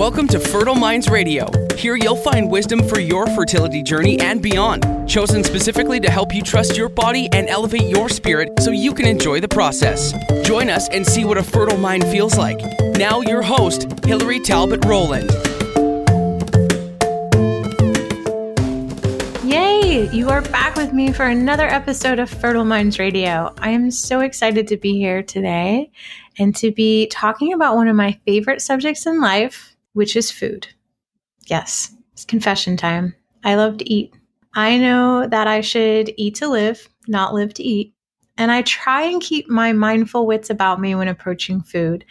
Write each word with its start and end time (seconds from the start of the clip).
Welcome 0.00 0.28
to 0.28 0.40
Fertile 0.40 0.76
Minds 0.76 1.10
Radio. 1.10 1.46
Here 1.76 1.94
you'll 1.94 2.16
find 2.16 2.50
wisdom 2.50 2.82
for 2.88 2.98
your 2.98 3.26
fertility 3.26 3.82
journey 3.82 4.18
and 4.18 4.40
beyond, 4.40 5.06
chosen 5.06 5.44
specifically 5.44 6.00
to 6.00 6.10
help 6.10 6.34
you 6.34 6.40
trust 6.40 6.74
your 6.74 6.88
body 6.88 7.28
and 7.34 7.50
elevate 7.50 7.82
your 7.82 8.08
spirit 8.08 8.48
so 8.60 8.70
you 8.70 8.94
can 8.94 9.04
enjoy 9.06 9.40
the 9.40 9.48
process. 9.48 10.14
Join 10.42 10.70
us 10.70 10.88
and 10.88 11.06
see 11.06 11.26
what 11.26 11.36
a 11.36 11.42
fertile 11.42 11.76
mind 11.76 12.04
feels 12.04 12.38
like. 12.38 12.58
Now, 12.96 13.20
your 13.20 13.42
host, 13.42 13.88
Hillary 14.06 14.40
Talbot 14.40 14.82
Rowland. 14.86 15.30
Yay! 19.44 20.08
You 20.14 20.30
are 20.30 20.40
back 20.40 20.76
with 20.76 20.94
me 20.94 21.12
for 21.12 21.26
another 21.26 21.68
episode 21.68 22.18
of 22.18 22.30
Fertile 22.30 22.64
Minds 22.64 22.98
Radio. 22.98 23.54
I 23.58 23.68
am 23.68 23.90
so 23.90 24.20
excited 24.20 24.66
to 24.68 24.78
be 24.78 24.94
here 24.94 25.22
today 25.22 25.90
and 26.38 26.56
to 26.56 26.72
be 26.72 27.06
talking 27.08 27.52
about 27.52 27.76
one 27.76 27.86
of 27.86 27.96
my 27.96 28.18
favorite 28.24 28.62
subjects 28.62 29.04
in 29.04 29.20
life, 29.20 29.69
which 29.92 30.16
is 30.16 30.30
food. 30.30 30.68
Yes, 31.46 31.94
it's 32.12 32.24
confession 32.24 32.76
time. 32.76 33.14
I 33.44 33.54
love 33.54 33.78
to 33.78 33.90
eat. 33.90 34.14
I 34.54 34.78
know 34.78 35.26
that 35.26 35.46
I 35.46 35.60
should 35.60 36.12
eat 36.16 36.34
to 36.36 36.48
live, 36.48 36.88
not 37.08 37.34
live 37.34 37.54
to 37.54 37.62
eat. 37.62 37.94
And 38.36 38.50
I 38.50 38.62
try 38.62 39.02
and 39.02 39.20
keep 39.20 39.48
my 39.48 39.72
mindful 39.72 40.26
wits 40.26 40.50
about 40.50 40.80
me 40.80 40.94
when 40.94 41.08
approaching 41.08 41.60
food. 41.60 42.04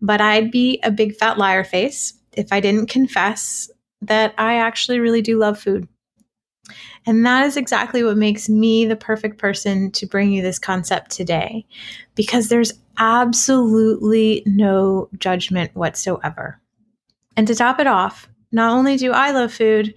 But 0.00 0.20
I'd 0.20 0.50
be 0.50 0.78
a 0.82 0.90
big 0.90 1.16
fat 1.16 1.38
liar 1.38 1.64
face 1.64 2.14
if 2.32 2.52
I 2.52 2.60
didn't 2.60 2.90
confess 2.90 3.70
that 4.02 4.34
I 4.38 4.56
actually 4.56 4.98
really 4.98 5.22
do 5.22 5.38
love 5.38 5.58
food. 5.58 5.88
And 7.06 7.24
that 7.24 7.46
is 7.46 7.56
exactly 7.56 8.04
what 8.04 8.16
makes 8.16 8.48
me 8.48 8.84
the 8.84 8.96
perfect 8.96 9.38
person 9.38 9.90
to 9.92 10.06
bring 10.06 10.30
you 10.32 10.42
this 10.42 10.58
concept 10.58 11.10
today, 11.10 11.66
because 12.14 12.48
there's 12.48 12.74
absolutely 12.98 14.42
no 14.46 15.08
judgment 15.18 15.74
whatsoever. 15.74 16.60
And 17.36 17.46
to 17.46 17.54
top 17.54 17.80
it 17.80 17.86
off, 17.86 18.28
not 18.52 18.72
only 18.72 18.96
do 18.96 19.12
I 19.12 19.30
love 19.30 19.52
food, 19.52 19.94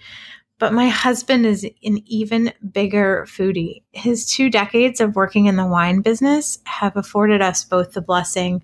but 0.60 0.74
my 0.74 0.88
husband 0.88 1.46
is 1.46 1.66
an 1.84 2.00
even 2.06 2.54
bigger 2.72 3.26
foodie. 3.28 3.84
His 3.92 4.26
two 4.26 4.50
decades 4.50 5.02
of 5.02 5.16
working 5.16 5.48
in 5.48 5.56
the 5.56 5.66
wine 5.66 6.02
business 6.02 6.60
have 6.66 6.96
afforded 6.96 7.42
us 7.42 7.66
both 7.66 7.92
the 7.92 8.02
blessing 8.02 8.64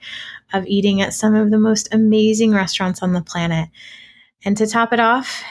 of 0.53 0.65
eating 0.65 1.01
at 1.01 1.13
some 1.13 1.35
of 1.35 1.51
the 1.51 1.59
most 1.59 1.93
amazing 1.93 2.53
restaurants 2.53 3.03
on 3.03 3.13
the 3.13 3.21
planet. 3.21 3.69
And 4.45 4.55
to 4.57 4.67
top 4.67 4.93
it 4.93 4.99
off, 4.99 5.43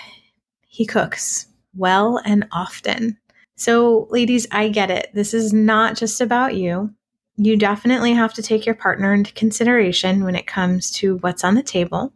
he 0.67 0.87
cooks 0.87 1.47
well 1.77 2.21
and 2.25 2.47
often. 2.53 3.19
So, 3.57 4.07
ladies, 4.11 4.47
I 4.53 4.69
get 4.69 4.91
it. 4.91 5.11
This 5.13 5.35
is 5.35 5.53
not 5.53 5.97
just 5.97 6.21
about 6.21 6.55
you. 6.55 6.95
You 7.41 7.57
definitely 7.57 8.15
have 8.15 8.35
to 8.35 8.43
take 8.43 8.67
your 8.67 8.75
partner 8.75 9.15
into 9.15 9.33
consideration 9.33 10.25
when 10.25 10.35
it 10.35 10.49
comes 10.49 10.91
to 10.93 11.19
what's 11.19 11.45
on 11.45 11.55
the 11.55 11.63
table. 11.63 12.13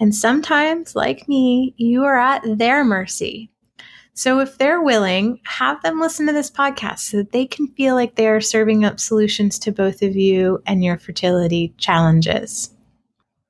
And 0.00 0.12
sometimes, 0.12 0.96
like 0.96 1.28
me, 1.28 1.72
you 1.76 2.02
are 2.02 2.18
at 2.18 2.42
their 2.58 2.84
mercy. 2.84 3.48
So, 4.14 4.40
if 4.40 4.58
they're 4.58 4.82
willing, 4.82 5.38
have 5.44 5.80
them 5.82 6.00
listen 6.00 6.26
to 6.26 6.32
this 6.32 6.50
podcast 6.50 6.98
so 6.98 7.18
that 7.18 7.30
they 7.30 7.46
can 7.46 7.68
feel 7.68 7.94
like 7.94 8.16
they 8.16 8.26
are 8.26 8.40
serving 8.40 8.84
up 8.84 8.98
solutions 8.98 9.56
to 9.60 9.70
both 9.70 10.02
of 10.02 10.16
you 10.16 10.60
and 10.66 10.82
your 10.82 10.98
fertility 10.98 11.72
challenges. 11.78 12.75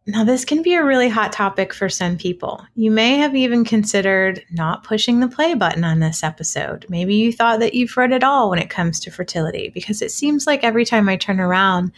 Now, 0.08 0.22
this 0.22 0.44
can 0.44 0.62
be 0.62 0.74
a 0.74 0.84
really 0.84 1.08
hot 1.08 1.32
topic 1.32 1.74
for 1.74 1.88
some 1.88 2.16
people. 2.16 2.64
You 2.76 2.92
may 2.92 3.16
have 3.16 3.34
even 3.34 3.64
considered 3.64 4.44
not 4.52 4.84
pushing 4.84 5.18
the 5.18 5.26
play 5.26 5.54
button 5.54 5.82
on 5.82 5.98
this 5.98 6.22
episode. 6.22 6.86
Maybe 6.88 7.16
you 7.16 7.32
thought 7.32 7.58
that 7.58 7.74
you've 7.74 7.96
read 7.96 8.12
it 8.12 8.22
all 8.22 8.48
when 8.48 8.60
it 8.60 8.70
comes 8.70 9.00
to 9.00 9.10
fertility, 9.10 9.68
because 9.74 10.02
it 10.02 10.12
seems 10.12 10.46
like 10.46 10.62
every 10.62 10.84
time 10.84 11.08
I 11.08 11.16
turn 11.16 11.40
around, 11.40 11.90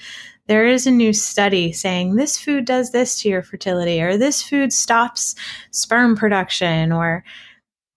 there 0.47 0.67
is 0.67 0.87
a 0.87 0.91
new 0.91 1.13
study 1.13 1.71
saying 1.71 2.17
this 2.17 2.39
food 2.39 2.65
does 2.65 2.93
this 2.93 3.21
to 3.21 3.29
your 3.29 3.43
fertility, 3.43 4.01
or 4.01 4.17
this 4.17 4.43
food 4.43 4.73
stops 4.73 5.35
sperm 5.71 6.17
production, 6.17 6.93
or 6.93 7.23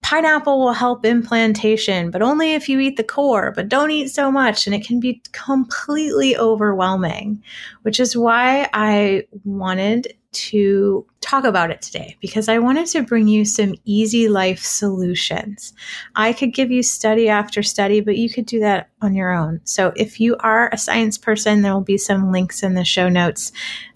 pineapple 0.02 0.60
will 0.60 0.74
help 0.74 1.06
implantation, 1.06 2.12
but 2.12 2.22
only 2.22 2.54
if 2.54 2.68
you 2.68 2.80
eat 2.80 2.98
the 2.98 3.04
core, 3.04 3.52
but 3.56 3.70
don't 3.70 3.92
eat 3.92 4.10
so 4.10 4.32
much. 4.32 4.66
And 4.66 4.76
it 4.76 4.86
can 4.86 5.00
be 5.00 5.22
completely 5.32 6.36
overwhelming, 6.36 7.42
which 7.84 8.00
is 8.00 8.18
why 8.18 8.68
I 8.74 9.24
wanted 9.44 10.14
to 10.32 11.06
talk 11.20 11.44
about 11.44 11.72
it 11.72 11.82
today 11.82 12.16
because 12.22 12.48
I 12.48 12.58
wanted 12.58 12.88
to 12.88 13.04
bring 13.04 13.28
you 13.28 13.44
some 13.44 13.76
easy 13.84 14.30
life 14.30 14.60
solutions. 14.60 15.74
I 16.16 16.34
could 16.34 16.54
give 16.54 16.72
you 16.72 16.84
study 16.84 17.28
after 17.28 17.62
study, 17.62 18.00
but 18.02 18.18
you 18.18 18.30
could 18.30 18.46
do 18.46 18.60
that 18.62 18.90
on 19.02 19.14
your 19.14 19.32
own. 19.32 19.60
So 19.66 19.92
if 19.96 20.20
you 20.20 20.38
are 20.40 20.70
a 20.72 20.78
science 20.78 21.18
person, 21.18 21.62
there 21.62 21.74
will 21.74 21.82
be 21.82 21.98
some 21.98 22.32
links 22.32 22.64
in 22.64 22.76
the 22.76 22.86
show 22.86 23.10
notes 23.10 23.52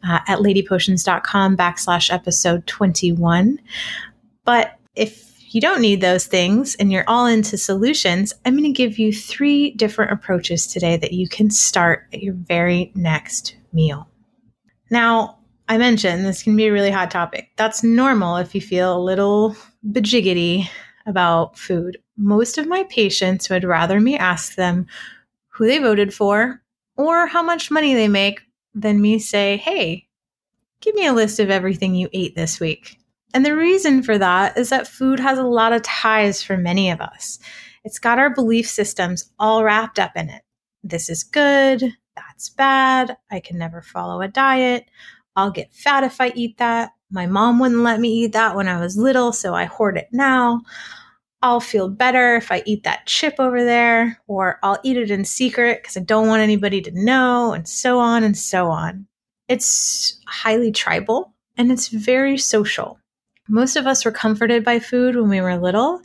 uh, 0.07 0.19
at 0.27 0.39
ladypotions.com 0.39 1.55
backslash 1.57 2.13
episode 2.13 2.67
21. 2.67 3.59
But 4.43 4.77
if 4.95 5.24
you 5.55 5.61
don't 5.61 5.79
need 5.79 6.01
those 6.01 6.25
things 6.25 6.75
and 6.75 6.91
you're 6.91 7.05
all 7.07 7.25
into 7.25 7.57
solutions, 7.57 8.33
I'm 8.45 8.57
going 8.57 8.66
to 8.66 8.71
give 8.71 8.99
you 8.99 9.13
three 9.13 9.71
different 9.71 10.11
approaches 10.11 10.67
today 10.67 10.97
that 10.97 11.13
you 11.13 11.29
can 11.29 11.49
start 11.49 12.07
at 12.13 12.21
your 12.21 12.33
very 12.33 12.91
next 12.93 13.55
meal. 13.71 14.09
Now, 14.91 15.39
I 15.69 15.77
mentioned 15.77 16.25
this 16.25 16.43
can 16.43 16.57
be 16.57 16.66
a 16.66 16.73
really 16.73 16.91
hot 16.91 17.09
topic. 17.09 17.51
That's 17.55 17.83
normal 17.83 18.35
if 18.35 18.53
you 18.53 18.59
feel 18.59 18.97
a 18.97 19.01
little 19.01 19.55
bajiggity 19.89 20.67
about 21.05 21.57
food. 21.57 21.99
Most 22.17 22.57
of 22.57 22.67
my 22.67 22.83
patients 22.89 23.49
would 23.49 23.63
rather 23.63 24.01
me 24.01 24.17
ask 24.17 24.55
them 24.55 24.87
who 25.47 25.66
they 25.67 25.79
voted 25.79 26.13
for 26.13 26.61
or 26.97 27.27
how 27.27 27.41
much 27.41 27.72
money 27.72 27.93
they 27.93 28.09
make 28.09 28.41
than 28.73 29.01
me 29.01 29.19
say, 29.19 29.55
hey, 29.55 30.05
give 30.81 30.95
me 30.95 31.07
a 31.07 31.13
list 31.13 31.39
of 31.39 31.49
everything 31.49 31.95
you 31.95 32.09
ate 32.11 32.35
this 32.35 32.59
week. 32.59 32.99
And 33.35 33.46
the 33.46 33.53
reason 33.53 34.01
for 34.01 34.18
that 34.18 34.57
is 34.57 34.69
that 34.69 34.88
food 34.88 35.19
has 35.19 35.38
a 35.38 35.44
lot 35.44 35.73
of 35.73 35.81
ties 35.81 36.41
for 36.41 36.56
many 36.56 36.90
of 36.90 37.01
us. 37.01 37.38
It's 37.84 38.00
got 38.00 38.18
our 38.18 38.34
belief 38.34 38.66
systems 38.66 39.29
all 39.38 39.62
wrapped 39.62 40.00
up 40.00 40.13
in 40.16 40.29
it. 40.29 40.41
This 40.85 41.09
is 41.09 41.25
good, 41.25 41.84
that's 42.16 42.47
bad, 42.47 43.18
I 43.29 43.41
can 43.41 43.57
never 43.57 43.81
follow 43.81 44.22
a 44.22 44.29
diet, 44.29 44.85
I'll 45.35 45.51
get 45.51 45.73
fat 45.73 46.06
if 46.06 46.22
I 46.22 46.31
eat 46.34 46.59
that. 46.59 46.91
My 47.12 47.25
mom 47.25 47.59
wouldn't 47.59 47.81
let 47.81 48.00
me 48.00 48.07
eat 48.07 48.31
that 48.31 48.56
when 48.56 48.69
I 48.69 48.79
was 48.79 48.96
little, 48.96 49.34
so 49.34 49.53
I 49.53 49.66
hoard 49.66 49.97
it 49.97 50.07
now. 50.13 50.62
I'll 51.41 51.59
feel 51.59 51.90
better 51.90 52.38
if 52.38 52.53
I 52.53 52.63
eat 52.66 52.84
that 52.84 53.06
chip 53.06 53.35
over 53.38 53.66
there, 53.66 54.17
or 54.28 54.59
I'll 54.63 54.79
eat 54.84 54.96
it 54.96 55.12
in 55.12 55.25
secret 55.25 55.81
because 55.81 55.97
I 55.97 56.00
don't 56.00 56.29
want 56.29 56.41
anybody 56.41 56.81
to 56.84 56.91
know, 57.03 57.52
and 57.52 57.67
so 57.67 58.00
on 58.00 58.23
and 58.23 58.38
so 58.38 58.69
on. 58.69 59.07
It's 59.50 60.22
highly 60.25 60.72
tribal 60.72 61.34
and 61.57 61.69
it's 61.69 61.90
very 61.90 62.38
social. 62.38 62.97
Most 63.47 63.75
of 63.75 63.85
us 63.85 64.03
were 64.03 64.11
comforted 64.11 64.63
by 64.63 64.79
food 64.79 65.16
when 65.16 65.29
we 65.29 65.41
were 65.41 65.57
little, 65.57 66.01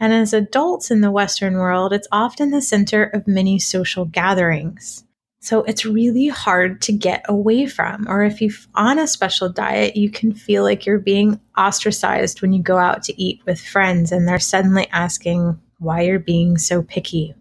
and 0.00 0.12
as 0.12 0.32
adults 0.32 0.90
in 0.90 1.02
the 1.02 1.10
Western 1.10 1.54
world, 1.54 1.92
it's 1.92 2.08
often 2.10 2.50
the 2.50 2.62
center 2.62 3.04
of 3.04 3.28
many 3.28 3.58
social 3.58 4.04
gatherings. 4.06 5.04
So 5.42 5.62
it's 5.62 5.86
really 5.86 6.28
hard 6.28 6.82
to 6.82 6.92
get 6.92 7.24
away 7.26 7.66
from. 7.66 8.06
Or 8.08 8.22
if 8.22 8.42
you're 8.42 8.52
on 8.74 8.98
a 8.98 9.06
special 9.06 9.48
diet, 9.48 9.96
you 9.96 10.10
can 10.10 10.34
feel 10.34 10.62
like 10.62 10.84
you're 10.84 10.98
being 10.98 11.40
ostracized 11.56 12.42
when 12.42 12.52
you 12.52 12.62
go 12.62 12.76
out 12.76 13.02
to 13.04 13.22
eat 13.22 13.40
with 13.46 13.60
friends 13.60 14.12
and 14.12 14.28
they're 14.28 14.38
suddenly 14.38 14.86
asking 14.92 15.58
why 15.78 16.02
you're 16.02 16.18
being 16.18 16.58
so 16.58 16.82
picky. 16.82 17.34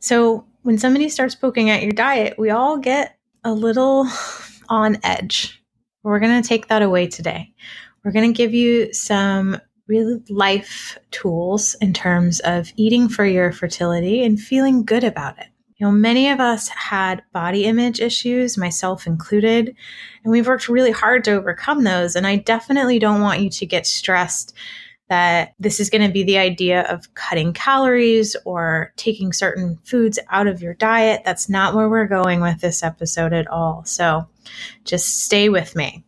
So 0.00 0.46
when 0.62 0.78
somebody 0.78 1.08
starts 1.08 1.34
poking 1.34 1.68
at 1.68 1.82
your 1.82 1.92
diet, 1.92 2.38
we 2.38 2.50
all 2.50 2.78
get 2.78 3.18
a 3.42 3.52
little 3.52 4.06
on 4.68 4.98
edge. 5.02 5.60
We're 6.04 6.20
going 6.20 6.40
to 6.40 6.48
take 6.48 6.68
that 6.68 6.82
away 6.82 7.08
today. 7.08 7.52
We're 8.04 8.12
going 8.12 8.32
to 8.32 8.36
give 8.36 8.52
you 8.52 8.92
some 8.92 9.60
real 9.86 10.20
life 10.28 10.98
tools 11.10 11.74
in 11.80 11.92
terms 11.92 12.40
of 12.40 12.72
eating 12.76 13.08
for 13.08 13.24
your 13.24 13.52
fertility 13.52 14.24
and 14.24 14.40
feeling 14.40 14.84
good 14.84 15.04
about 15.04 15.38
it. 15.38 15.46
You 15.76 15.86
know, 15.86 15.92
many 15.92 16.30
of 16.30 16.38
us 16.38 16.68
had 16.68 17.22
body 17.32 17.64
image 17.64 18.00
issues, 18.00 18.56
myself 18.56 19.06
included, 19.06 19.74
and 20.22 20.30
we've 20.30 20.46
worked 20.46 20.68
really 20.68 20.92
hard 20.92 21.24
to 21.24 21.32
overcome 21.32 21.82
those. 21.82 22.14
And 22.14 22.26
I 22.26 22.36
definitely 22.36 22.98
don't 22.98 23.20
want 23.20 23.40
you 23.40 23.50
to 23.50 23.66
get 23.66 23.86
stressed 23.86 24.54
that 25.08 25.54
this 25.58 25.80
is 25.80 25.90
going 25.90 26.06
to 26.06 26.12
be 26.12 26.22
the 26.22 26.38
idea 26.38 26.82
of 26.82 27.12
cutting 27.14 27.52
calories 27.52 28.36
or 28.44 28.92
taking 28.96 29.32
certain 29.32 29.76
foods 29.84 30.18
out 30.30 30.46
of 30.46 30.62
your 30.62 30.74
diet. 30.74 31.22
That's 31.24 31.48
not 31.48 31.74
where 31.74 31.88
we're 31.88 32.06
going 32.06 32.40
with 32.40 32.60
this 32.60 32.82
episode 32.82 33.32
at 33.32 33.48
all. 33.48 33.84
So 33.84 34.28
just 34.84 35.24
stay 35.24 35.48
with 35.48 35.76
me. 35.76 36.04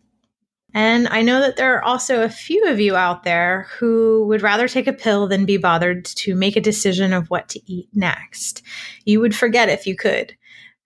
And 0.74 1.06
I 1.08 1.22
know 1.22 1.40
that 1.40 1.56
there 1.56 1.76
are 1.76 1.84
also 1.84 2.22
a 2.22 2.28
few 2.28 2.66
of 2.66 2.80
you 2.80 2.96
out 2.96 3.22
there 3.22 3.68
who 3.78 4.26
would 4.26 4.42
rather 4.42 4.66
take 4.66 4.88
a 4.88 4.92
pill 4.92 5.28
than 5.28 5.46
be 5.46 5.56
bothered 5.56 6.04
to 6.06 6.34
make 6.34 6.56
a 6.56 6.60
decision 6.60 7.12
of 7.12 7.30
what 7.30 7.48
to 7.50 7.60
eat 7.72 7.88
next. 7.94 8.62
You 9.04 9.20
would 9.20 9.36
forget 9.36 9.68
if 9.68 9.86
you 9.86 9.94
could. 9.96 10.36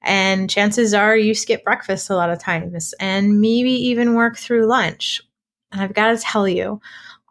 And 0.03 0.51
chances 0.51 0.93
are 0.95 1.17
you 1.17 1.35
skip 1.35 1.65
breakfast 1.65 2.11
a 2.11 2.17
lot 2.17 2.31
of 2.31 2.39
times 2.39 2.95
and 3.01 3.41
maybe 3.41 3.73
even 3.73 4.15
work 4.15 4.37
through 4.37 4.67
lunch. 4.67 5.23
And 5.73 5.81
I've 5.81 5.95
got 5.95 6.11
to 6.13 6.19
tell 6.19 6.47
you, 6.47 6.81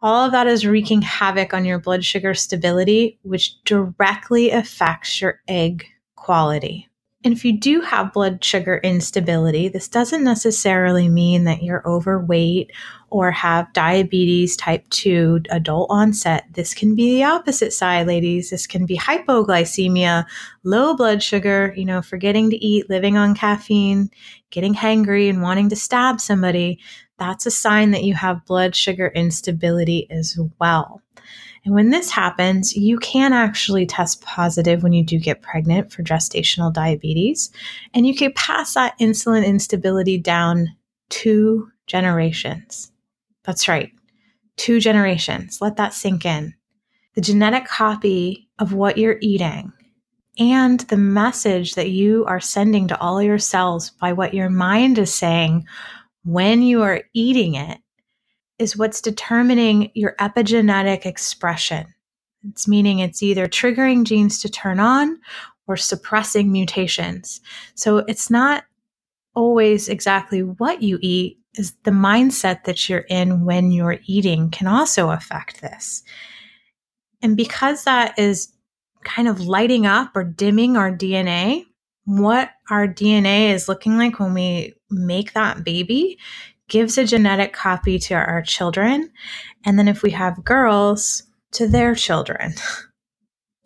all 0.02 0.26
of 0.26 0.32
that 0.32 0.48
is 0.48 0.66
wreaking 0.66 1.02
havoc 1.04 1.54
on 1.54 1.66
your 1.66 1.80
blood 1.80 2.04
sugar 2.04 2.34
stability, 2.34 3.20
which 3.24 3.64
directly 3.64 4.52
affects 4.52 5.22
your 5.22 5.42
egg 5.48 5.86
quality. 6.16 6.87
And 7.28 7.36
if 7.36 7.44
you 7.44 7.60
do 7.60 7.82
have 7.82 8.14
blood 8.14 8.42
sugar 8.42 8.78
instability, 8.86 9.68
this 9.68 9.90
doesn't 9.90 10.24
necessarily 10.24 11.10
mean 11.10 11.44
that 11.44 11.62
you're 11.62 11.86
overweight 11.86 12.72
or 13.10 13.32
have 13.32 13.74
diabetes 13.74 14.56
type 14.56 14.88
2 14.92 15.42
adult 15.50 15.88
onset. 15.90 16.46
This 16.54 16.74
can 16.74 16.96
be 16.96 17.16
the 17.16 17.26
opposite 17.26 17.74
side, 17.74 18.08
ladies. 18.08 18.50
This 18.50 18.66
can 18.66 18.86
be 18.86 18.98
hypoglycemia, 18.98 20.26
low 20.64 20.96
blood 20.96 21.22
sugar, 21.22 21.74
you 21.76 21.84
know, 21.84 22.02
forgetting 22.02 22.50
to 22.50 22.66
eat, 22.66 22.90
living 22.90 23.18
on 23.18 23.36
caffeine, 23.36 24.10
getting 24.50 24.74
hangry, 24.74 25.30
and 25.30 25.42
wanting 25.42 25.68
to 25.68 25.76
stab 25.76 26.22
somebody. 26.22 26.80
That's 27.20 27.46
a 27.46 27.52
sign 27.52 27.92
that 27.92 28.06
you 28.06 28.14
have 28.14 28.46
blood 28.46 28.74
sugar 28.74 29.10
instability 29.14 30.10
as 30.10 30.40
well. 30.62 31.02
And 31.68 31.76
when 31.76 31.90
this 31.90 32.10
happens, 32.10 32.78
you 32.78 32.98
can 32.98 33.34
actually 33.34 33.86
test 33.86 34.22
positive 34.22 34.84
when 34.84 34.94
you 34.94 35.04
do 35.04 35.20
get 35.20 35.42
pregnant 35.42 35.92
for 35.92 36.02
gestational 36.02 36.72
diabetes. 36.72 37.52
And 37.94 38.08
you 38.08 38.16
can 38.16 38.32
pass 38.32 38.76
that 38.76 38.98
insulin 39.02 39.46
instability 39.46 40.18
down 40.18 40.70
two 41.10 41.70
generations. 41.86 42.90
That's 43.44 43.68
right, 43.68 43.92
two 44.56 44.80
generations. 44.80 45.60
Let 45.60 45.76
that 45.76 45.94
sink 45.94 46.26
in. 46.26 46.54
The 47.16 47.22
genetic 47.22 47.66
copy 47.66 48.48
of 48.60 48.72
what 48.72 48.98
you're 48.98 49.18
eating 49.20 49.74
and 50.40 50.80
the 50.80 50.96
message 50.96 51.76
that 51.76 51.90
you 51.90 52.24
are 52.28 52.40
sending 52.40 52.88
to 52.88 53.00
all 53.02 53.22
your 53.22 53.40
cells 53.40 53.90
by 53.90 54.14
what 54.14 54.34
your 54.34 54.50
mind 54.50 55.00
is 55.00 55.14
saying 55.14 55.66
when 56.24 56.62
you 56.62 56.82
are 56.84 57.04
eating 57.14 57.56
it 57.56 57.80
is 58.60 58.78
what's 58.78 59.02
determining 59.02 59.92
your 59.94 60.16
epigenetic 60.20 61.06
expression. 61.06 61.94
It's 62.50 62.68
meaning 62.68 63.00
it's 63.00 63.22
either 63.22 63.48
triggering 63.48 64.04
genes 64.04 64.42
to 64.42 64.50
turn 64.50 64.80
on 64.80 65.20
or 65.68 65.78
suppressing 65.78 66.52
mutations. 66.52 67.42
So 67.76 67.98
it's 68.00 68.30
not 68.30 68.64
always 69.36 69.90
exactly 69.90 70.42
what 70.42 70.82
you 70.82 70.98
eat, 71.02 71.38
is 71.58 71.74
the 71.84 71.92
mindset 71.92 72.64
that 72.64 72.88
you're 72.88 73.00
in 73.00 73.46
when 73.46 73.72
you're 73.72 74.00
eating 74.06 74.50
can 74.50 74.68
also 74.68 75.12
affect 75.12 75.62
this. 75.62 76.04
And 77.22 77.36
because 77.36 77.84
that 77.84 78.18
is 78.18 78.54
kind 79.04 79.28
of 79.28 79.42
lighting 79.42 79.86
up 79.86 80.16
or 80.16 80.24
dimming 80.24 80.78
our 80.78 80.92
DNA, 80.92 81.66
what 82.06 82.52
our 82.70 82.88
DNA 82.88 83.50
is 83.50 83.68
looking 83.68 83.98
like 83.98 84.20
when 84.20 84.34
we 84.34 84.74
make 84.90 85.34
that 85.34 85.64
baby 85.64 86.18
gives 86.70 86.98
a 86.98 87.06
genetic 87.06 87.54
copy 87.54 87.98
to 88.00 88.14
our 88.14 88.42
children. 88.42 89.12
And 89.66 89.78
then 89.80 89.88
if 89.88 90.04
we 90.04 90.12
have 90.12 90.44
girls, 90.44 91.24
to 91.54 91.68
their 91.68 91.96
children. 91.96 92.54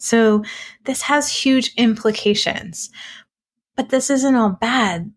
So 0.03 0.44
this 0.86 1.03
has 1.03 1.31
huge 1.31 1.75
implications. 1.77 2.89
But 3.75 3.89
this 3.89 4.09
isn't 4.09 4.36
all 4.36 4.50
bad. 4.50 5.12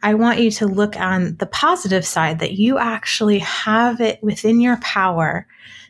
I 0.00 0.14
want 0.14 0.38
you 0.38 0.48
to 0.52 0.66
look 0.68 0.96
on 0.96 1.38
the 1.38 1.46
positive 1.46 2.06
side 2.06 2.38
that 2.38 2.52
you 2.52 2.78
actually 2.78 3.40
have 3.40 4.00
it 4.00 4.22
within 4.22 4.60
your 4.60 4.76
power 4.76 5.48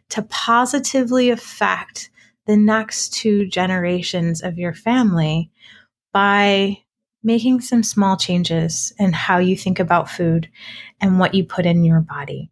to 0.08 0.22
positively 0.22 1.28
affect 1.28 2.08
the 2.46 2.56
next 2.56 3.12
two 3.12 3.46
generations 3.48 4.42
of 4.42 4.56
your 4.56 4.72
family 4.72 5.50
by 6.10 6.78
making 7.22 7.60
some 7.60 7.82
small 7.82 8.16
changes 8.16 8.92
in 8.98 9.12
how 9.12 9.38
you 9.38 9.56
think 9.56 9.78
about 9.78 10.10
food 10.10 10.48
and 11.00 11.18
what 11.18 11.34
you 11.34 11.44
put 11.44 11.66
in 11.66 11.84
your 11.84 12.00
body. 12.00 12.50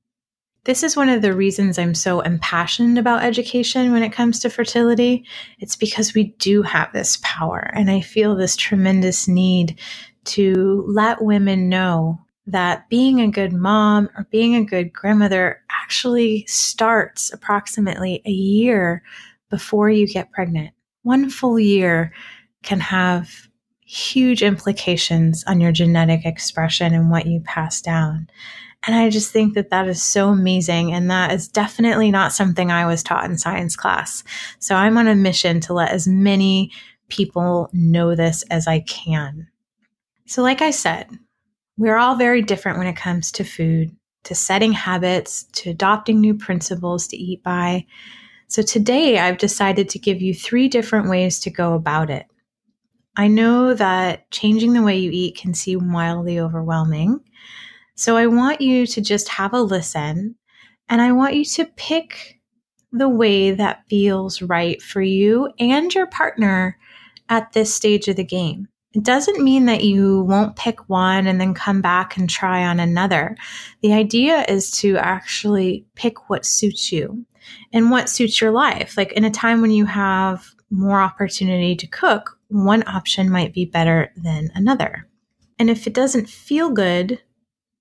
This 0.64 0.82
is 0.82 0.94
one 0.94 1.08
of 1.08 1.22
the 1.22 1.34
reasons 1.34 1.78
I'm 1.78 1.94
so 1.94 2.20
impassioned 2.20 2.98
about 2.98 3.22
education 3.22 3.92
when 3.92 4.02
it 4.02 4.12
comes 4.12 4.40
to 4.40 4.50
fertility. 4.50 5.24
It's 5.58 5.74
because 5.74 6.12
we 6.12 6.34
do 6.38 6.62
have 6.62 6.92
this 6.92 7.18
power, 7.22 7.70
and 7.74 7.90
I 7.90 8.02
feel 8.02 8.36
this 8.36 8.56
tremendous 8.56 9.26
need 9.26 9.80
to 10.26 10.84
let 10.86 11.22
women 11.22 11.70
know 11.70 12.20
that 12.46 12.88
being 12.90 13.20
a 13.20 13.30
good 13.30 13.54
mom 13.54 14.10
or 14.16 14.26
being 14.30 14.54
a 14.54 14.64
good 14.64 14.92
grandmother 14.92 15.62
actually 15.82 16.44
starts 16.46 17.32
approximately 17.32 18.20
a 18.26 18.30
year 18.30 19.02
before 19.48 19.88
you 19.88 20.06
get 20.06 20.30
pregnant. 20.30 20.74
One 21.02 21.30
full 21.30 21.58
year 21.58 22.12
can 22.62 22.80
have 22.80 23.48
huge 23.90 24.40
implications 24.40 25.42
on 25.48 25.60
your 25.60 25.72
genetic 25.72 26.24
expression 26.24 26.94
and 26.94 27.10
what 27.10 27.26
you 27.26 27.40
pass 27.40 27.80
down. 27.80 28.30
And 28.86 28.94
I 28.94 29.10
just 29.10 29.32
think 29.32 29.54
that 29.54 29.70
that 29.70 29.88
is 29.88 30.00
so 30.00 30.28
amazing. 30.28 30.92
And 30.92 31.10
that 31.10 31.32
is 31.32 31.48
definitely 31.48 32.12
not 32.12 32.32
something 32.32 32.70
I 32.70 32.86
was 32.86 33.02
taught 33.02 33.24
in 33.24 33.36
science 33.36 33.74
class. 33.74 34.22
So 34.60 34.76
I'm 34.76 34.96
on 34.96 35.08
a 35.08 35.16
mission 35.16 35.58
to 35.62 35.74
let 35.74 35.90
as 35.90 36.06
many 36.06 36.70
people 37.08 37.68
know 37.72 38.14
this 38.14 38.44
as 38.44 38.68
I 38.68 38.80
can. 38.80 39.48
So, 40.24 40.40
like 40.42 40.62
I 40.62 40.70
said, 40.70 41.08
we're 41.76 41.96
all 41.96 42.14
very 42.14 42.42
different 42.42 42.78
when 42.78 42.86
it 42.86 42.96
comes 42.96 43.32
to 43.32 43.44
food, 43.44 43.90
to 44.22 44.36
setting 44.36 44.70
habits, 44.70 45.46
to 45.54 45.70
adopting 45.70 46.20
new 46.20 46.34
principles 46.34 47.08
to 47.08 47.16
eat 47.16 47.42
by. 47.42 47.86
So, 48.46 48.62
today 48.62 49.18
I've 49.18 49.38
decided 49.38 49.88
to 49.88 49.98
give 49.98 50.22
you 50.22 50.32
three 50.32 50.68
different 50.68 51.10
ways 51.10 51.40
to 51.40 51.50
go 51.50 51.74
about 51.74 52.08
it. 52.08 52.29
I 53.16 53.28
know 53.28 53.74
that 53.74 54.30
changing 54.30 54.72
the 54.72 54.82
way 54.82 54.98
you 54.98 55.10
eat 55.12 55.36
can 55.36 55.54
seem 55.54 55.92
wildly 55.92 56.38
overwhelming. 56.38 57.20
So 57.94 58.16
I 58.16 58.26
want 58.26 58.60
you 58.60 58.86
to 58.86 59.00
just 59.00 59.28
have 59.28 59.52
a 59.52 59.60
listen 59.60 60.36
and 60.88 61.02
I 61.02 61.12
want 61.12 61.34
you 61.34 61.44
to 61.44 61.66
pick 61.76 62.40
the 62.92 63.08
way 63.08 63.52
that 63.52 63.84
feels 63.88 64.42
right 64.42 64.80
for 64.82 65.02
you 65.02 65.52
and 65.58 65.94
your 65.94 66.06
partner 66.06 66.76
at 67.28 67.52
this 67.52 67.72
stage 67.72 68.08
of 68.08 68.16
the 68.16 68.24
game. 68.24 68.68
It 68.92 69.04
doesn't 69.04 69.44
mean 69.44 69.66
that 69.66 69.84
you 69.84 70.22
won't 70.22 70.56
pick 70.56 70.88
one 70.88 71.28
and 71.28 71.40
then 71.40 71.54
come 71.54 71.80
back 71.80 72.16
and 72.16 72.28
try 72.28 72.64
on 72.64 72.80
another. 72.80 73.36
The 73.82 73.92
idea 73.92 74.44
is 74.48 74.72
to 74.78 74.96
actually 74.96 75.86
pick 75.94 76.28
what 76.28 76.44
suits 76.44 76.90
you 76.90 77.24
and 77.72 77.92
what 77.92 78.08
suits 78.08 78.40
your 78.40 78.50
life. 78.50 78.96
Like 78.96 79.12
in 79.12 79.24
a 79.24 79.30
time 79.30 79.60
when 79.60 79.70
you 79.70 79.84
have 79.84 80.52
more 80.70 81.00
opportunity 81.00 81.76
to 81.76 81.86
cook, 81.86 82.39
one 82.50 82.86
option 82.86 83.30
might 83.30 83.54
be 83.54 83.64
better 83.64 84.12
than 84.16 84.50
another. 84.54 85.06
And 85.58 85.70
if 85.70 85.86
it 85.86 85.94
doesn't 85.94 86.28
feel 86.28 86.70
good, 86.70 87.20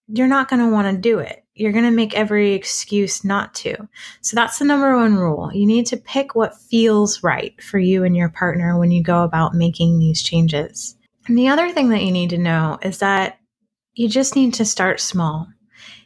you're 0.07 0.27
not 0.27 0.50
going 0.50 0.60
to 0.60 0.71
want 0.71 0.94
to 0.94 1.00
do 1.00 1.19
it. 1.19 1.44
You're 1.54 1.71
going 1.71 1.86
to 1.86 1.92
make 1.92 2.16
every 2.16 2.54
excuse 2.54 3.24
not 3.24 3.54
to. 3.56 3.75
So 4.21 4.36
that's 4.36 4.60
the 4.60 4.66
number 4.66 4.95
one 4.95 5.16
rule. 5.16 5.51
You 5.54 5.66
need 5.66 5.86
to 5.88 5.98
pick 5.98 6.36
what 6.36 6.60
feels 6.60 7.21
right 7.21 7.62
for 7.62 7.80
you 7.80 8.04
and 8.04 8.16
your 8.16 8.30
partner 8.30 8.80
when 8.80 8.92
you 8.92 9.04
go 9.04 9.24
about 9.24 9.54
making 9.54 10.00
these 10.00 10.21
changes. 10.21 10.95
And 11.27 11.38
the 11.38 11.50
other 11.50 11.71
thing 11.71 11.89
that 11.89 12.04
you 12.04 12.12
need 12.12 12.31
to 12.31 12.38
know 12.38 12.80
is 12.81 13.00
that 13.00 13.39
you 13.94 14.07
just 14.07 14.36
need 14.36 14.54
to 14.56 14.66
start 14.66 15.00
small. 15.00 15.48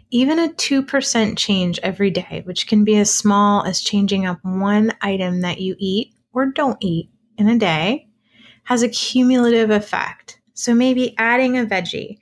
Even 0.09 0.39
a 0.39 0.49
2% 0.49 1.37
change 1.37 1.79
every 1.81 2.11
day, 2.11 2.41
which 2.45 2.67
can 2.67 2.83
be 2.83 2.97
as 2.97 3.13
small 3.13 3.63
as 3.63 3.81
changing 3.81 4.25
up 4.25 4.39
one 4.43 4.91
item 5.01 5.41
that 5.41 5.59
you 5.59 5.75
eat 5.79 6.13
or 6.33 6.47
don't 6.47 6.77
eat 6.81 7.09
in 7.37 7.47
a 7.47 7.57
day, 7.57 8.09
has 8.63 8.83
a 8.83 8.89
cumulative 8.89 9.69
effect. 9.69 10.39
So 10.53 10.73
maybe 10.73 11.15
adding 11.17 11.57
a 11.57 11.65
veggie 11.65 12.17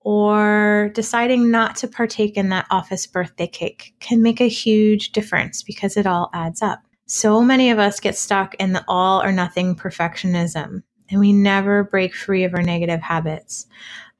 or 0.00 0.90
deciding 0.94 1.50
not 1.50 1.76
to 1.76 1.88
partake 1.88 2.36
in 2.36 2.50
that 2.50 2.66
office 2.70 3.06
birthday 3.06 3.46
cake 3.46 3.94
can 4.00 4.22
make 4.22 4.40
a 4.40 4.48
huge 4.48 5.12
difference 5.12 5.62
because 5.62 5.96
it 5.96 6.06
all 6.06 6.30
adds 6.34 6.62
up. 6.62 6.80
So 7.06 7.40
many 7.40 7.70
of 7.70 7.78
us 7.78 8.00
get 8.00 8.16
stuck 8.16 8.54
in 8.56 8.72
the 8.72 8.84
all 8.86 9.22
or 9.22 9.32
nothing 9.32 9.74
perfectionism 9.74 10.82
and 11.10 11.20
we 11.20 11.32
never 11.32 11.84
break 11.84 12.14
free 12.14 12.44
of 12.44 12.54
our 12.54 12.62
negative 12.62 13.00
habits. 13.00 13.66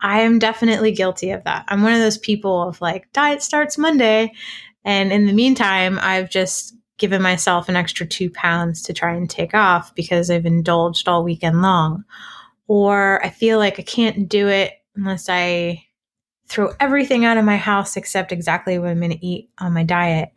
I 0.01 0.21
am 0.21 0.39
definitely 0.39 0.93
guilty 0.93 1.31
of 1.31 1.45
that. 1.45 1.65
I'm 1.69 1.83
one 1.83 1.95
of 1.95 2.01
those 2.01 2.19
people 2.19 2.63
of 2.69 2.81
like, 2.81 3.11
diet 3.13 3.43
starts 3.43 3.79
Monday. 3.79 4.33
And 4.85 5.13
in 5.13 5.27
the 5.27 5.33
meantime, 5.33 5.99
I've 6.01 6.29
just 6.29 6.77
given 6.99 7.23
myself 7.23 7.69
an 7.69 7.77
extra 7.77 8.07
two 8.07 8.31
pounds 8.31 8.83
to 8.83 8.93
try 8.93 9.15
and 9.15 9.29
take 9.29 9.55
off 9.55 9.95
because 9.95 10.31
I've 10.31 10.47
indulged 10.47 11.09
all 11.09 11.25
weekend 11.25 11.63
long. 11.63 12.05
Or 12.67 13.25
I 13.25 13.31
feel 13.31 13.59
like 13.59 13.79
I 13.79 13.83
can't 13.83 14.29
do 14.29 14.49
it 14.49 14.73
unless 14.97 15.29
I 15.29 15.85
throw 16.47 16.73
everything 16.79 17.25
out 17.25 17.37
of 17.37 17.45
my 17.45 17.57
house 17.57 17.97
except 17.97 18.33
exactly 18.33 18.79
what 18.79 18.91
I'm 18.91 19.01
going 19.01 19.11
to 19.11 19.27
eat 19.27 19.51
on 19.59 19.73
my 19.73 19.83
diet. 19.83 20.31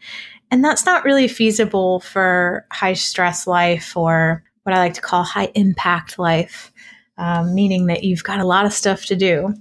And 0.50 0.64
that's 0.64 0.86
not 0.86 1.04
really 1.04 1.28
feasible 1.28 2.00
for 2.00 2.66
high 2.72 2.94
stress 2.94 3.48
life 3.48 3.96
or 3.96 4.44
what 4.64 4.76
I 4.76 4.80
like 4.80 4.94
to 4.96 5.02
call 5.02 5.24
high 5.24 5.52
impact 5.56 6.18
life, 6.18 6.72
um, 7.18 7.54
meaning 7.54 7.88
that 7.88 8.04
you've 8.04 8.24
got 8.24 8.40
a 8.40 8.46
lot 8.46 8.66
of 8.66 8.74
stuff 8.74 9.06
to 9.06 9.16
do. 9.16 9.54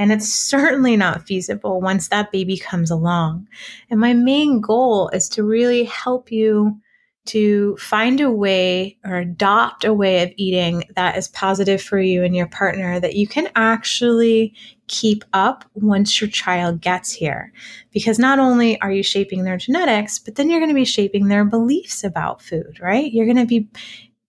And 0.00 0.10
it's 0.10 0.32
certainly 0.32 0.96
not 0.96 1.26
feasible 1.26 1.78
once 1.78 2.08
that 2.08 2.32
baby 2.32 2.56
comes 2.56 2.90
along. 2.90 3.46
And 3.90 4.00
my 4.00 4.14
main 4.14 4.62
goal 4.62 5.10
is 5.10 5.28
to 5.28 5.44
really 5.44 5.84
help 5.84 6.32
you 6.32 6.80
to 7.26 7.76
find 7.76 8.18
a 8.22 8.30
way 8.30 8.96
or 9.04 9.16
adopt 9.16 9.84
a 9.84 9.92
way 9.92 10.22
of 10.22 10.32
eating 10.36 10.84
that 10.96 11.18
is 11.18 11.28
positive 11.28 11.82
for 11.82 12.00
you 12.00 12.24
and 12.24 12.34
your 12.34 12.46
partner 12.46 12.98
that 12.98 13.14
you 13.14 13.28
can 13.28 13.50
actually 13.56 14.54
keep 14.88 15.22
up 15.34 15.66
once 15.74 16.18
your 16.18 16.30
child 16.30 16.80
gets 16.80 17.12
here. 17.12 17.52
Because 17.92 18.18
not 18.18 18.38
only 18.38 18.80
are 18.80 18.90
you 18.90 19.02
shaping 19.02 19.44
their 19.44 19.58
genetics, 19.58 20.18
but 20.18 20.36
then 20.36 20.48
you're 20.48 20.60
going 20.60 20.70
to 20.70 20.74
be 20.74 20.86
shaping 20.86 21.28
their 21.28 21.44
beliefs 21.44 22.04
about 22.04 22.40
food, 22.40 22.80
right? 22.80 23.12
You're 23.12 23.26
going 23.26 23.36
to 23.36 23.44
be 23.44 23.68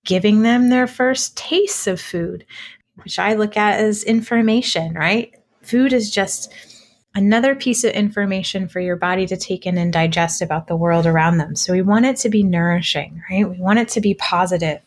giving 0.04 0.42
them 0.42 0.68
their 0.68 0.86
first 0.86 1.38
tastes 1.38 1.88
of 1.88 2.02
food 2.02 2.46
which 3.04 3.18
I 3.18 3.34
look 3.34 3.58
at 3.58 3.80
as 3.80 4.04
information, 4.04 4.94
right? 4.94 5.34
Food 5.62 5.94
is 5.94 6.10
just 6.10 6.52
another 7.14 7.56
piece 7.56 7.84
of 7.84 7.92
information 7.92 8.68
for 8.68 8.80
your 8.80 8.96
body 8.96 9.28
to 9.28 9.36
take 9.36 9.66
in 9.66 9.78
and 9.78 9.92
digest 9.92 10.42
about 10.42 10.68
the 10.68 10.76
world 10.76 11.06
around 11.06 11.38
them. 11.38 11.56
So 11.56 11.74
we 11.74 11.82
want 11.82 12.06
it 12.06 12.16
to 12.18 12.30
be 12.30 12.42
nourishing, 12.42 13.22
right? 13.30 13.50
We 13.50 13.60
want 13.60 13.80
it 13.80 13.90
to 13.90 14.02
be 14.02 14.14
positive. 14.14 14.80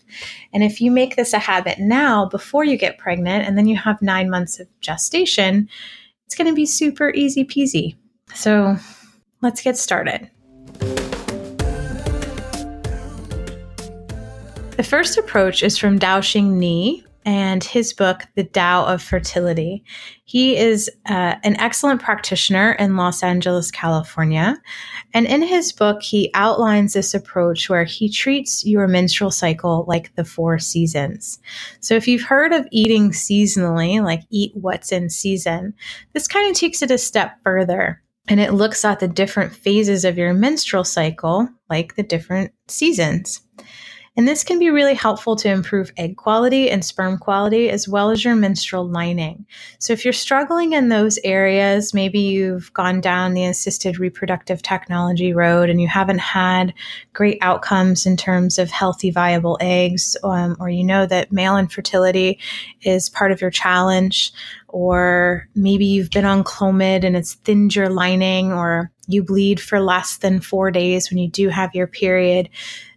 And 0.53 0.65
if 0.65 0.81
you 0.81 0.91
make 0.91 1.17
this 1.17 1.33
a 1.33 1.39
habit 1.39 1.79
now 1.79 2.27
before 2.27 2.65
you 2.65 2.79
get 2.79 2.99
pregnant 2.99 3.47
and 3.47 3.59
then 3.59 3.67
you 3.67 3.77
have 3.77 4.01
nine 4.01 4.31
months 4.31 4.59
of 4.59 4.69
gestation, 4.81 5.69
it's 6.27 6.35
going 6.35 6.49
to 6.49 6.55
be 6.55 6.67
super 6.67 7.11
easy 7.11 7.45
peasy. 7.45 7.97
So 8.35 8.77
let's 9.43 9.63
get 9.63 9.77
started. 9.77 10.31
The 14.77 14.83
first 14.83 15.19
approach 15.19 15.63
is 15.63 15.79
from 15.79 16.01
Daoshing 16.01 16.55
Ni, 16.55 17.05
and 17.25 17.65
his 17.65 17.93
book, 17.93 18.23
The 18.35 18.45
Tao 18.45 18.85
of 18.85 19.03
Fertility. 19.03 19.85
He 20.25 20.57
is 20.57 20.91
uh, 21.09 21.37
an 21.43 21.57
excellent 21.59 22.03
practitioner 22.03 22.73
in 22.73 22.97
Los 22.97 23.23
Angeles, 23.23 23.71
California. 23.71 24.57
And 25.13 25.27
in 25.27 25.43
his 25.43 25.73
book, 25.73 26.03
he 26.03 26.31
outlines 26.35 26.93
this 26.93 27.15
approach 27.15 27.69
where 27.69 27.85
he 27.85 28.11
treats 28.11 28.65
your 28.67 28.87
menstrual 28.89 29.31
cycle 29.31 29.85
like 29.89 30.15
the 30.15 30.25
four 30.25 30.59
seasons. 30.59 31.39
So 31.81 31.95
if 31.95 32.07
you've 32.07 32.23
heard 32.23 32.53
of 32.53 32.67
eating 32.71 33.11
seasonally, 33.11 34.03
like 34.03 34.23
eat 34.31 34.53
what's 34.55 34.93
in 34.93 35.11
season, 35.11 35.75
this 36.13 36.29
kind 36.29 36.51
of 36.51 36.57
takes 36.57 36.83
it 36.83 36.91
a 36.91 36.99
step 36.99 37.39
further. 37.43 38.03
And 38.27 38.41
it 38.41 38.55
looks 38.55 38.85
at 38.85 39.01
the 39.01 39.09
different 39.09 39.55
phases 39.55 40.05
of 40.05 40.17
your 40.17 40.33
menstrual 40.33 40.85
cycle, 40.85 41.49
like 41.69 41.95
the 41.95 42.03
different 42.03 42.53
seasons. 42.69 43.43
And 44.17 44.29
this 44.29 44.45
can 44.45 44.61
be 44.61 44.71
really 44.71 44.95
helpful 44.95 45.35
to 45.37 45.51
improve 45.51 45.93
egg 45.97 46.17
quality 46.17 46.71
and 46.71 46.85
sperm 46.85 47.19
quality, 47.19 47.69
as 47.69 47.89
well 47.89 48.11
as 48.11 48.25
your 48.25 48.37
menstrual 48.37 48.87
lining. 48.87 49.45
So, 49.81 49.93
if 49.93 50.05
you're 50.05 50.13
struggling 50.13 50.73
in 50.73 50.89
those 50.89 51.19
areas, 51.25 51.93
maybe 51.93 52.21
you've 52.21 52.73
gone 52.75 53.01
down 53.01 53.35
the 53.35 53.47
assisted 53.47 53.99
reproductive 53.99 54.63
technology 54.63 55.33
road 55.33 55.69
and 55.69 55.81
you 55.81 55.89
haven't 55.89 56.21
had 56.21 56.73
great 57.13 57.39
outcomes 57.41 58.07
in 58.07 58.17
terms 58.17 58.57
of 58.57 58.71
healthy, 58.71 59.11
viable 59.11 59.59
eggs, 59.61 60.17
um, 60.23 60.57
or 60.61 60.69
you 60.69 60.85
know 60.85 61.07
that 61.07 61.33
male 61.33 61.57
infertility 61.57 62.39
is 62.83 63.11
part 63.11 63.33
of 63.33 63.41
your 63.41 63.51
challenge, 63.51 64.33
or 64.69 65.49
maybe 65.57 65.87
you've 65.87 66.11
been 66.11 66.25
on 66.25 66.45
Clomid 66.45 67.05
and 67.05 67.17
it's 67.17 67.35
thinned 67.35 67.75
your 67.75 67.89
lining, 67.89 68.53
or 68.53 68.93
you 69.09 69.25
bleed 69.25 69.61
for 69.61 69.81
less 69.81 70.19
than 70.19 70.41
four 70.41 70.71
days 70.71 71.11
when 71.11 71.19
you 71.19 71.29
do 71.29 71.49
have 71.49 71.75
your 71.75 71.89
period 71.89 72.49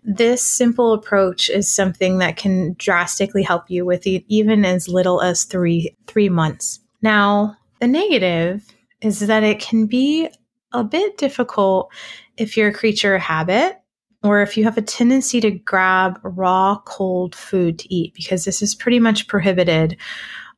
this 0.08 0.42
simple 0.42 0.94
approach 0.94 1.50
is 1.50 1.72
something 1.72 2.20
that 2.20 2.38
can 2.38 2.76
drastically 2.80 3.44
help 3.44 3.70
you 3.70 3.86
with 3.86 4.08
even 4.08 4.64
as 4.64 4.88
little 4.88 5.22
as 5.22 5.44
three 5.44 5.96
three 6.08 6.30
months. 6.30 6.80
Now, 7.02 7.58
the 7.82 7.88
negative 7.88 8.66
is 9.02 9.20
that 9.20 9.44
it 9.44 9.60
can 9.60 9.86
be 9.86 10.30
a 10.72 10.84
bit 10.84 11.18
difficult 11.18 11.92
if 12.38 12.56
you're 12.56 12.70
a 12.70 12.74
creature 12.74 13.16
of 13.16 13.22
habit 13.22 13.82
or 14.24 14.42
if 14.42 14.56
you 14.56 14.64
have 14.64 14.78
a 14.78 14.82
tendency 14.82 15.42
to 15.42 15.52
grab 15.52 16.20
raw, 16.24 16.80
cold 16.86 17.36
food 17.36 17.78
to 17.80 17.94
eat, 17.94 18.14
because 18.14 18.46
this 18.46 18.62
is 18.62 18.74
pretty 18.76 19.00
much 19.00 19.28
prohibited 19.28 19.98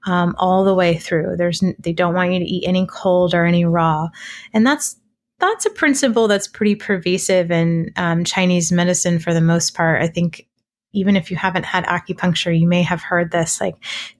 um, 0.05 0.35
all 0.37 0.63
the 0.63 0.75
way 0.75 0.95
through. 0.95 1.35
There's 1.37 1.63
they 1.79 1.91
don't 1.91 2.13
want 2.13 2.33
you 2.33 2.39
to 2.39 2.45
eat 2.45 2.67
any 2.67 2.85
cold 2.85 3.33
or 3.33 3.45
any 3.45 3.65
raw, 3.65 4.09
and 4.53 4.65
that's 4.65 4.95
that's 5.39 5.65
a 5.65 5.71
principle 5.71 6.27
that's 6.27 6.47
pretty 6.47 6.75
pervasive 6.75 7.51
in 7.51 7.91
um, 7.95 8.23
Chinese 8.23 8.71
medicine 8.71 9.19
for 9.19 9.33
the 9.33 9.41
most 9.41 9.73
part. 9.73 10.01
I 10.01 10.07
think 10.07 10.47
even 10.91 11.15
if 11.15 11.29
you 11.29 11.37
haven't 11.37 11.65
had 11.65 11.85
acupuncture, 11.85 12.57
you 12.57 12.67
may 12.67 12.81
have 12.81 13.01
heard 13.01 13.31
this 13.31 13.61
like, 13.61 13.75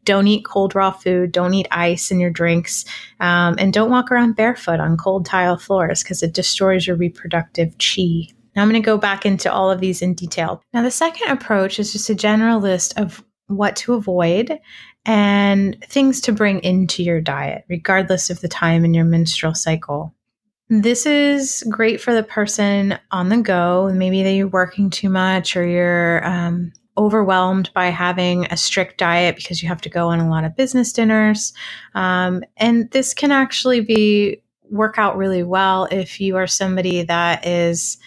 don't 0.06 0.28
eat 0.28 0.46
cold 0.46 0.76
raw 0.76 0.92
food, 0.92 1.32
don't 1.32 1.54
eat 1.54 1.68
ice 1.72 2.12
in 2.12 2.20
your 2.20 2.30
drinks, 2.30 2.86
um, 3.20 3.56
and 3.58 3.74
don't 3.74 3.90
walk 3.90 4.12
around 4.12 4.36
barefoot 4.36 4.80
on 4.80 4.98
cold 4.98 5.26
tile 5.26 5.58
floors 5.58 6.04
because 6.04 6.22
it 6.22 6.34
destroys 6.34 6.86
your 6.86 6.96
reproductive 6.96 7.76
chi. 7.80 8.28
Now, 8.56 8.64
I'm 8.64 8.70
going 8.70 8.82
to 8.82 8.86
go 8.86 8.98
back 8.98 9.26
into 9.26 9.52
all 9.52 9.72
of 9.72 9.80
these 9.80 10.02
in 10.02 10.14
detail. 10.14 10.62
Now, 10.74 10.84
the 10.84 10.92
second 10.92 11.30
approach 11.30 11.80
is 11.80 11.94
just 11.94 12.10
a 12.10 12.16
general 12.16 12.60
list 12.60 12.98
of 13.00 13.24
what 13.48 13.76
to 13.78 13.94
avoid 13.94 14.60
and 15.06 15.78
things 15.88 16.22
to 16.22 16.32
bring 16.32 16.60
into 16.60 17.04
your 17.04 17.22
diet, 17.22 17.64
regardless 17.68 18.30
of 18.30 18.42
the 18.42 18.48
time 18.48 18.86
in 18.86 18.94
your 18.94 19.06
menstrual 19.06 19.56
cycle. 19.56 20.14
This 20.70 21.08
is 21.08 21.64
great 21.68 22.00
for 22.00 22.14
the 22.14 22.24
person 22.24 23.00
on 23.12 23.30
the 23.30 23.38
go. 23.38 23.92
Maybe 23.92 24.22
they're 24.22 24.48
working 24.48 24.92
too 24.92 25.10
much 25.10 25.56
or 25.56 25.68
you're 25.68 26.26
um, 26.26 26.72
overwhelmed 26.96 27.72
by 27.74 27.88
having 27.88 28.46
a 28.46 28.58
strict 28.58 29.00
diet 29.00 29.36
because 29.36 29.64
you 29.64 29.68
have 29.68 29.82
to 29.82 29.90
go 29.90 30.10
on 30.10 30.20
a 30.20 30.30
lot 30.30 30.44
of 30.44 30.56
business 30.56 30.94
dinners. 30.94 31.54
Um, 31.96 32.44
and 32.58 32.92
this 32.92 33.16
can 33.16 33.32
actually 33.32 33.82
be 33.82 34.44
work 34.70 35.00
out 35.00 35.18
really 35.18 35.42
well 35.42 35.88
if 35.90 36.22
you 36.22 36.38
are 36.38 36.46
somebody 36.46 37.02
that 37.02 37.48
is 37.48 37.98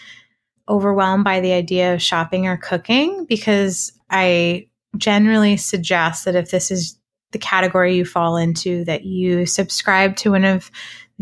overwhelmed 0.69 1.25
by 1.25 1.41
the 1.41 1.53
idea 1.53 1.93
of 1.93 2.01
shopping 2.01 2.47
or 2.47 2.57
cooking 2.57 3.25
because 3.25 3.93
I 4.11 4.69
generally 4.97 5.57
suggest 5.57 6.25
that 6.27 6.37
if 6.37 6.53
this 6.53 6.71
is 6.71 6.97
the 7.33 7.39
category 7.39 7.97
you 7.97 8.05
fall 8.05 8.37
into 8.37 8.85
that 8.85 9.05
you 9.05 9.47
subscribe 9.47 10.17
to 10.17 10.31
one 10.33 10.45
of 10.45 10.71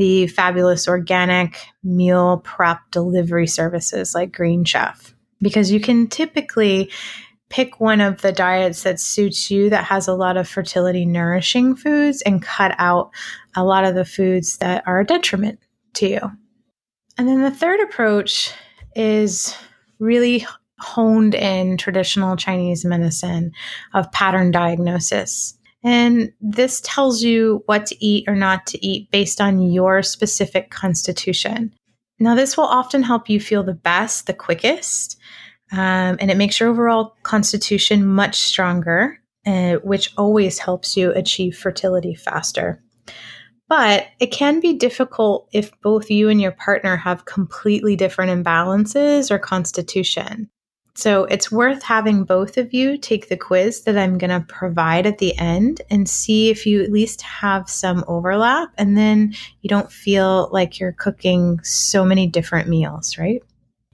the 0.00 0.26
fabulous 0.28 0.88
organic 0.88 1.58
meal 1.84 2.38
prep 2.38 2.78
delivery 2.90 3.46
services 3.46 4.14
like 4.14 4.32
Green 4.32 4.64
Chef 4.64 5.14
because 5.42 5.70
you 5.70 5.78
can 5.78 6.06
typically 6.08 6.90
pick 7.50 7.80
one 7.80 8.00
of 8.00 8.22
the 8.22 8.32
diets 8.32 8.82
that 8.84 8.98
suits 8.98 9.50
you 9.50 9.68
that 9.68 9.84
has 9.84 10.08
a 10.08 10.14
lot 10.14 10.38
of 10.38 10.48
fertility 10.48 11.04
nourishing 11.04 11.76
foods 11.76 12.22
and 12.22 12.40
cut 12.40 12.74
out 12.78 13.10
a 13.54 13.62
lot 13.62 13.84
of 13.84 13.94
the 13.94 14.06
foods 14.06 14.56
that 14.56 14.82
are 14.86 15.00
a 15.00 15.04
detriment 15.04 15.58
to 15.92 16.08
you. 16.08 16.20
And 17.18 17.28
then 17.28 17.42
the 17.42 17.50
third 17.50 17.80
approach 17.80 18.54
is 18.96 19.54
really 19.98 20.46
honed 20.78 21.34
in 21.34 21.76
traditional 21.76 22.36
Chinese 22.36 22.86
medicine 22.86 23.52
of 23.92 24.10
pattern 24.12 24.50
diagnosis. 24.50 25.58
And 25.82 26.32
this 26.40 26.80
tells 26.82 27.22
you 27.22 27.62
what 27.66 27.86
to 27.86 28.04
eat 28.04 28.28
or 28.28 28.34
not 28.34 28.66
to 28.66 28.86
eat 28.86 29.10
based 29.10 29.40
on 29.40 29.70
your 29.70 30.02
specific 30.02 30.70
constitution. 30.70 31.72
Now, 32.18 32.34
this 32.34 32.56
will 32.56 32.64
often 32.64 33.02
help 33.02 33.30
you 33.30 33.40
feel 33.40 33.62
the 33.62 33.72
best, 33.72 34.26
the 34.26 34.34
quickest, 34.34 35.18
um, 35.72 36.18
and 36.20 36.30
it 36.30 36.36
makes 36.36 36.60
your 36.60 36.68
overall 36.68 37.16
constitution 37.22 38.06
much 38.06 38.36
stronger, 38.36 39.18
uh, 39.46 39.76
which 39.76 40.12
always 40.18 40.58
helps 40.58 40.96
you 40.96 41.12
achieve 41.12 41.56
fertility 41.56 42.14
faster. 42.14 42.82
But 43.68 44.08
it 44.18 44.32
can 44.32 44.60
be 44.60 44.74
difficult 44.74 45.48
if 45.52 45.70
both 45.80 46.10
you 46.10 46.28
and 46.28 46.40
your 46.40 46.52
partner 46.52 46.96
have 46.96 47.24
completely 47.24 47.96
different 47.96 48.44
imbalances 48.44 49.30
or 49.30 49.38
constitution. 49.38 50.50
So 51.00 51.24
it's 51.24 51.50
worth 51.50 51.82
having 51.82 52.24
both 52.24 52.58
of 52.58 52.74
you 52.74 52.98
take 52.98 53.30
the 53.30 53.36
quiz 53.38 53.84
that 53.84 53.96
I'm 53.96 54.18
going 54.18 54.38
to 54.38 54.44
provide 54.46 55.06
at 55.06 55.16
the 55.16 55.34
end 55.38 55.80
and 55.88 56.06
see 56.06 56.50
if 56.50 56.66
you 56.66 56.82
at 56.82 56.92
least 56.92 57.22
have 57.22 57.70
some 57.70 58.04
overlap 58.06 58.68
and 58.76 58.98
then 58.98 59.34
you 59.62 59.70
don't 59.70 59.90
feel 59.90 60.50
like 60.52 60.78
you're 60.78 60.92
cooking 60.92 61.58
so 61.62 62.04
many 62.04 62.26
different 62.26 62.68
meals, 62.68 63.16
right? 63.16 63.42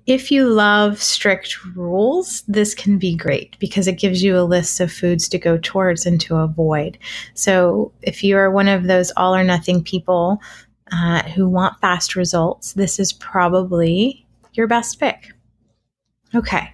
If 0.06 0.32
you 0.32 0.48
love 0.48 1.00
strict 1.00 1.64
rules, 1.76 2.42
this 2.48 2.74
can 2.74 2.98
be 2.98 3.14
great 3.14 3.56
because 3.60 3.86
it 3.86 4.00
gives 4.00 4.20
you 4.20 4.36
a 4.36 4.42
list 4.42 4.80
of 4.80 4.90
foods 4.90 5.28
to 5.28 5.38
go 5.38 5.58
towards 5.58 6.06
and 6.06 6.20
to 6.22 6.34
avoid. 6.38 6.98
So 7.34 7.92
if 8.02 8.24
you 8.24 8.36
are 8.36 8.50
one 8.50 8.66
of 8.66 8.88
those 8.88 9.12
all 9.16 9.32
or 9.32 9.44
nothing 9.44 9.84
people 9.84 10.40
uh, 10.90 11.22
who 11.22 11.48
want 11.48 11.80
fast 11.80 12.16
results, 12.16 12.72
this 12.72 12.98
is 12.98 13.12
probably 13.12 14.26
your 14.54 14.66
best 14.66 14.98
pick. 14.98 15.30
Okay. 16.34 16.72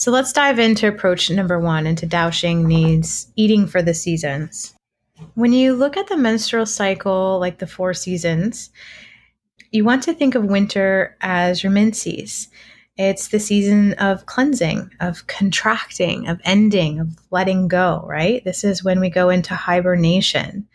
So 0.00 0.10
let's 0.10 0.32
dive 0.32 0.58
into 0.58 0.88
approach 0.88 1.30
number 1.30 1.60
one 1.60 1.86
into 1.86 2.06
Daoshing 2.06 2.64
Ni's, 2.64 3.30
eating 3.36 3.66
for 3.66 3.82
the 3.82 3.92
seasons. 3.92 4.72
When 5.34 5.52
you 5.52 5.74
look 5.74 5.98
at 5.98 6.08
the 6.08 6.16
menstrual 6.16 6.64
cycle, 6.64 7.38
like 7.38 7.58
the 7.58 7.66
four 7.66 7.92
seasons, 7.92 8.70
you 9.72 9.84
want 9.84 10.02
to 10.04 10.14
think 10.14 10.34
of 10.34 10.44
winter 10.46 11.18
as 11.20 11.62
your 11.62 11.70
menses. 11.70 12.48
It's 12.96 13.28
the 13.28 13.38
season 13.38 13.92
of 13.98 14.24
cleansing, 14.24 14.90
of 15.00 15.26
contracting, 15.26 16.28
of 16.28 16.40
ending, 16.44 16.98
of 16.98 17.18
letting 17.30 17.68
go, 17.68 18.02
right? 18.08 18.42
This 18.42 18.64
is 18.64 18.82
when 18.82 19.00
we 19.00 19.10
go 19.10 19.28
into 19.28 19.54
hibernation. 19.54 20.66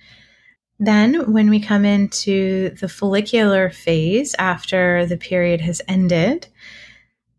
Then, 0.78 1.32
when 1.32 1.50
we 1.50 1.60
come 1.60 1.84
into 1.84 2.76
the 2.80 2.90
follicular 2.90 3.72
phase 3.72 4.36
after 4.38 5.08
the 5.08 5.18
period 5.18 5.62
has 5.62 5.82
ended, 5.88 6.48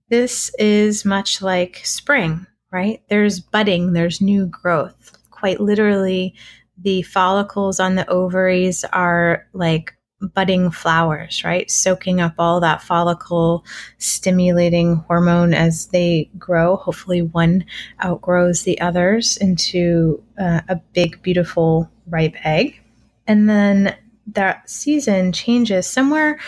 this 0.09 0.51
is 0.59 1.05
much 1.05 1.43
like 1.43 1.81
spring, 1.85 2.47
right? 2.71 3.03
There's 3.09 3.41
budding, 3.41 3.93
there's 3.93 4.21
new 4.21 4.47
growth. 4.47 5.13
Quite 5.31 5.61
literally, 5.61 6.35
the 6.79 7.03
follicles 7.03 7.81
on 7.81 7.95
the 7.95 8.09
ovaries 8.09 8.85
are 8.93 9.47
like 9.53 9.97
budding 10.35 10.71
flowers, 10.71 11.45
right? 11.45 11.71
Soaking 11.71 12.21
up 12.21 12.35
all 12.39 12.61
that 12.61 12.83
follicle 12.83 13.65
stimulating 13.99 14.97
hormone 15.09 15.53
as 15.55 15.87
they 15.89 16.31
grow. 16.39 16.77
Hopefully, 16.77 17.23
one 17.23 17.65
outgrows 18.05 18.63
the 18.63 18.81
others 18.81 19.37
into 19.37 20.23
uh, 20.39 20.61
a 20.69 20.77
big, 20.93 21.21
beautiful, 21.23 21.91
ripe 22.07 22.37
egg. 22.45 22.81
And 23.27 23.49
then 23.49 23.97
that 24.29 24.69
season 24.69 25.33
changes 25.33 25.87
somewhere 25.87 26.39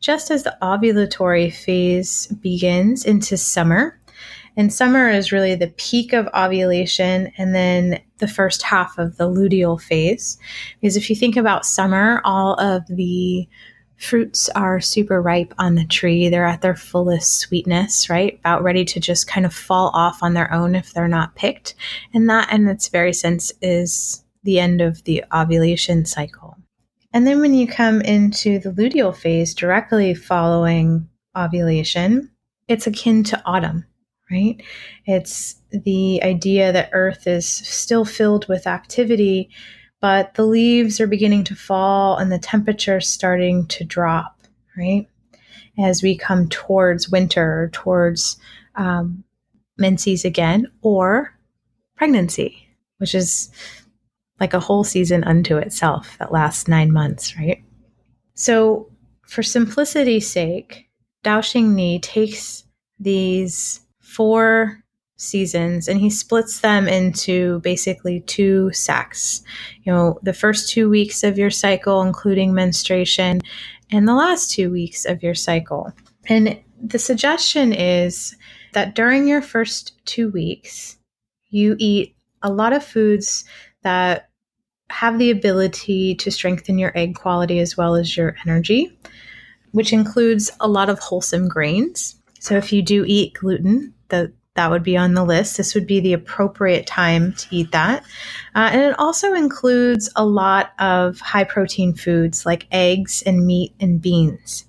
just 0.00 0.30
as 0.30 0.42
the 0.42 0.56
ovulatory 0.62 1.52
phase 1.52 2.26
begins 2.40 3.04
into 3.04 3.36
summer. 3.36 4.00
And 4.56 4.72
summer 4.72 5.10
is 5.10 5.32
really 5.32 5.54
the 5.54 5.72
peak 5.76 6.12
of 6.12 6.28
ovulation 6.34 7.30
and 7.36 7.54
then 7.54 8.00
the 8.18 8.28
first 8.28 8.62
half 8.62 8.96
of 8.98 9.16
the 9.16 9.28
luteal 9.28 9.80
phase. 9.80 10.38
Because 10.80 10.96
if 10.96 11.10
you 11.10 11.16
think 11.16 11.36
about 11.36 11.66
summer, 11.66 12.22
all 12.24 12.54
of 12.54 12.86
the 12.88 13.46
fruits 13.98 14.48
are 14.50 14.80
super 14.80 15.20
ripe 15.20 15.54
on 15.58 15.74
the 15.74 15.86
tree. 15.86 16.28
They're 16.28 16.46
at 16.46 16.62
their 16.62 16.76
fullest 16.76 17.38
sweetness, 17.38 18.08
right? 18.08 18.38
About 18.40 18.62
ready 18.62 18.84
to 18.86 19.00
just 19.00 19.26
kind 19.26 19.44
of 19.44 19.54
fall 19.54 19.90
off 19.94 20.22
on 20.22 20.34
their 20.34 20.52
own 20.52 20.74
if 20.74 20.92
they're 20.92 21.08
not 21.08 21.34
picked. 21.34 21.74
And 22.14 22.28
that, 22.28 22.52
in 22.52 22.66
its 22.68 22.88
very 22.88 23.12
sense, 23.12 23.52
is 23.60 24.24
the 24.42 24.58
end 24.60 24.80
of 24.80 25.04
the 25.04 25.24
ovulation 25.34 26.04
cycle. 26.04 26.56
And 27.16 27.26
then 27.26 27.40
when 27.40 27.54
you 27.54 27.66
come 27.66 28.02
into 28.02 28.58
the 28.58 28.70
luteal 28.70 29.16
phase 29.16 29.54
directly 29.54 30.12
following 30.12 31.08
ovulation, 31.34 32.30
it's 32.68 32.86
akin 32.86 33.24
to 33.24 33.42
autumn 33.46 33.86
right? 34.30 34.60
It's 35.04 35.56
the 35.70 36.22
idea 36.22 36.72
that 36.72 36.90
Earth 36.92 37.26
is 37.26 37.48
still 37.48 38.04
filled 38.04 38.48
with 38.48 38.66
activity, 38.66 39.50
but 40.00 40.34
the 40.34 40.44
leaves 40.44 41.00
are 41.00 41.06
beginning 41.06 41.44
to 41.44 41.54
fall 41.54 42.16
and 42.16 42.30
the 42.30 42.38
temperature 42.38 43.00
starting 43.00 43.66
to 43.68 43.84
drop, 43.84 44.36
right? 44.76 45.08
As 45.78 46.02
we 46.02 46.16
come 46.16 46.48
towards 46.48 47.08
winter, 47.08 47.70
towards 47.72 48.36
um, 48.74 49.24
menses 49.78 50.24
again, 50.24 50.66
or 50.82 51.32
pregnancy, 51.96 52.68
which 52.98 53.14
is 53.14 53.50
like 54.40 54.54
a 54.54 54.60
whole 54.60 54.84
season 54.84 55.24
unto 55.24 55.56
itself 55.56 56.16
that 56.18 56.32
lasts 56.32 56.68
nine 56.68 56.92
months, 56.92 57.36
right? 57.36 57.62
So, 58.34 58.90
for 59.22 59.42
simplicity's 59.42 60.30
sake, 60.30 60.88
Daoshing 61.24 61.74
Ni 61.74 61.98
takes 61.98 62.64
these 63.00 63.80
four 63.98 64.82
seasons 65.16 65.88
and 65.88 65.98
he 65.98 66.10
splits 66.10 66.60
them 66.60 66.86
into 66.86 67.60
basically 67.60 68.20
two 68.20 68.70
sacks. 68.72 69.42
You 69.82 69.92
know, 69.92 70.18
the 70.22 70.32
first 70.32 70.70
two 70.70 70.88
weeks 70.88 71.24
of 71.24 71.38
your 71.38 71.50
cycle, 71.50 72.02
including 72.02 72.54
menstruation, 72.54 73.40
and 73.90 74.06
the 74.06 74.14
last 74.14 74.50
two 74.50 74.70
weeks 74.70 75.04
of 75.04 75.22
your 75.22 75.34
cycle. 75.34 75.92
And 76.28 76.60
the 76.80 76.98
suggestion 76.98 77.72
is 77.72 78.36
that 78.72 78.94
during 78.94 79.26
your 79.26 79.42
first 79.42 79.92
two 80.04 80.30
weeks, 80.30 80.98
you 81.48 81.76
eat 81.78 82.14
a 82.42 82.52
lot 82.52 82.72
of 82.72 82.84
foods 82.84 83.44
that 83.82 84.25
have 84.90 85.18
the 85.18 85.30
ability 85.30 86.14
to 86.16 86.30
strengthen 86.30 86.78
your 86.78 86.92
egg 86.94 87.14
quality 87.14 87.58
as 87.58 87.76
well 87.76 87.94
as 87.94 88.16
your 88.16 88.36
energy, 88.46 88.96
which 89.72 89.92
includes 89.92 90.50
a 90.60 90.68
lot 90.68 90.88
of 90.88 90.98
wholesome 90.98 91.48
grains. 91.48 92.16
So 92.38 92.56
if 92.56 92.72
you 92.72 92.82
do 92.82 93.04
eat 93.06 93.34
gluten, 93.34 93.94
the 94.08 94.32
that 94.56 94.70
would 94.70 94.82
be 94.82 94.96
on 94.96 95.14
the 95.14 95.24
list. 95.24 95.56
This 95.56 95.74
would 95.74 95.86
be 95.86 96.00
the 96.00 96.14
appropriate 96.14 96.86
time 96.86 97.34
to 97.34 97.46
eat 97.50 97.72
that. 97.72 98.02
Uh, 98.54 98.70
and 98.72 98.80
it 98.80 98.98
also 98.98 99.34
includes 99.34 100.10
a 100.16 100.24
lot 100.24 100.72
of 100.78 101.20
high 101.20 101.44
protein 101.44 101.94
foods 101.94 102.44
like 102.44 102.66
eggs 102.72 103.22
and 103.22 103.46
meat 103.46 103.74
and 103.78 104.00
beans. 104.00 104.66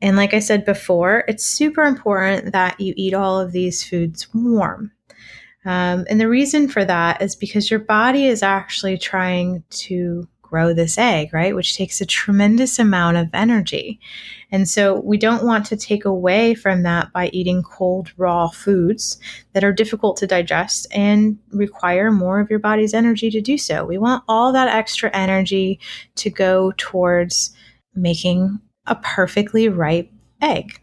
And 0.00 0.16
like 0.16 0.34
I 0.34 0.38
said 0.38 0.64
before, 0.64 1.24
it's 1.26 1.44
super 1.44 1.82
important 1.82 2.52
that 2.52 2.78
you 2.80 2.94
eat 2.96 3.14
all 3.14 3.40
of 3.40 3.52
these 3.52 3.82
foods 3.82 4.28
warm. 4.32 4.92
Um, 5.64 6.06
and 6.08 6.20
the 6.20 6.28
reason 6.28 6.68
for 6.68 6.84
that 6.84 7.20
is 7.20 7.34
because 7.34 7.70
your 7.70 7.80
body 7.80 8.26
is 8.26 8.42
actually 8.42 8.96
trying 8.96 9.64
to 9.70 10.28
grow 10.48 10.72
this 10.72 10.96
egg, 10.96 11.32
right? 11.32 11.54
Which 11.54 11.76
takes 11.76 12.00
a 12.00 12.06
tremendous 12.06 12.78
amount 12.78 13.18
of 13.18 13.28
energy. 13.34 14.00
And 14.50 14.66
so 14.66 15.00
we 15.00 15.18
don't 15.18 15.44
want 15.44 15.66
to 15.66 15.76
take 15.76 16.06
away 16.06 16.54
from 16.54 16.82
that 16.84 17.12
by 17.12 17.28
eating 17.28 17.62
cold, 17.62 18.12
raw 18.16 18.48
foods 18.48 19.18
that 19.52 19.62
are 19.62 19.72
difficult 19.72 20.16
to 20.18 20.26
digest 20.26 20.86
and 20.90 21.38
require 21.50 22.10
more 22.10 22.40
of 22.40 22.48
your 22.48 22.58
body's 22.58 22.94
energy 22.94 23.30
to 23.30 23.42
do 23.42 23.58
so. 23.58 23.84
We 23.84 23.98
want 23.98 24.24
all 24.26 24.52
that 24.52 24.74
extra 24.74 25.10
energy 25.14 25.80
to 26.16 26.30
go 26.30 26.72
towards 26.78 27.54
making 27.94 28.58
a 28.86 28.94
perfectly 28.94 29.68
ripe 29.68 30.10
egg. 30.40 30.80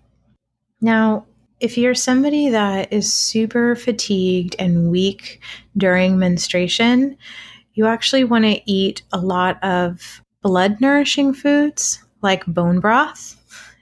Now, 0.79 1.25
if 1.65 1.79
you're 1.79 1.95
somebody 1.95 2.49
that 2.49 2.93
is 2.93 3.11
super 3.11 3.75
fatigued 3.75 4.55
and 4.59 4.91
weak 4.91 5.41
during 5.75 6.19
menstruation, 6.19 7.17
you 7.73 7.87
actually 7.87 8.23
want 8.23 8.45
to 8.45 8.61
eat 8.71 9.01
a 9.11 9.17
lot 9.17 9.61
of 9.63 10.21
blood 10.43 10.79
nourishing 10.79 11.33
foods 11.33 12.03
like 12.21 12.45
bone 12.45 12.79
broth 12.79 13.35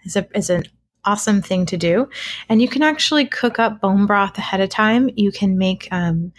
is, 0.06 0.16
a, 0.16 0.26
is 0.34 0.50
an 0.50 0.64
awesome 1.04 1.42
thing 1.42 1.66
to 1.66 1.76
do. 1.76 2.08
And 2.48 2.62
you 2.62 2.70
can 2.70 2.84
actually 2.84 3.26
cook 3.26 3.60
up 3.60 3.82
bone 3.82 4.06
broth 4.06 4.38
ahead 4.38 4.62
of 4.62 4.70
time. 4.70 5.10
You 5.18 5.34
can 5.34 5.58
make 5.58 5.90
um, 5.92 6.32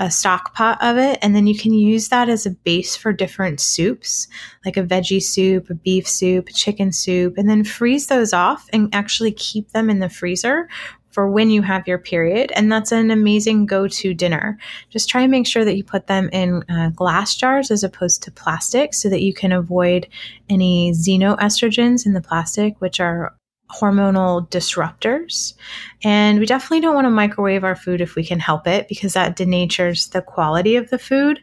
a 0.00 0.10
stock 0.10 0.54
pot 0.54 0.78
of 0.80 0.96
it, 0.96 1.18
and 1.20 1.36
then 1.36 1.46
you 1.46 1.56
can 1.56 1.74
use 1.74 2.08
that 2.08 2.30
as 2.30 2.46
a 2.46 2.50
base 2.50 2.96
for 2.96 3.12
different 3.12 3.60
soups, 3.60 4.26
like 4.64 4.78
a 4.78 4.82
veggie 4.82 5.22
soup, 5.22 5.68
a 5.68 5.74
beef 5.74 6.08
soup, 6.08 6.48
a 6.48 6.52
chicken 6.52 6.90
soup, 6.90 7.36
and 7.36 7.50
then 7.50 7.62
freeze 7.62 8.06
those 8.06 8.32
off 8.32 8.66
and 8.72 8.92
actually 8.94 9.30
keep 9.32 9.70
them 9.72 9.90
in 9.90 9.98
the 9.98 10.08
freezer 10.08 10.68
for 11.10 11.30
when 11.30 11.50
you 11.50 11.60
have 11.60 11.86
your 11.86 11.98
period. 11.98 12.50
And 12.52 12.72
that's 12.72 12.92
an 12.92 13.10
amazing 13.10 13.66
go 13.66 13.88
to 13.88 14.14
dinner. 14.14 14.56
Just 14.88 15.10
try 15.10 15.22
and 15.22 15.30
make 15.30 15.46
sure 15.46 15.66
that 15.66 15.76
you 15.76 15.84
put 15.84 16.06
them 16.06 16.30
in 16.32 16.64
uh, 16.70 16.90
glass 16.90 17.34
jars 17.34 17.70
as 17.70 17.84
opposed 17.84 18.22
to 18.22 18.30
plastic 18.30 18.94
so 18.94 19.10
that 19.10 19.20
you 19.20 19.34
can 19.34 19.52
avoid 19.52 20.08
any 20.48 20.92
xenoestrogens 20.92 22.06
in 22.06 22.14
the 22.14 22.22
plastic, 22.22 22.80
which 22.80 23.00
are 23.00 23.34
hormonal 23.72 24.48
disruptors. 24.50 25.54
And 26.02 26.38
we 26.38 26.46
definitely 26.46 26.80
don't 26.80 26.94
want 26.94 27.06
to 27.06 27.10
microwave 27.10 27.64
our 27.64 27.76
food 27.76 28.00
if 28.00 28.14
we 28.14 28.24
can 28.24 28.40
help 28.40 28.66
it 28.66 28.88
because 28.88 29.14
that 29.14 29.36
denatures 29.36 30.10
the 30.10 30.22
quality 30.22 30.76
of 30.76 30.90
the 30.90 30.98
food. 30.98 31.42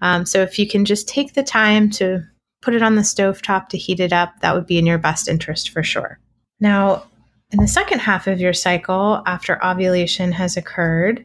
Um, 0.00 0.24
so 0.26 0.42
if 0.42 0.58
you 0.58 0.66
can 0.66 0.84
just 0.84 1.08
take 1.08 1.34
the 1.34 1.42
time 1.42 1.90
to 1.90 2.22
put 2.62 2.74
it 2.74 2.82
on 2.82 2.96
the 2.96 3.04
stove 3.04 3.42
top 3.42 3.68
to 3.70 3.78
heat 3.78 4.00
it 4.00 4.12
up, 4.12 4.40
that 4.40 4.54
would 4.54 4.66
be 4.66 4.78
in 4.78 4.86
your 4.86 4.98
best 4.98 5.28
interest 5.28 5.70
for 5.70 5.82
sure. 5.82 6.18
Now, 6.60 7.04
in 7.52 7.60
the 7.60 7.68
second 7.68 8.00
half 8.00 8.26
of 8.26 8.40
your 8.40 8.52
cycle, 8.52 9.22
after 9.26 9.64
ovulation 9.64 10.32
has 10.32 10.56
occurred, 10.56 11.24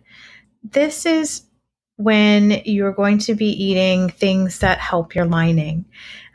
this 0.64 1.06
is 1.06 1.44
when 1.98 2.62
you're 2.66 2.92
going 2.92 3.18
to 3.20 3.36
be 3.36 3.48
eating 3.48 4.10
things 4.10 4.60
that 4.60 4.80
help 4.80 5.16
your 5.16 5.26
lining. 5.26 5.86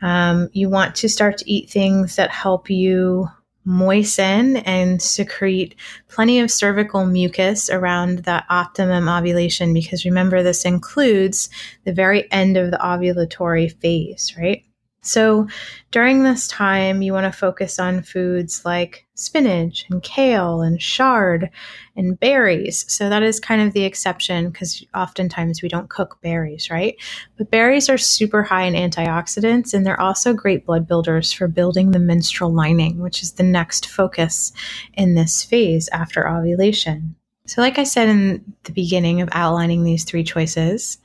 Um, 0.03 0.49
you 0.53 0.69
want 0.69 0.95
to 0.97 1.09
start 1.09 1.39
to 1.39 1.51
eat 1.51 1.71
things 1.71 2.17
that 2.17 2.31
help 2.31 2.71
you 2.71 3.29
moisten 3.67 4.59
and 4.59 5.03
secrete 5.03 5.75
plenty 6.09 6.41
of 6.41 6.51
cervical 6.51 7.05
mucus 7.05 7.69
around 7.69 8.21
that 8.21 8.47
optimum 8.49 9.09
ovulation 9.09 9.75
because 9.75 10.07
remember, 10.07 10.43
this 10.43 10.65
includes 10.65 11.51
the 11.85 11.93
very 11.93 12.31
end 12.33 12.57
of 12.57 12.71
the 12.71 12.79
ovulatory 12.79 13.73
phase, 13.81 14.35
right? 14.39 14.66
So 15.07 15.47
during 15.93 16.23
this 16.23 16.49
time, 16.49 17.01
you 17.01 17.13
want 17.13 17.33
to 17.33 17.39
focus 17.39 17.79
on 17.79 18.03
foods 18.03 18.65
like 18.65 19.07
spinach 19.15 19.87
and 19.89 20.03
kale 20.03 20.61
and 20.61 20.79
chard 20.79 21.49
and 21.97 22.19
berries. 22.19 22.85
So 22.93 23.09
that 23.09 23.23
is 23.23 23.41
kind 23.41 23.63
of 23.63 23.73
the 23.73 23.85
exception 23.85 24.51
because 24.51 24.85
oftentimes 24.95 25.63
we 25.63 25.69
don't 25.69 25.89
cook 25.89 26.19
berries, 26.23 26.71
right? 26.71 26.97
But 27.39 27.51
berries 27.51 27.89
are 27.89 27.97
super 27.97 28.43
high 28.43 28.65
in 28.65 28.75
antioxidants 28.75 29.73
and 29.73 29.87
they're 29.87 30.01
also 30.01 30.35
great 30.35 30.67
blood 30.67 30.87
builders 30.87 31.33
for 31.33 31.49
building 31.49 31.93
the 31.93 31.99
menstrual 31.99 32.53
lining, 32.53 32.99
which 32.99 33.23
is 33.23 33.33
the 33.33 33.43
next 33.43 33.87
focus 33.87 34.53
in 34.95 35.15
this 35.15 35.45
phase 35.45 35.89
after 35.93 36.29
ovulation. 36.29 37.15
So, 37.47 37.63
like 37.63 37.79
I 37.79 37.85
said 37.85 38.09
in 38.09 38.55
the 38.65 38.73
beginning 38.73 39.21
of 39.21 39.29
outlining 39.31 39.85
these 39.85 40.03
three 40.03 40.25
choices, 40.25 40.99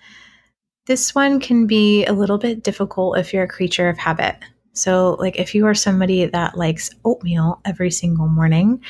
this 0.85 1.13
one 1.13 1.39
can 1.39 1.67
be 1.67 2.05
a 2.05 2.13
little 2.13 2.37
bit 2.37 2.63
difficult 2.63 3.17
if 3.17 3.33
you're 3.33 3.43
a 3.43 3.47
creature 3.47 3.89
of 3.89 3.97
habit. 3.97 4.35
So, 4.73 5.15
like 5.19 5.37
if 5.37 5.53
you 5.53 5.65
are 5.67 5.75
somebody 5.75 6.25
that 6.25 6.57
likes 6.57 6.89
oatmeal 7.03 7.61
every 7.65 7.91
single 7.91 8.27
morning, 8.27 8.81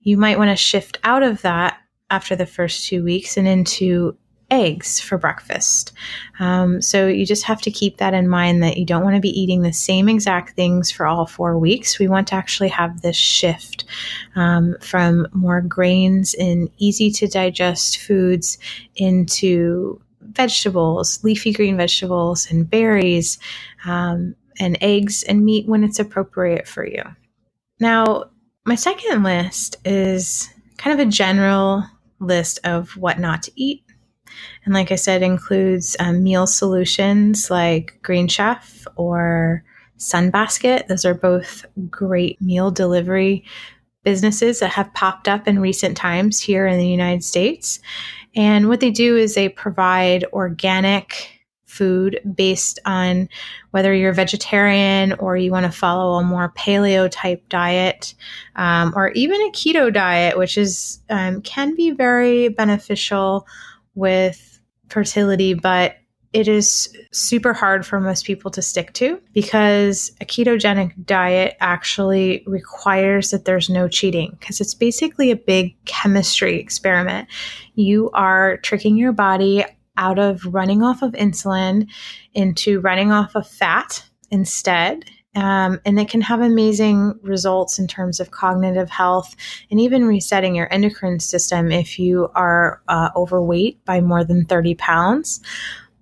you 0.00 0.16
might 0.16 0.38
want 0.38 0.50
to 0.50 0.56
shift 0.56 0.98
out 1.02 1.22
of 1.22 1.42
that 1.42 1.78
after 2.10 2.36
the 2.36 2.46
first 2.46 2.86
two 2.86 3.02
weeks 3.02 3.36
and 3.36 3.48
into 3.48 4.16
eggs 4.50 5.00
for 5.00 5.18
breakfast. 5.18 5.92
Um, 6.38 6.80
so 6.80 7.06
you 7.06 7.24
just 7.24 7.44
have 7.44 7.60
to 7.62 7.70
keep 7.70 7.96
that 7.96 8.14
in 8.14 8.28
mind 8.28 8.62
that 8.62 8.76
you 8.76 8.84
don't 8.84 9.02
want 9.02 9.16
to 9.16 9.20
be 9.20 9.40
eating 9.40 9.62
the 9.62 9.72
same 9.72 10.08
exact 10.08 10.54
things 10.54 10.90
for 10.90 11.06
all 11.06 11.26
four 11.26 11.58
weeks. 11.58 11.98
We 11.98 12.08
want 12.08 12.28
to 12.28 12.34
actually 12.34 12.68
have 12.68 13.00
this 13.00 13.16
shift 13.16 13.84
um, 14.36 14.76
from 14.80 15.26
more 15.32 15.60
grains 15.60 16.34
and 16.34 16.70
easy 16.78 17.10
to 17.12 17.26
digest 17.26 17.98
foods 17.98 18.58
into 18.96 20.00
vegetables, 20.26 21.22
leafy 21.24 21.52
green 21.52 21.76
vegetables, 21.76 22.50
and 22.50 22.68
berries. 22.68 23.38
Um, 23.84 24.34
and 24.58 24.78
eggs 24.80 25.22
and 25.24 25.44
meat 25.44 25.66
when 25.66 25.84
it's 25.84 25.98
appropriate 25.98 26.66
for 26.68 26.86
you. 26.86 27.02
Now, 27.80 28.24
my 28.64 28.74
second 28.74 29.22
list 29.22 29.76
is 29.84 30.48
kind 30.78 30.98
of 30.98 31.06
a 31.06 31.10
general 31.10 31.84
list 32.20 32.60
of 32.64 32.96
what 32.96 33.18
not 33.18 33.42
to 33.44 33.52
eat. 33.56 33.82
And 34.64 34.74
like 34.74 34.90
I 34.90 34.96
said, 34.96 35.22
includes 35.22 35.96
um, 35.98 36.22
meal 36.22 36.46
solutions 36.46 37.50
like 37.50 37.98
Green 38.02 38.28
Chef 38.28 38.86
or 38.96 39.64
Sunbasket. 39.98 40.88
Those 40.88 41.04
are 41.04 41.14
both 41.14 41.66
great 41.90 42.40
meal 42.40 42.70
delivery 42.70 43.44
businesses 44.02 44.60
that 44.60 44.72
have 44.72 44.92
popped 44.94 45.28
up 45.28 45.48
in 45.48 45.60
recent 45.60 45.96
times 45.96 46.40
here 46.40 46.66
in 46.66 46.78
the 46.78 46.86
United 46.86 47.24
States. 47.24 47.80
And 48.36 48.68
what 48.68 48.80
they 48.80 48.90
do 48.90 49.16
is 49.16 49.34
they 49.34 49.48
provide 49.48 50.24
organic 50.32 51.30
food 51.74 52.20
based 52.36 52.78
on 52.84 53.28
whether 53.72 53.92
you're 53.92 54.12
vegetarian 54.12 55.12
or 55.14 55.36
you 55.36 55.50
want 55.50 55.66
to 55.66 55.72
follow 55.72 56.14
a 56.14 56.24
more 56.24 56.52
paleo 56.56 57.08
type 57.10 57.42
diet 57.48 58.14
um, 58.54 58.92
or 58.94 59.10
even 59.10 59.40
a 59.42 59.50
keto 59.50 59.92
diet, 59.92 60.38
which 60.38 60.56
is 60.56 61.00
um, 61.10 61.42
can 61.42 61.74
be 61.74 61.90
very 61.90 62.48
beneficial 62.48 63.46
with 63.96 64.60
fertility, 64.88 65.54
but 65.54 65.96
it 66.34 66.48
is 66.48 66.94
super 67.12 67.52
hard 67.52 67.86
for 67.86 68.00
most 68.00 68.26
people 68.26 68.50
to 68.50 68.60
stick 68.60 68.92
to 68.94 69.22
because 69.32 70.10
a 70.20 70.24
ketogenic 70.24 70.92
diet 71.06 71.56
actually 71.60 72.42
requires 72.44 73.30
that 73.30 73.44
there's 73.44 73.70
no 73.70 73.86
cheating 73.86 74.36
because 74.40 74.60
it's 74.60 74.74
basically 74.74 75.30
a 75.30 75.36
big 75.36 75.76
chemistry 75.84 76.58
experiment. 76.58 77.28
You 77.76 78.10
are 78.10 78.56
tricking 78.58 78.96
your 78.96 79.12
body 79.12 79.64
out 79.96 80.18
of 80.18 80.44
running 80.52 80.82
off 80.82 81.02
of 81.02 81.12
insulin 81.12 81.88
into 82.34 82.80
running 82.80 83.12
off 83.12 83.36
of 83.36 83.46
fat 83.46 84.04
instead. 84.32 85.04
Um, 85.36 85.80
and 85.84 85.98
it 86.00 86.08
can 86.08 86.20
have 86.20 86.40
amazing 86.40 87.18
results 87.22 87.78
in 87.78 87.86
terms 87.86 88.18
of 88.18 88.32
cognitive 88.32 88.90
health 88.90 89.34
and 89.70 89.80
even 89.80 90.04
resetting 90.04 90.56
your 90.56 90.72
endocrine 90.72 91.20
system 91.20 91.70
if 91.70 91.98
you 91.98 92.28
are 92.34 92.82
uh, 92.88 93.10
overweight 93.14 93.84
by 93.84 94.00
more 94.00 94.24
than 94.24 94.44
30 94.46 94.74
pounds. 94.76 95.40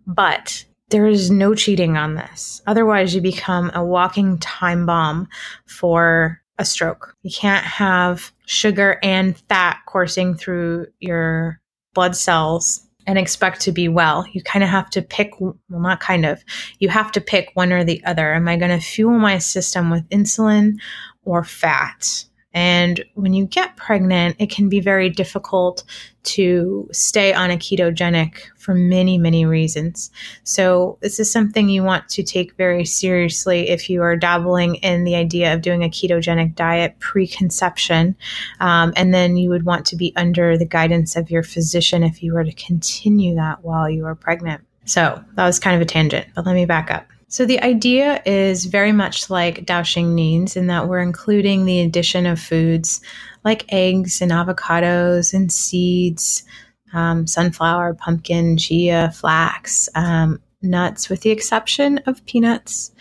But 0.06 0.64
there 0.90 1.06
is 1.06 1.30
no 1.30 1.54
cheating 1.54 1.96
on 1.96 2.14
this. 2.14 2.60
Otherwise, 2.66 3.14
you 3.14 3.20
become 3.20 3.70
a 3.74 3.84
walking 3.84 4.38
time 4.38 4.84
bomb 4.84 5.28
for 5.66 6.40
a 6.58 6.64
stroke. 6.64 7.16
You 7.22 7.30
can't 7.30 7.64
have 7.64 8.30
sugar 8.46 8.98
and 9.02 9.36
fat 9.48 9.78
coursing 9.86 10.34
through 10.34 10.86
your 11.00 11.60
blood 11.94 12.14
cells 12.14 12.86
and 13.06 13.18
expect 13.18 13.60
to 13.62 13.72
be 13.72 13.88
well. 13.88 14.24
You 14.32 14.42
kind 14.42 14.62
of 14.62 14.68
have 14.68 14.90
to 14.90 15.02
pick, 15.02 15.40
well, 15.40 15.56
not 15.70 16.00
kind 16.00 16.24
of, 16.24 16.44
you 16.78 16.88
have 16.88 17.10
to 17.12 17.20
pick 17.20 17.50
one 17.54 17.72
or 17.72 17.84
the 17.84 18.04
other. 18.04 18.34
Am 18.34 18.46
I 18.46 18.56
going 18.56 18.70
to 18.70 18.84
fuel 18.84 19.18
my 19.18 19.38
system 19.38 19.90
with 19.90 20.08
insulin 20.10 20.78
or 21.24 21.42
fat? 21.42 22.24
And 22.54 23.02
when 23.14 23.32
you 23.32 23.46
get 23.46 23.76
pregnant, 23.76 24.36
it 24.38 24.50
can 24.50 24.68
be 24.68 24.80
very 24.80 25.08
difficult 25.08 25.84
to 26.24 26.88
stay 26.92 27.32
on 27.32 27.50
a 27.50 27.56
ketogenic 27.56 28.36
for 28.56 28.74
many, 28.74 29.18
many 29.18 29.44
reasons. 29.44 30.10
So, 30.44 30.98
this 31.00 31.18
is 31.18 31.32
something 31.32 31.68
you 31.68 31.82
want 31.82 32.08
to 32.10 32.22
take 32.22 32.54
very 32.56 32.84
seriously 32.84 33.70
if 33.70 33.90
you 33.90 34.02
are 34.02 34.16
dabbling 34.16 34.76
in 34.76 35.04
the 35.04 35.16
idea 35.16 35.52
of 35.52 35.62
doing 35.62 35.82
a 35.82 35.88
ketogenic 35.88 36.54
diet 36.54 36.98
preconception. 37.00 38.14
Um, 38.60 38.92
and 38.96 39.12
then 39.12 39.36
you 39.36 39.48
would 39.50 39.64
want 39.64 39.86
to 39.86 39.96
be 39.96 40.12
under 40.16 40.56
the 40.56 40.66
guidance 40.66 41.16
of 41.16 41.30
your 41.30 41.42
physician 41.42 42.02
if 42.02 42.22
you 42.22 42.34
were 42.34 42.44
to 42.44 42.52
continue 42.52 43.34
that 43.34 43.64
while 43.64 43.88
you 43.88 44.06
are 44.06 44.14
pregnant. 44.14 44.62
So, 44.84 45.22
that 45.34 45.46
was 45.46 45.58
kind 45.58 45.74
of 45.74 45.82
a 45.82 45.86
tangent, 45.86 46.28
but 46.34 46.46
let 46.46 46.54
me 46.54 46.66
back 46.66 46.90
up. 46.90 47.11
So 47.32 47.46
the 47.46 47.62
idea 47.62 48.20
is 48.26 48.66
very 48.66 48.92
much 48.92 49.30
like 49.30 49.64
Daoshing 49.64 50.08
Ni's 50.12 50.54
in 50.54 50.66
that 50.66 50.86
we're 50.86 51.00
including 51.00 51.64
the 51.64 51.80
addition 51.80 52.26
of 52.26 52.38
foods 52.38 53.00
like 53.42 53.72
eggs 53.72 54.20
and 54.20 54.30
avocados 54.30 55.32
and 55.32 55.50
seeds, 55.50 56.42
um, 56.92 57.26
sunflower, 57.26 57.94
pumpkin, 57.94 58.58
chia, 58.58 59.10
flax, 59.12 59.88
um, 59.94 60.42
nuts, 60.60 61.08
with 61.08 61.22
the 61.22 61.30
exception 61.30 62.00
of 62.04 62.22
peanuts, 62.26 62.92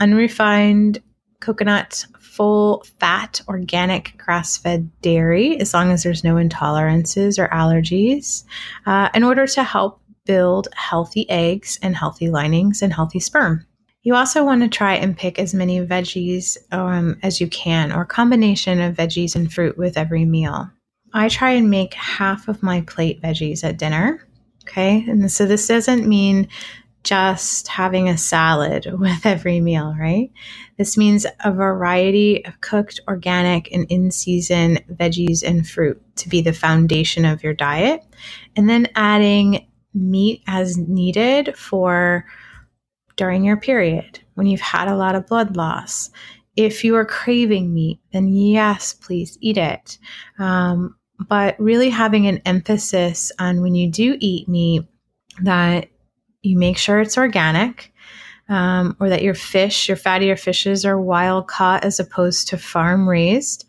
unrefined 0.00 1.00
coconut, 1.38 2.04
full 2.18 2.84
fat, 2.98 3.40
organic 3.46 4.18
grass 4.18 4.56
fed 4.56 4.90
dairy, 5.02 5.60
as 5.60 5.72
long 5.72 5.92
as 5.92 6.02
there's 6.02 6.24
no 6.24 6.34
intolerances 6.34 7.38
or 7.38 7.46
allergies, 7.50 8.42
uh, 8.86 9.08
in 9.14 9.22
order 9.22 9.46
to 9.46 9.62
help 9.62 9.97
build 10.28 10.68
healthy 10.76 11.28
eggs 11.28 11.78
and 11.82 11.96
healthy 11.96 12.28
linings 12.30 12.82
and 12.82 12.92
healthy 12.92 13.18
sperm. 13.18 13.66
You 14.02 14.14
also 14.14 14.44
want 14.44 14.62
to 14.62 14.68
try 14.68 14.94
and 14.94 15.16
pick 15.16 15.38
as 15.38 15.54
many 15.54 15.80
veggies 15.80 16.56
um, 16.70 17.18
as 17.22 17.40
you 17.40 17.48
can, 17.48 17.90
or 17.90 18.04
combination 18.04 18.80
of 18.80 18.94
veggies 18.94 19.34
and 19.34 19.52
fruit 19.52 19.76
with 19.76 19.96
every 19.96 20.24
meal. 20.24 20.70
I 21.12 21.28
try 21.28 21.52
and 21.52 21.70
make 21.70 21.94
half 21.94 22.46
of 22.46 22.62
my 22.62 22.82
plate 22.82 23.20
veggies 23.22 23.64
at 23.64 23.78
dinner. 23.78 24.24
Okay. 24.64 25.04
And 25.08 25.32
so 25.32 25.46
this 25.46 25.66
doesn't 25.66 26.06
mean 26.06 26.48
just 27.04 27.68
having 27.68 28.08
a 28.08 28.18
salad 28.18 28.86
with 28.98 29.24
every 29.24 29.60
meal, 29.60 29.96
right? 29.98 30.30
This 30.76 30.96
means 30.96 31.26
a 31.42 31.52
variety 31.52 32.44
of 32.44 32.60
cooked, 32.60 33.00
organic, 33.08 33.72
and 33.72 33.86
in 33.90 34.10
season 34.10 34.78
veggies 34.92 35.42
and 35.42 35.66
fruit 35.68 36.00
to 36.16 36.28
be 36.28 36.42
the 36.42 36.52
foundation 36.52 37.24
of 37.24 37.42
your 37.42 37.54
diet. 37.54 38.04
And 38.56 38.68
then 38.68 38.88
adding 38.94 39.67
meat 39.94 40.42
as 40.46 40.76
needed 40.76 41.56
for 41.56 42.24
during 43.16 43.44
your 43.44 43.56
period, 43.56 44.20
when 44.34 44.46
you've 44.46 44.60
had 44.60 44.88
a 44.88 44.96
lot 44.96 45.14
of 45.14 45.26
blood 45.26 45.56
loss. 45.56 46.10
If 46.56 46.84
you 46.84 46.94
are 46.96 47.04
craving 47.04 47.72
meat, 47.74 48.00
then 48.12 48.28
yes, 48.28 48.94
please 48.94 49.38
eat 49.40 49.56
it. 49.56 49.98
Um, 50.38 50.96
but 51.28 51.58
really 51.58 51.90
having 51.90 52.26
an 52.26 52.40
emphasis 52.44 53.32
on 53.38 53.60
when 53.60 53.74
you 53.74 53.90
do 53.90 54.16
eat 54.20 54.48
meat 54.48 54.82
that 55.42 55.88
you 56.42 56.56
make 56.56 56.78
sure 56.78 57.00
it's 57.00 57.18
organic. 57.18 57.92
Um, 58.50 58.96
or 58.98 59.10
that 59.10 59.20
your 59.20 59.34
fish, 59.34 59.88
your 59.88 59.96
fattier 59.98 60.40
fishes 60.40 60.86
are 60.86 60.98
wild 60.98 61.48
caught 61.48 61.84
as 61.84 62.00
opposed 62.00 62.48
to 62.48 62.56
farm 62.56 63.06
raised 63.06 63.67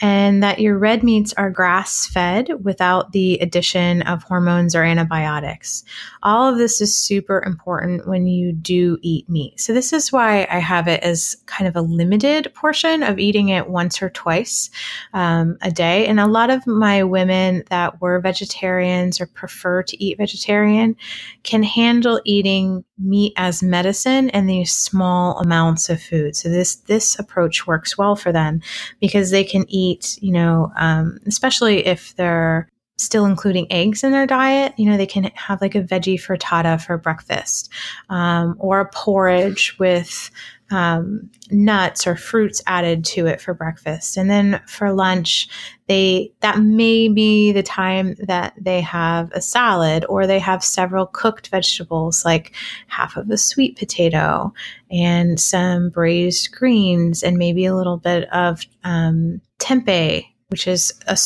and 0.00 0.42
that 0.42 0.58
your 0.58 0.76
red 0.76 1.04
meats 1.04 1.32
are 1.34 1.50
grass 1.50 2.06
fed 2.06 2.50
without 2.64 3.12
the 3.12 3.34
addition 3.34 4.02
of 4.02 4.24
hormones 4.24 4.74
or 4.74 4.82
antibiotics. 4.82 5.84
All 6.22 6.48
of 6.50 6.58
this 6.58 6.80
is 6.80 6.94
super 6.94 7.42
important 7.42 8.08
when 8.08 8.26
you 8.26 8.52
do 8.52 8.98
eat 9.02 9.28
meat. 9.28 9.60
So, 9.60 9.72
this 9.72 9.92
is 9.92 10.10
why 10.10 10.48
I 10.50 10.58
have 10.58 10.88
it 10.88 11.02
as 11.02 11.36
kind 11.46 11.68
of 11.68 11.76
a 11.76 11.80
limited 11.80 12.52
portion 12.54 13.02
of 13.02 13.18
eating 13.18 13.50
it 13.50 13.68
once 13.68 14.02
or 14.02 14.10
twice 14.10 14.68
um, 15.12 15.56
a 15.62 15.70
day. 15.70 16.06
And 16.06 16.18
a 16.18 16.26
lot 16.26 16.50
of 16.50 16.66
my 16.66 17.04
women 17.04 17.62
that 17.70 18.00
were 18.00 18.20
vegetarians 18.20 19.20
or 19.20 19.26
prefer 19.26 19.82
to 19.84 20.04
eat 20.04 20.18
vegetarian 20.18 20.96
can 21.44 21.62
handle 21.62 22.20
eating 22.24 22.84
meat 22.98 23.32
as 23.36 23.62
medicine 23.62 24.30
and 24.30 24.48
these 24.48 24.72
small 24.72 25.38
amounts 25.40 25.88
of 25.88 26.00
food. 26.00 26.36
So, 26.36 26.48
this, 26.48 26.76
this 26.76 27.18
approach 27.18 27.66
works 27.66 27.98
well 27.98 28.16
for 28.16 28.32
them 28.32 28.60
because 29.00 29.30
they 29.30 29.44
can 29.44 29.64
eat 29.68 30.18
you 30.20 30.32
know, 30.32 30.72
um, 30.76 31.18
especially 31.26 31.86
if 31.86 32.14
they're 32.16 32.68
still 32.96 33.26
including 33.26 33.70
eggs 33.72 34.04
in 34.04 34.12
their 34.12 34.26
diet, 34.26 34.72
you 34.76 34.88
know, 34.88 34.96
they 34.96 35.06
can 35.06 35.24
have 35.34 35.60
like 35.60 35.74
a 35.74 35.82
veggie 35.82 36.20
frittata 36.20 36.80
for 36.80 36.96
breakfast 36.96 37.70
um, 38.08 38.56
or 38.58 38.80
a 38.80 38.90
porridge 38.90 39.76
with 39.78 40.30
um, 40.70 41.30
nuts 41.50 42.06
or 42.06 42.16
fruits 42.16 42.62
added 42.66 43.04
to 43.04 43.26
it 43.26 43.40
for 43.40 43.54
breakfast. 43.54 44.16
And 44.16 44.30
then 44.30 44.60
for 44.66 44.92
lunch, 44.92 45.48
they 45.86 46.32
that 46.40 46.60
may 46.60 47.08
be 47.08 47.52
the 47.52 47.62
time 47.62 48.16
that 48.20 48.54
they 48.58 48.80
have 48.80 49.30
a 49.32 49.42
salad 49.42 50.06
or 50.08 50.26
they 50.26 50.38
have 50.38 50.64
several 50.64 51.06
cooked 51.06 51.48
vegetables 51.48 52.24
like 52.24 52.54
half 52.86 53.16
of 53.16 53.28
a 53.30 53.36
sweet 53.36 53.76
potato 53.76 54.52
and 54.90 55.38
some 55.38 55.90
braised 55.90 56.52
greens 56.52 57.22
and 57.22 57.36
maybe 57.36 57.66
a 57.66 57.76
little 57.76 57.98
bit 57.98 58.28
of 58.32 58.62
um, 58.84 59.40
tempeh, 59.58 60.24
which 60.48 60.66
is 60.66 60.92
a 61.06 61.16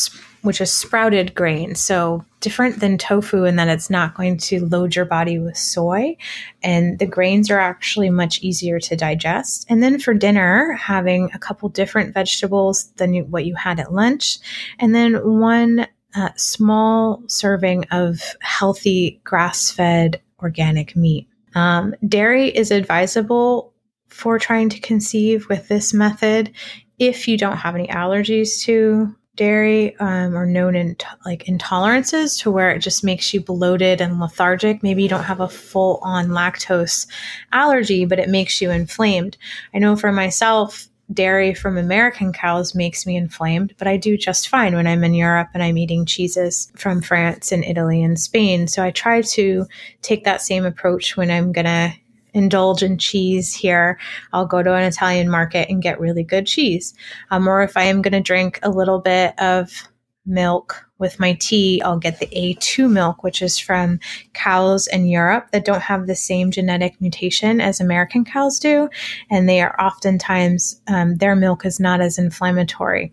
which 0.49 0.63
is 0.63 0.73
sprouted 0.73 1.35
grain. 1.35 1.75
So 1.75 2.25
different 2.41 2.81
than 2.81 2.97
tofu 2.97 3.45
in 3.45 3.57
that 3.57 3.69
it's 3.69 3.91
not 3.91 4.15
going 4.15 4.39
to 4.39 4.65
load 4.65 4.97
your 4.97 5.05
body 5.05 5.39
with 5.39 5.59
soy, 5.59 6.17
and 6.63 6.99
the 6.99 7.05
grains 7.05 7.51
are 7.51 7.59
actually 7.59 8.09
much 8.09 8.41
easier 8.41 8.81
to 8.81 8.97
digest. 8.97 9.67
And 9.69 9.83
then 9.83 9.99
for 9.99 10.15
dinner, 10.15 10.73
having 10.73 11.29
a 11.35 11.39
couple 11.39 11.69
different 11.69 12.15
vegetables 12.15 12.91
than 12.93 13.15
what 13.31 13.45
you 13.45 13.57
had 13.57 13.79
at 13.79 13.93
lunch, 13.93 14.39
and 14.79 14.95
then 14.95 15.17
one 15.17 15.87
uh, 16.17 16.31
small 16.37 17.23
serving 17.27 17.85
of 17.91 18.19
healthy 18.41 19.21
grass 19.25 19.71
fed 19.71 20.19
organic 20.43 20.97
meat. 20.97 21.29
Um, 21.57 21.95
dairy 22.09 22.49
is 22.49 22.71
advisable 22.71 23.75
for 24.09 24.39
trying 24.39 24.71
to 24.71 24.81
conceive 24.81 25.47
with 25.51 25.69
this 25.69 25.93
method 25.93 26.55
if 26.99 27.29
you 27.29 27.37
don't 27.37 27.59
have 27.59 27.75
any 27.75 27.89
allergies 27.89 28.63
to 28.63 29.15
dairy 29.39 29.97
um, 30.01 30.37
or 30.37 30.45
known 30.45 30.77
in 30.77 30.97
like 31.25 31.45
intolerances 31.45 32.39
to 32.43 32.51
where 32.51 32.71
it 32.71 32.81
just 32.81 33.03
makes 33.03 33.33
you 33.33 33.41
bloated 33.41 34.03
and 34.03 34.21
lethargic. 34.21 34.83
Maybe 34.83 35.03
you 35.03 35.09
don't 35.09 35.25
have 35.25 35.41
a 35.41 35.49
full 35.49 36.01
on 36.03 36.29
lactose 36.29 37.07
allergy, 37.53 38.05
but 38.05 38.19
it 38.19 38.29
makes 38.29 38.61
you 38.61 38.71
inflamed. 38.71 39.39
I 39.73 39.79
know 39.79 39.97
for 39.97 40.13
myself, 40.13 40.89
dairy 41.11 41.55
from 41.55 41.79
American 41.79 42.33
cows 42.35 42.75
makes 42.75 43.07
me 43.07 43.17
inflamed, 43.17 43.75
but 43.79 43.89
I 43.89 43.97
do 43.97 44.19
just 44.19 44.49
fine 44.49 44.75
when 44.75 44.87
I'm 44.87 45.05
in 45.05 45.15
Europe 45.15 45.49
and 45.55 45.63
I'm 45.63 45.79
eating 45.79 46.05
cheeses 46.05 46.71
from 46.77 47.01
France 47.01 47.51
and 47.51 47.65
Italy 47.65 48.03
and 48.03 48.21
Spain. 48.21 48.69
So 48.69 48.85
I 48.85 48.91
try 48.91 49.23
to 49.23 49.67
take 50.03 50.25
that 50.25 50.43
same 50.43 50.67
approach 50.67 51.17
when 51.17 51.31
I'm 51.31 51.53
going 51.53 51.65
to 51.65 51.95
indulge 52.39 52.83
in 52.83 52.99
cheese 52.99 53.55
here, 53.55 53.99
I'll 54.33 54.47
go 54.47 54.63
to 54.63 54.75
an 54.75 54.85
Italian 54.85 55.29
market 55.29 55.69
and 55.69 55.83
get 55.83 56.01
really 56.01 56.23
good 56.23 56.47
cheese. 56.47 56.95
Um, 57.31 57.49
or 57.49 57.63
if 57.63 57.77
I 57.77 57.85
am 57.85 58.03
going 58.03 58.13
to 58.13 58.21
drink 58.21 58.59
a 58.63 58.71
little 58.71 59.01
bit 59.01 59.39
of 59.39 59.89
milk 60.25 60.85
with 60.99 61.19
my 61.19 61.35
tea, 61.35 61.81
I'll 61.83 61.99
get 61.99 62.19
the 62.21 62.27
A2 62.27 62.91
milk, 62.91 63.23
which 63.23 63.41
is 63.41 63.59
from 63.59 63.99
cows 64.35 64.87
in 64.87 65.07
Europe 65.07 65.49
that 65.53 65.65
don't 65.65 65.83
have 65.83 66.07
the 66.07 66.17
same 66.17 66.51
genetic 66.51 67.01
mutation 67.01 67.61
as 67.61 67.81
American 67.81 68.25
cows 68.25 68.59
do. 68.59 68.89
And 69.31 69.49
they 69.49 69.61
are 69.61 69.81
oftentimes, 69.81 70.81
um, 70.87 71.17
their 71.17 71.37
milk 71.37 71.65
is 71.65 71.81
not 71.81 72.01
as 72.01 72.19
inflammatory 72.19 73.13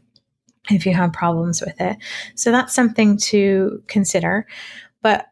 if 0.70 0.86
you 0.86 0.94
have 0.94 1.14
problems 1.14 1.62
with 1.62 1.80
it. 1.80 1.98
So 2.36 2.52
that's 2.52 2.74
something 2.74 3.18
to 3.18 3.84
consider. 3.88 4.48
But 5.02 5.28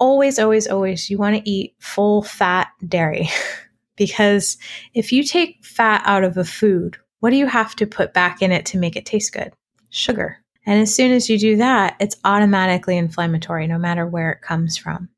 always, 0.00 0.38
always, 0.38 0.66
always, 0.66 1.10
you 1.10 1.18
want 1.18 1.36
to 1.36 1.48
eat 1.48 1.74
full 1.78 2.22
fat 2.22 2.68
dairy 2.88 3.28
because 3.96 4.56
if 4.94 5.12
you 5.12 5.22
take 5.22 5.64
fat 5.64 6.02
out 6.04 6.24
of 6.24 6.36
a 6.36 6.44
food, 6.44 6.96
what 7.20 7.30
do 7.30 7.36
you 7.36 7.46
have 7.46 7.76
to 7.76 7.86
put 7.86 8.14
back 8.14 8.42
in 8.42 8.50
it 8.50 8.66
to 8.66 8.78
make 8.78 8.96
it 8.96 9.06
taste 9.06 9.32
good? 9.32 9.52
Sugar. 9.90 10.38
And 10.66 10.80
as 10.80 10.94
soon 10.94 11.12
as 11.12 11.28
you 11.28 11.38
do 11.38 11.56
that, 11.56 11.96
it's 12.00 12.16
automatically 12.24 12.96
inflammatory, 12.96 13.66
no 13.66 13.78
matter 13.78 14.06
where 14.06 14.30
it 14.30 14.42
comes 14.42 14.76
from. 14.76 15.08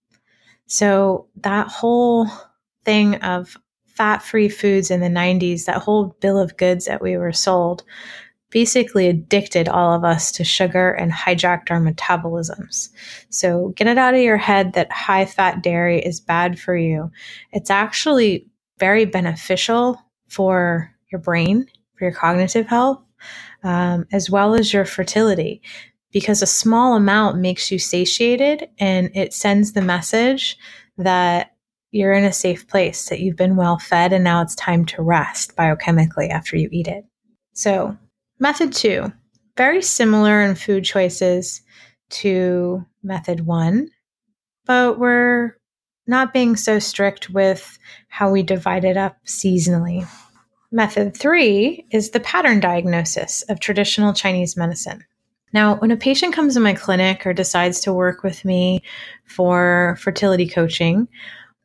So, 0.66 1.26
that 1.36 1.68
whole 1.68 2.28
thing 2.84 3.16
of 3.16 3.56
fat 3.86 4.22
free 4.22 4.48
foods 4.48 4.90
in 4.90 5.00
the 5.00 5.08
90s, 5.08 5.66
that 5.66 5.82
whole 5.82 6.16
bill 6.20 6.38
of 6.38 6.56
goods 6.56 6.86
that 6.86 7.02
we 7.02 7.16
were 7.16 7.32
sold, 7.32 7.84
basically 8.52 9.08
addicted 9.08 9.68
all 9.68 9.92
of 9.92 10.04
us 10.04 10.30
to 10.30 10.44
sugar 10.44 10.92
and 10.92 11.10
hijacked 11.10 11.70
our 11.70 11.80
metabolisms. 11.80 12.90
So 13.30 13.70
get 13.70 13.88
it 13.88 13.98
out 13.98 14.14
of 14.14 14.20
your 14.20 14.36
head 14.36 14.74
that 14.74 14.92
high 14.92 15.24
fat 15.24 15.62
dairy 15.62 16.00
is 16.00 16.20
bad 16.20 16.60
for 16.60 16.76
you. 16.76 17.10
It's 17.50 17.70
actually 17.70 18.46
very 18.78 19.06
beneficial 19.06 20.00
for 20.28 20.94
your 21.10 21.20
brain, 21.20 21.66
for 21.96 22.04
your 22.04 22.14
cognitive 22.14 22.66
health, 22.66 23.02
um, 23.64 24.06
as 24.12 24.30
well 24.30 24.54
as 24.54 24.72
your 24.72 24.84
fertility. 24.84 25.62
Because 26.12 26.42
a 26.42 26.46
small 26.46 26.94
amount 26.94 27.38
makes 27.38 27.72
you 27.72 27.78
satiated 27.78 28.68
and 28.78 29.10
it 29.14 29.32
sends 29.32 29.72
the 29.72 29.80
message 29.80 30.58
that 30.98 31.52
you're 31.90 32.12
in 32.12 32.24
a 32.24 32.32
safe 32.32 32.68
place, 32.68 33.08
that 33.08 33.20
you've 33.20 33.36
been 33.36 33.56
well 33.56 33.78
fed, 33.78 34.12
and 34.12 34.24
now 34.24 34.42
it's 34.42 34.54
time 34.54 34.84
to 34.86 35.02
rest 35.02 35.56
biochemically 35.56 36.28
after 36.30 36.56
you 36.56 36.68
eat 36.70 36.88
it. 36.88 37.04
So, 37.54 37.96
Method 38.38 38.72
two, 38.72 39.12
very 39.56 39.82
similar 39.82 40.42
in 40.42 40.54
food 40.54 40.84
choices 40.84 41.62
to 42.10 42.84
method 43.02 43.46
one, 43.46 43.88
but 44.66 44.98
we're 44.98 45.56
not 46.06 46.32
being 46.32 46.56
so 46.56 46.78
strict 46.78 47.30
with 47.30 47.78
how 48.08 48.30
we 48.30 48.42
divide 48.42 48.84
it 48.84 48.96
up 48.96 49.16
seasonally. 49.24 50.06
Method 50.72 51.16
three 51.16 51.86
is 51.90 52.10
the 52.10 52.20
pattern 52.20 52.58
diagnosis 52.58 53.42
of 53.48 53.60
traditional 53.60 54.12
Chinese 54.12 54.56
medicine. 54.56 55.04
Now, 55.52 55.76
when 55.76 55.90
a 55.90 55.96
patient 55.96 56.34
comes 56.34 56.54
to 56.54 56.60
my 56.60 56.72
clinic 56.72 57.26
or 57.26 57.34
decides 57.34 57.80
to 57.80 57.92
work 57.92 58.22
with 58.22 58.44
me 58.44 58.82
for 59.26 59.98
fertility 60.00 60.48
coaching, 60.48 61.08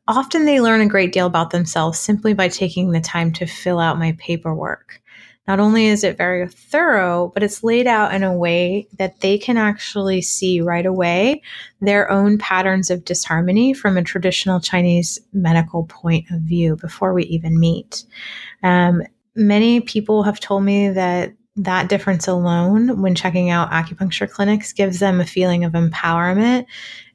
often 0.06 0.44
they 0.44 0.60
learn 0.60 0.82
a 0.82 0.86
great 0.86 1.12
deal 1.12 1.26
about 1.26 1.50
themselves 1.50 1.98
simply 1.98 2.34
by 2.34 2.48
taking 2.48 2.90
the 2.90 3.00
time 3.00 3.32
to 3.32 3.46
fill 3.46 3.80
out 3.80 3.98
my 3.98 4.14
paperwork. 4.18 5.00
Not 5.48 5.60
only 5.60 5.86
is 5.86 6.04
it 6.04 6.18
very 6.18 6.46
thorough, 6.46 7.32
but 7.32 7.42
it's 7.42 7.64
laid 7.64 7.86
out 7.86 8.12
in 8.12 8.22
a 8.22 8.36
way 8.36 8.86
that 8.98 9.20
they 9.20 9.38
can 9.38 9.56
actually 9.56 10.20
see 10.20 10.60
right 10.60 10.84
away 10.84 11.40
their 11.80 12.10
own 12.10 12.36
patterns 12.36 12.90
of 12.90 13.06
disharmony 13.06 13.72
from 13.72 13.96
a 13.96 14.04
traditional 14.04 14.60
Chinese 14.60 15.18
medical 15.32 15.84
point 15.84 16.26
of 16.30 16.42
view 16.42 16.76
before 16.76 17.14
we 17.14 17.24
even 17.24 17.58
meet. 17.58 18.04
Um, 18.62 19.02
many 19.34 19.80
people 19.80 20.22
have 20.22 20.38
told 20.38 20.64
me 20.64 20.90
that 20.90 21.32
that 21.56 21.88
difference 21.88 22.28
alone, 22.28 23.00
when 23.00 23.14
checking 23.14 23.50
out 23.50 23.70
acupuncture 23.70 24.30
clinics, 24.30 24.72
gives 24.72 25.00
them 25.00 25.18
a 25.18 25.26
feeling 25.26 25.64
of 25.64 25.72
empowerment 25.72 26.66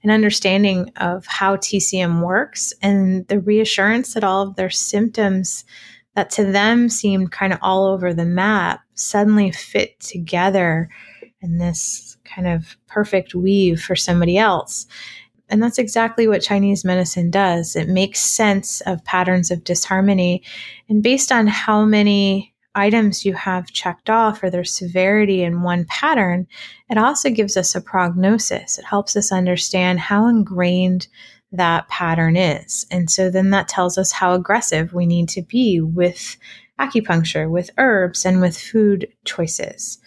and 0.01 0.11
understanding 0.11 0.91
of 0.97 1.25
how 1.27 1.55
TCM 1.55 2.21
works 2.25 2.73
and 2.81 3.27
the 3.27 3.39
reassurance 3.39 4.15
that 4.15 4.23
all 4.23 4.41
of 4.41 4.55
their 4.55 4.71
symptoms 4.71 5.63
that 6.15 6.29
to 6.31 6.43
them 6.43 6.89
seemed 6.89 7.31
kind 7.31 7.53
of 7.53 7.59
all 7.61 7.85
over 7.85 8.13
the 8.13 8.25
map 8.25 8.81
suddenly 8.93 9.51
fit 9.51 9.99
together 9.99 10.89
in 11.41 11.57
this 11.57 12.17
kind 12.23 12.47
of 12.47 12.77
perfect 12.87 13.35
weave 13.35 13.81
for 13.81 13.95
somebody 13.95 14.37
else. 14.37 14.87
And 15.49 15.61
that's 15.61 15.77
exactly 15.77 16.27
what 16.27 16.41
Chinese 16.41 16.85
medicine 16.85 17.29
does. 17.29 17.75
It 17.75 17.89
makes 17.89 18.19
sense 18.19 18.81
of 18.81 19.03
patterns 19.03 19.51
of 19.51 19.63
disharmony. 19.63 20.43
And 20.89 21.03
based 21.03 21.31
on 21.31 21.47
how 21.47 21.85
many 21.85 22.53
items 22.75 23.25
you 23.25 23.33
have 23.33 23.67
checked 23.67 24.09
off 24.09 24.41
or 24.41 24.49
their 24.49 24.63
severity 24.63 25.43
in 25.43 25.61
one 25.61 25.85
pattern, 25.85 26.47
it 26.89 26.97
also 26.97 27.29
gives 27.29 27.55
us 27.55 27.75
a 27.75 27.81
prognosis. 27.81 28.79
It 28.79 28.85
helps 28.85 29.15
us 29.15 29.31
understand 29.31 29.99
how 29.99 30.27
ingrained 30.27 31.07
that 31.53 31.87
pattern 31.87 32.35
is. 32.35 32.85
And 32.91 33.09
so 33.09 33.29
then 33.29 33.51
that 33.51 33.67
tells 33.67 33.97
us 33.97 34.11
how 34.11 34.33
aggressive 34.33 34.93
we 34.93 35.05
need 35.05 35.29
to 35.29 35.41
be 35.41 35.79
with 35.79 36.37
acupuncture, 36.79 37.49
with 37.49 37.69
herbs, 37.77 38.25
and 38.25 38.41
with 38.41 38.57
food 38.57 39.07
choices. 39.23 39.99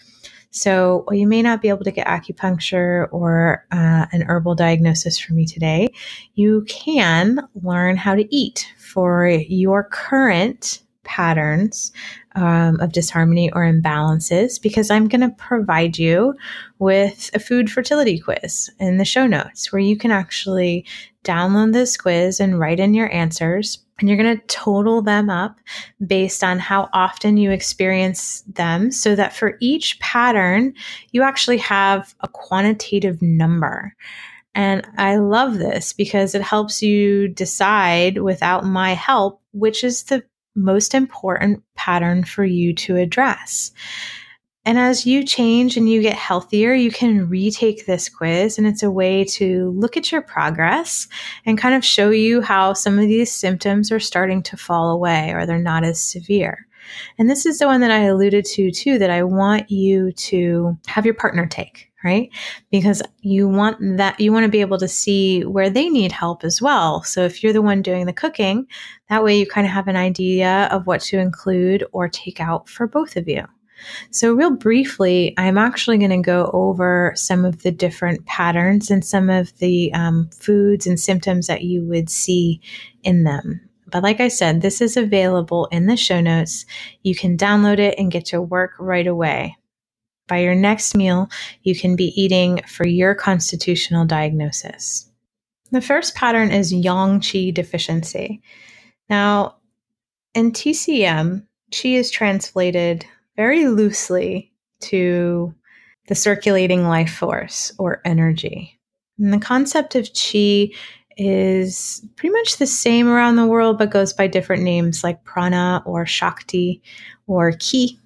So, 0.51 1.03
while 1.05 1.17
you 1.17 1.27
may 1.27 1.41
not 1.41 1.61
be 1.61 1.69
able 1.69 1.83
to 1.83 1.91
get 1.91 2.07
acupuncture 2.07 3.07
or 3.11 3.65
uh, 3.71 4.07
an 4.11 4.23
herbal 4.23 4.55
diagnosis 4.55 5.19
from 5.19 5.35
me 5.35 5.45
today, 5.45 5.89
you 6.35 6.65
can 6.67 7.47
learn 7.61 7.95
how 7.95 8.15
to 8.15 8.35
eat 8.35 8.67
for 8.77 9.27
your 9.27 9.83
current 9.83 10.81
patterns 11.03 11.91
um, 12.35 12.79
of 12.79 12.91
disharmony 12.91 13.51
or 13.53 13.61
imbalances 13.63 14.61
because 14.61 14.91
I'm 14.91 15.07
going 15.07 15.21
to 15.21 15.35
provide 15.37 15.97
you 15.97 16.35
with 16.79 17.31
a 17.33 17.39
food 17.39 17.71
fertility 17.71 18.19
quiz 18.19 18.69
in 18.79 18.97
the 18.97 19.05
show 19.05 19.25
notes 19.25 19.71
where 19.71 19.81
you 19.81 19.97
can 19.97 20.11
actually 20.11 20.85
download 21.27 21.73
this 21.73 21.97
quiz 21.97 22.39
and 22.39 22.59
write 22.59 22.79
in 22.79 22.93
your 22.93 23.11
answers. 23.13 23.79
And 23.99 24.07
you're 24.07 24.17
going 24.17 24.37
to 24.37 24.45
total 24.45 25.01
them 25.01 25.29
up 25.29 25.57
based 26.05 26.43
on 26.43 26.59
how 26.59 26.89
often 26.93 27.37
you 27.37 27.51
experience 27.51 28.43
them 28.47 28.91
so 28.91 29.15
that 29.15 29.35
for 29.35 29.57
each 29.59 29.99
pattern, 29.99 30.73
you 31.11 31.23
actually 31.23 31.57
have 31.57 32.13
a 32.21 32.27
quantitative 32.27 33.21
number. 33.21 33.95
And 34.53 34.87
I 34.97 35.17
love 35.17 35.57
this 35.57 35.93
because 35.93 36.35
it 36.35 36.41
helps 36.43 36.81
you 36.81 37.27
decide 37.27 38.19
without 38.19 38.65
my 38.65 38.93
help 38.93 39.41
which 39.57 39.83
is 39.83 40.03
the 40.03 40.23
most 40.55 40.93
important 40.93 41.63
pattern 41.75 42.23
for 42.23 42.43
you 42.45 42.73
to 42.73 42.95
address. 42.95 43.71
And 44.67 44.77
as 44.77 45.05
you 45.05 45.23
change 45.23 45.77
and 45.77 45.89
you 45.89 46.01
get 46.01 46.17
healthier, 46.17 46.73
you 46.73 46.91
can 46.91 47.29
retake 47.29 47.85
this 47.85 48.09
quiz. 48.09 48.57
And 48.57 48.67
it's 48.67 48.83
a 48.83 48.91
way 48.91 49.23
to 49.23 49.71
look 49.77 49.95
at 49.95 50.11
your 50.11 50.21
progress 50.21 51.07
and 51.45 51.57
kind 51.57 51.73
of 51.73 51.85
show 51.85 52.09
you 52.09 52.41
how 52.41 52.73
some 52.73 52.99
of 52.99 53.07
these 53.07 53.31
symptoms 53.31 53.93
are 53.93 53.99
starting 54.01 54.43
to 54.43 54.57
fall 54.57 54.91
away 54.91 55.31
or 55.31 55.45
they're 55.45 55.57
not 55.57 55.85
as 55.85 56.01
severe. 56.01 56.67
And 57.17 57.29
this 57.29 57.45
is 57.45 57.59
the 57.59 57.65
one 57.65 57.79
that 57.79 57.91
I 57.91 57.99
alluded 57.99 58.43
to 58.43 58.69
too, 58.69 58.99
that 58.99 59.09
I 59.09 59.23
want 59.23 59.71
you 59.71 60.11
to 60.11 60.77
have 60.87 61.05
your 61.05 61.15
partner 61.15 61.45
take, 61.45 61.89
right? 62.03 62.29
Because 62.69 63.01
you 63.21 63.47
want 63.47 63.77
that, 63.95 64.19
you 64.19 64.33
want 64.33 64.43
to 64.43 64.51
be 64.51 64.59
able 64.59 64.79
to 64.79 64.89
see 64.89 65.45
where 65.45 65.69
they 65.69 65.87
need 65.87 66.11
help 66.11 66.43
as 66.43 66.61
well. 66.61 67.03
So 67.03 67.23
if 67.23 67.41
you're 67.41 67.53
the 67.53 67.61
one 67.61 67.81
doing 67.81 68.05
the 68.05 68.11
cooking, 68.11 68.67
that 69.07 69.23
way 69.23 69.39
you 69.39 69.47
kind 69.47 69.65
of 69.65 69.71
have 69.71 69.87
an 69.87 69.95
idea 69.95 70.67
of 70.73 70.87
what 70.87 70.99
to 71.03 71.19
include 71.19 71.85
or 71.93 72.09
take 72.09 72.41
out 72.41 72.67
for 72.67 72.85
both 72.85 73.15
of 73.15 73.29
you. 73.29 73.45
So, 74.11 74.33
real 74.33 74.51
briefly, 74.51 75.33
I'm 75.37 75.57
actually 75.57 75.97
going 75.97 76.11
to 76.11 76.17
go 76.17 76.49
over 76.53 77.13
some 77.15 77.45
of 77.45 77.63
the 77.63 77.71
different 77.71 78.25
patterns 78.25 78.89
and 78.89 79.03
some 79.03 79.29
of 79.29 79.57
the 79.59 79.93
um, 79.93 80.29
foods 80.31 80.87
and 80.87 80.99
symptoms 80.99 81.47
that 81.47 81.63
you 81.63 81.83
would 81.85 82.09
see 82.09 82.61
in 83.03 83.23
them. 83.23 83.61
But, 83.89 84.03
like 84.03 84.19
I 84.19 84.27
said, 84.27 84.61
this 84.61 84.81
is 84.81 84.97
available 84.97 85.67
in 85.71 85.87
the 85.87 85.97
show 85.97 86.21
notes. 86.21 86.65
You 87.03 87.15
can 87.15 87.37
download 87.37 87.79
it 87.79 87.95
and 87.97 88.11
get 88.11 88.25
to 88.27 88.41
work 88.41 88.71
right 88.79 89.07
away. 89.07 89.55
By 90.27 90.39
your 90.39 90.55
next 90.55 90.93
meal, 90.93 91.29
you 91.63 91.73
can 91.73 91.95
be 91.95 92.13
eating 92.21 92.61
for 92.67 92.85
your 92.85 93.15
constitutional 93.15 94.05
diagnosis. 94.05 95.09
The 95.71 95.81
first 95.81 96.15
pattern 96.15 96.51
is 96.51 96.73
yang 96.73 97.19
qi 97.19 97.53
deficiency. 97.53 98.41
Now, 99.09 99.57
in 100.33 100.51
TCM, 100.51 101.45
qi 101.71 101.95
is 101.95 102.11
translated 102.11 103.05
very 103.37 103.67
loosely 103.67 104.51
to 104.81 105.53
the 106.07 106.15
circulating 106.15 106.83
life 106.83 107.13
force 107.13 107.71
or 107.79 108.01
energy. 108.03 108.77
And 109.19 109.33
the 109.33 109.39
concept 109.39 109.95
of 109.95 110.09
chi 110.13 110.69
is 111.17 112.05
pretty 112.15 112.33
much 112.33 112.57
the 112.57 112.67
same 112.67 113.07
around 113.07 113.35
the 113.37 113.47
world, 113.47 113.77
but 113.77 113.89
goes 113.89 114.13
by 114.13 114.27
different 114.27 114.63
names 114.63 115.03
like 115.03 115.23
prana 115.23 115.81
or 115.85 116.05
shakti 116.05 116.81
or 117.25 117.53
ki 117.53 117.97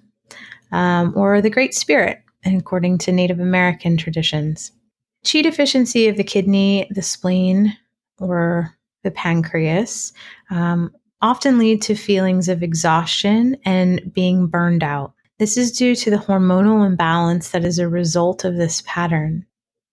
um, 0.72 1.12
or 1.16 1.40
the 1.40 1.50
Great 1.50 1.74
Spirit, 1.74 2.22
according 2.44 2.98
to 2.98 3.12
Native 3.12 3.40
American 3.40 3.96
traditions. 3.96 4.72
Chi 5.30 5.42
deficiency 5.42 6.08
of 6.08 6.16
the 6.16 6.24
kidney, 6.24 6.88
the 6.90 7.02
spleen, 7.02 7.76
or 8.18 8.76
the 9.04 9.10
pancreas 9.10 10.12
um, 10.50 10.92
often 11.20 11.58
lead 11.58 11.82
to 11.82 11.94
feelings 11.94 12.48
of 12.48 12.62
exhaustion 12.62 13.56
and 13.64 14.12
being 14.12 14.46
burned 14.46 14.82
out. 14.82 15.12
This 15.42 15.56
is 15.56 15.72
due 15.72 15.96
to 15.96 16.08
the 16.08 16.18
hormonal 16.18 16.86
imbalance 16.86 17.48
that 17.48 17.64
is 17.64 17.80
a 17.80 17.88
result 17.88 18.44
of 18.44 18.54
this 18.54 18.80
pattern. 18.86 19.44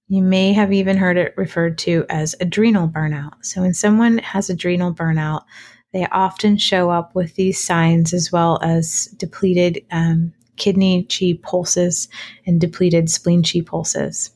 You 0.08 0.22
may 0.22 0.54
have 0.54 0.72
even 0.72 0.96
heard 0.96 1.18
it 1.18 1.34
referred 1.36 1.80
to 1.80 2.06
as 2.08 2.36
adrenal 2.40 2.88
burnout. 2.88 3.34
So, 3.42 3.62
when 3.62 3.74
someone 3.74 4.20
has 4.20 4.52
adrenal 4.52 4.94
burnout, 4.94 5.46
they 5.92 6.06
often 6.12 6.58
show 6.58 6.92
up 6.92 7.16
with 7.16 7.34
these 7.34 7.58
signs 7.58 8.14
as 8.14 8.32
well 8.32 8.60
as 8.62 9.08
depleted 9.18 9.84
um, 9.90 10.34
kidney 10.58 11.06
chi 11.06 11.40
pulses 11.42 12.10
and 12.46 12.62
depleted 12.62 13.10
spleen 13.10 13.42
chi 13.42 13.62
pulses. 13.66 14.30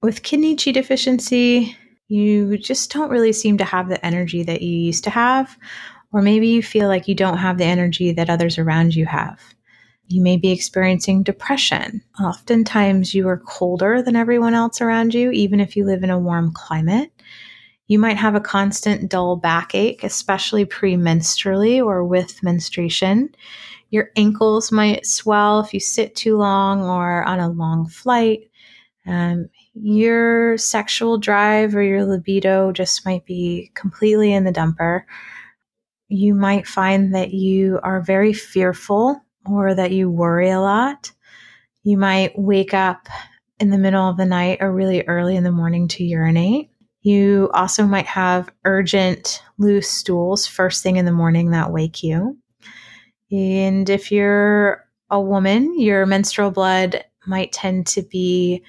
With 0.00 0.22
kidney 0.22 0.56
chi 0.56 0.70
deficiency, 0.70 1.76
you 2.08 2.56
just 2.56 2.90
don't 2.90 3.10
really 3.10 3.34
seem 3.34 3.58
to 3.58 3.64
have 3.66 3.90
the 3.90 4.02
energy 4.06 4.42
that 4.44 4.62
you 4.62 4.74
used 4.74 5.04
to 5.04 5.10
have, 5.10 5.58
or 6.14 6.22
maybe 6.22 6.48
you 6.48 6.62
feel 6.62 6.88
like 6.88 7.08
you 7.08 7.14
don't 7.14 7.36
have 7.36 7.58
the 7.58 7.66
energy 7.66 8.10
that 8.12 8.30
others 8.30 8.56
around 8.56 8.96
you 8.96 9.04
have. 9.04 9.38
You 10.10 10.20
may 10.20 10.36
be 10.36 10.50
experiencing 10.50 11.22
depression. 11.22 12.02
Oftentimes, 12.20 13.14
you 13.14 13.28
are 13.28 13.38
colder 13.38 14.02
than 14.02 14.16
everyone 14.16 14.54
else 14.54 14.80
around 14.80 15.14
you, 15.14 15.30
even 15.30 15.60
if 15.60 15.76
you 15.76 15.86
live 15.86 16.02
in 16.02 16.10
a 16.10 16.18
warm 16.18 16.52
climate. 16.52 17.12
You 17.86 18.00
might 18.00 18.16
have 18.16 18.34
a 18.34 18.40
constant 18.40 19.08
dull 19.08 19.36
backache, 19.36 20.02
especially 20.02 20.66
premenstrually 20.66 21.80
or 21.80 22.04
with 22.04 22.42
menstruation. 22.42 23.28
Your 23.90 24.10
ankles 24.16 24.72
might 24.72 25.06
swell 25.06 25.60
if 25.60 25.72
you 25.72 25.78
sit 25.78 26.16
too 26.16 26.36
long 26.36 26.82
or 26.82 27.22
on 27.22 27.38
a 27.38 27.48
long 27.48 27.88
flight. 27.88 28.50
Um, 29.06 29.48
your 29.74 30.58
sexual 30.58 31.18
drive 31.18 31.76
or 31.76 31.84
your 31.84 32.04
libido 32.04 32.72
just 32.72 33.06
might 33.06 33.24
be 33.26 33.70
completely 33.76 34.32
in 34.32 34.42
the 34.42 34.52
dumper. 34.52 35.04
You 36.08 36.34
might 36.34 36.66
find 36.66 37.14
that 37.14 37.30
you 37.32 37.78
are 37.84 38.00
very 38.00 38.32
fearful 38.32 39.22
or 39.46 39.74
that 39.74 39.92
you 39.92 40.10
worry 40.10 40.50
a 40.50 40.60
lot. 40.60 41.12
You 41.82 41.96
might 41.96 42.38
wake 42.38 42.74
up 42.74 43.08
in 43.58 43.70
the 43.70 43.78
middle 43.78 44.08
of 44.08 44.16
the 44.16 44.26
night 44.26 44.58
or 44.60 44.72
really 44.72 45.02
early 45.06 45.36
in 45.36 45.44
the 45.44 45.52
morning 45.52 45.88
to 45.88 46.04
urinate. 46.04 46.70
You 47.02 47.50
also 47.54 47.84
might 47.84 48.06
have 48.06 48.52
urgent 48.64 49.42
loose 49.58 49.90
stools 49.90 50.46
first 50.46 50.82
thing 50.82 50.96
in 50.96 51.06
the 51.06 51.12
morning 51.12 51.50
that 51.50 51.72
wake 51.72 52.02
you. 52.02 52.36
And 53.30 53.88
if 53.88 54.12
you're 54.12 54.84
a 55.08 55.20
woman, 55.20 55.78
your 55.78 56.04
menstrual 56.06 56.50
blood 56.50 57.04
might 57.26 57.52
tend 57.52 57.86
to 57.88 58.02
be 58.02 58.62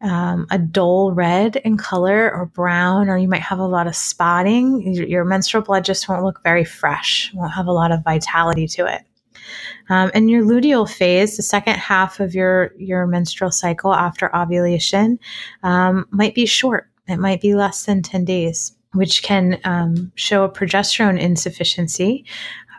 um, 0.00 0.46
a 0.50 0.58
dull 0.58 1.12
red 1.12 1.56
in 1.56 1.76
color 1.76 2.32
or 2.32 2.46
brown, 2.46 3.08
or 3.08 3.16
you 3.16 3.28
might 3.28 3.42
have 3.42 3.58
a 3.58 3.66
lot 3.66 3.86
of 3.86 3.96
spotting. 3.96 4.94
Your, 4.94 5.06
your 5.06 5.24
menstrual 5.24 5.62
blood 5.62 5.84
just 5.84 6.08
won't 6.08 6.24
look 6.24 6.42
very 6.42 6.64
fresh, 6.64 7.32
won't 7.34 7.54
have 7.54 7.66
a 7.66 7.72
lot 7.72 7.92
of 7.92 8.04
vitality 8.04 8.66
to 8.68 8.86
it. 8.86 9.02
Um, 9.88 10.10
and 10.14 10.30
your 10.30 10.44
luteal 10.44 10.88
phase, 10.88 11.36
the 11.36 11.42
second 11.42 11.74
half 11.74 12.20
of 12.20 12.34
your, 12.34 12.72
your 12.76 13.06
menstrual 13.06 13.50
cycle 13.50 13.94
after 13.94 14.34
ovulation, 14.34 15.18
um, 15.62 16.06
might 16.10 16.34
be 16.34 16.46
short. 16.46 16.88
It 17.08 17.18
might 17.18 17.40
be 17.40 17.54
less 17.54 17.84
than 17.84 18.02
10 18.02 18.24
days, 18.24 18.76
which 18.92 19.22
can 19.22 19.60
um, 19.64 20.12
show 20.16 20.44
a 20.44 20.50
progesterone 20.50 21.20
insufficiency 21.20 22.24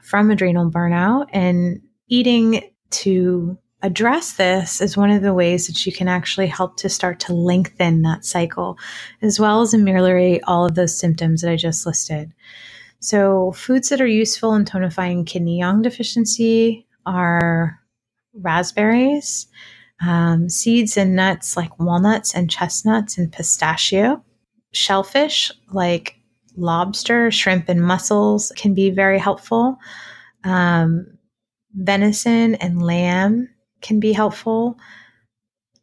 from 0.04 0.32
adrenal 0.32 0.70
burnout. 0.70 1.28
And 1.32 1.82
eating 2.08 2.70
to 2.90 3.58
address 3.84 4.34
this 4.34 4.82
is 4.82 4.98
one 4.98 5.12
of 5.12 5.22
the 5.22 5.34
ways 5.34 5.68
that 5.68 5.86
you 5.86 5.92
can 5.92 6.08
actually 6.08 6.48
help 6.48 6.78
to 6.78 6.90
start 6.90 7.20
to 7.22 7.34
lengthen 7.34 8.02
that 8.02 8.26
cycle, 8.26 8.78
as 9.22 9.40
well 9.40 9.62
as 9.62 9.74
ameliorate 9.74 10.42
all 10.46 10.66
of 10.66 10.76
those 10.76 10.98
symptoms 10.98 11.42
that 11.42 11.52
I 11.52 11.56
just 11.56 11.86
listed. 11.86 12.34
So, 13.00 13.52
foods 13.52 13.90
that 13.90 14.02
are 14.02 14.08
useful 14.08 14.56
in 14.56 14.66
tonifying 14.66 15.26
kidney 15.26 15.60
yang 15.60 15.82
deficiency 15.82 16.88
are 17.06 17.80
raspberries, 18.34 19.48
um, 20.02 20.50
seeds 20.50 20.98
and 20.98 21.16
nuts 21.16 21.56
like 21.56 21.80
walnuts 21.80 22.34
and 22.36 22.50
chestnuts 22.50 23.18
and 23.18 23.32
pistachio. 23.32 24.24
Shellfish 24.74 25.52
like 25.72 26.16
lobster, 26.56 27.32
shrimp, 27.32 27.70
and 27.70 27.82
mussels 27.82 28.52
can 28.56 28.74
be 28.74 28.90
very 28.90 29.20
helpful. 29.20 29.78
Um, 30.44 31.18
venison 31.74 32.56
and 32.56 32.82
lamb 32.82 33.50
can 33.82 34.00
be 34.00 34.12
helpful. 34.12 34.78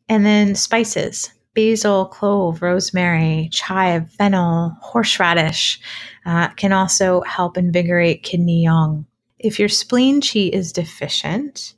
And 0.08 0.26
then 0.26 0.54
spices 0.54 1.30
basil, 1.54 2.06
clove, 2.06 2.60
rosemary, 2.62 3.48
chive, 3.52 4.10
fennel, 4.12 4.76
horseradish 4.80 5.80
uh, 6.26 6.48
can 6.48 6.72
also 6.72 7.22
help 7.22 7.56
invigorate 7.56 8.22
kidney 8.22 8.62
yang. 8.62 9.06
If 9.38 9.58
your 9.58 9.68
spleen 9.68 10.20
qi 10.20 10.50
is 10.50 10.72
deficient, 10.72 11.74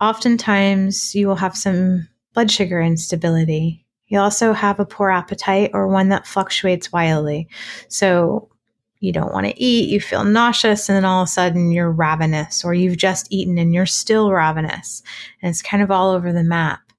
oftentimes 0.00 1.14
you 1.14 1.26
will 1.28 1.36
have 1.36 1.56
some 1.56 2.08
blood 2.34 2.50
sugar 2.50 2.80
instability. 2.80 3.84
You 4.06 4.18
also 4.18 4.52
have 4.52 4.78
a 4.78 4.86
poor 4.86 5.10
appetite 5.10 5.70
or 5.74 5.88
one 5.88 6.08
that 6.10 6.26
fluctuates 6.26 6.92
wildly. 6.92 7.48
So 7.88 8.48
you 9.00 9.12
don't 9.12 9.32
want 9.32 9.46
to 9.46 9.60
eat, 9.60 9.90
you 9.90 10.00
feel 10.00 10.22
nauseous, 10.22 10.88
and 10.88 10.94
then 10.94 11.04
all 11.04 11.22
of 11.22 11.26
a 11.26 11.30
sudden 11.30 11.72
you're 11.72 11.90
ravenous, 11.90 12.64
or 12.64 12.72
you've 12.72 12.96
just 12.96 13.26
eaten 13.30 13.58
and 13.58 13.74
you're 13.74 13.84
still 13.84 14.30
ravenous. 14.30 15.02
And 15.42 15.50
it's 15.50 15.60
kind 15.60 15.82
of 15.82 15.90
all 15.90 16.10
over 16.10 16.32
the 16.32 16.44
map. 16.44 16.91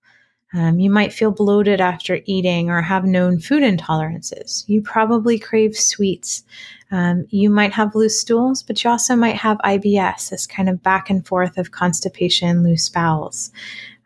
Um, 0.53 0.79
you 0.79 0.89
might 0.91 1.11
feel 1.11 1.31
bloated 1.31 1.81
after 1.81 2.19
eating 2.25 2.69
or 2.69 2.81
have 2.81 3.05
known 3.05 3.39
food 3.39 3.63
intolerances. 3.63 4.63
You 4.67 4.81
probably 4.81 5.39
crave 5.39 5.75
sweets. 5.75 6.43
Um, 6.91 7.25
you 7.29 7.49
might 7.49 7.73
have 7.73 7.95
loose 7.95 8.19
stools, 8.19 8.61
but 8.61 8.83
you 8.83 8.89
also 8.89 9.15
might 9.15 9.37
have 9.37 9.57
IBS, 9.59 10.29
this 10.29 10.45
kind 10.45 10.69
of 10.69 10.83
back 10.83 11.09
and 11.09 11.25
forth 11.25 11.57
of 11.57 11.71
constipation, 11.71 12.63
loose 12.63 12.87
bowels. 12.87 13.51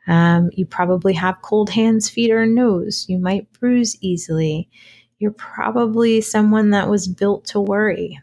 Um, 0.07 0.49
you 0.53 0.65
probably 0.65 1.13
have 1.13 1.41
cold 1.41 1.69
hands, 1.69 2.09
feet, 2.09 2.31
or 2.31 2.45
nose. 2.45 3.05
You 3.09 3.17
might 3.17 3.51
bruise 3.51 3.97
easily 3.99 4.69
you're 5.19 5.31
probably 5.31 6.21
someone 6.21 6.71
that 6.71 6.89
was 6.89 7.07
built 7.07 7.45
to 7.45 7.59
worry. 7.59 8.19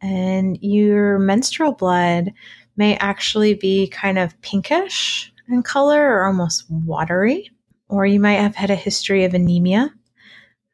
And 0.00 0.58
your 0.62 1.18
menstrual 1.18 1.72
blood 1.72 2.32
may 2.76 2.96
actually 2.96 3.54
be 3.54 3.88
kind 3.88 4.18
of 4.18 4.40
pinkish 4.40 5.32
in 5.50 5.62
color 5.62 6.16
or 6.16 6.26
almost 6.26 6.64
watery. 6.70 7.50
Or 7.88 8.06
you 8.06 8.20
might 8.20 8.34
have 8.34 8.54
had 8.54 8.70
a 8.70 8.76
history 8.76 9.24
of 9.24 9.34
anemia. 9.34 9.92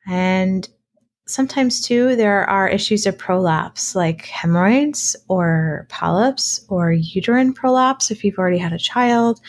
And 0.07 0.69
sometimes, 1.27 1.81
too, 1.81 2.15
there 2.15 2.45
are 2.49 2.69
issues 2.69 3.07
of 3.07 3.19
prolapse 3.19 3.95
like 3.95 4.27
hemorrhoids 4.27 5.17
or 5.29 5.87
polyps 5.89 6.65
or 6.69 6.93
uterine 6.93 7.53
prolapse 7.53 8.11
if 8.11 8.23
you've 8.23 8.39
already 8.39 8.59
had 8.59 8.73
a 8.73 8.79
child, 8.79 9.41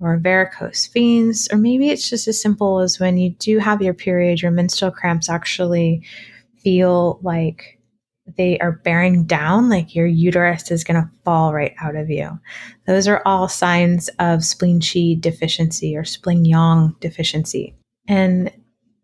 or 0.00 0.16
varicose 0.16 0.86
veins, 0.86 1.46
or 1.52 1.58
maybe 1.58 1.90
it's 1.90 2.08
just 2.08 2.26
as 2.26 2.40
simple 2.40 2.80
as 2.80 2.98
when 2.98 3.18
you 3.18 3.30
do 3.32 3.58
have 3.58 3.82
your 3.82 3.94
period, 3.94 4.40
your 4.40 4.50
menstrual 4.50 4.90
cramps 4.90 5.28
actually 5.28 6.02
feel 6.56 7.20
like 7.22 7.78
they 8.36 8.58
are 8.58 8.80
bearing 8.84 9.24
down, 9.24 9.68
like 9.68 9.94
your 9.94 10.06
uterus 10.06 10.70
is 10.70 10.84
going 10.84 11.00
to 11.00 11.10
fall 11.24 11.52
right 11.52 11.74
out 11.80 11.96
of 11.96 12.10
you. 12.10 12.38
Those 12.86 13.08
are 13.08 13.22
all 13.24 13.48
signs 13.48 14.08
of 14.18 14.44
spleen 14.44 14.80
chi 14.80 15.16
deficiency 15.18 15.96
or 15.96 16.04
spleen 16.04 16.44
yang 16.44 16.94
deficiency. 17.00 17.74
And 18.08 18.52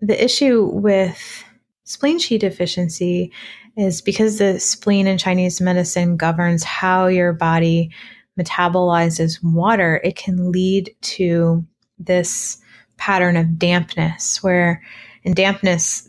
the 0.01 0.23
issue 0.23 0.65
with 0.73 1.45
spleen 1.85 2.19
chi 2.21 2.37
deficiency 2.37 3.33
is 3.77 4.01
because 4.01 4.39
the 4.39 4.59
spleen 4.59 5.07
in 5.07 5.19
Chinese 5.19 5.61
medicine 5.61 6.17
governs 6.17 6.65
how 6.65 7.07
your 7.07 7.33
body 7.33 7.91
metabolizes 8.39 9.39
water, 9.43 10.01
it 10.05 10.17
can 10.17 10.51
lead 10.51 10.95
to 11.01 11.65
this 11.99 12.59
pattern 12.97 13.37
of 13.37 13.59
dampness 13.59 14.43
where 14.43 14.83
in 15.23 15.35
dampness 15.35 16.06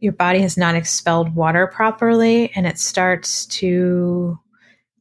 your 0.00 0.12
body 0.12 0.40
has 0.40 0.56
not 0.56 0.74
expelled 0.74 1.34
water 1.34 1.66
properly 1.66 2.50
and 2.54 2.66
it 2.66 2.78
starts 2.78 3.46
to 3.46 4.38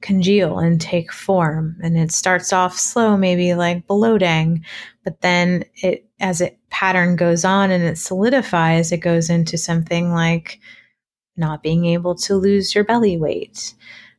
congeal 0.02 0.60
and 0.60 0.80
take 0.80 1.12
form 1.12 1.76
and 1.82 1.98
it 1.98 2.12
starts 2.12 2.54
off 2.54 2.78
slow 2.78 3.18
maybe 3.18 3.54
like 3.56 3.88
bloating 3.88 4.64
but 5.04 5.22
then 5.22 5.64
it 5.76 6.08
as 6.20 6.41
it 6.41 6.60
pattern 6.70 7.16
goes 7.16 7.43
on 7.43 7.72
and 7.72 7.84
it 7.84 7.98
solidifies 7.98 8.91
it 8.91 8.98
goes 8.98 9.30
into 9.30 9.58
something 9.58 10.12
like 10.12 10.60
not 11.38 11.64
being 11.64 11.86
able 11.86 12.14
to 12.14 12.36
lose 12.36 12.76
your 12.76 12.84
belly 12.84 13.18
weight 13.18 13.74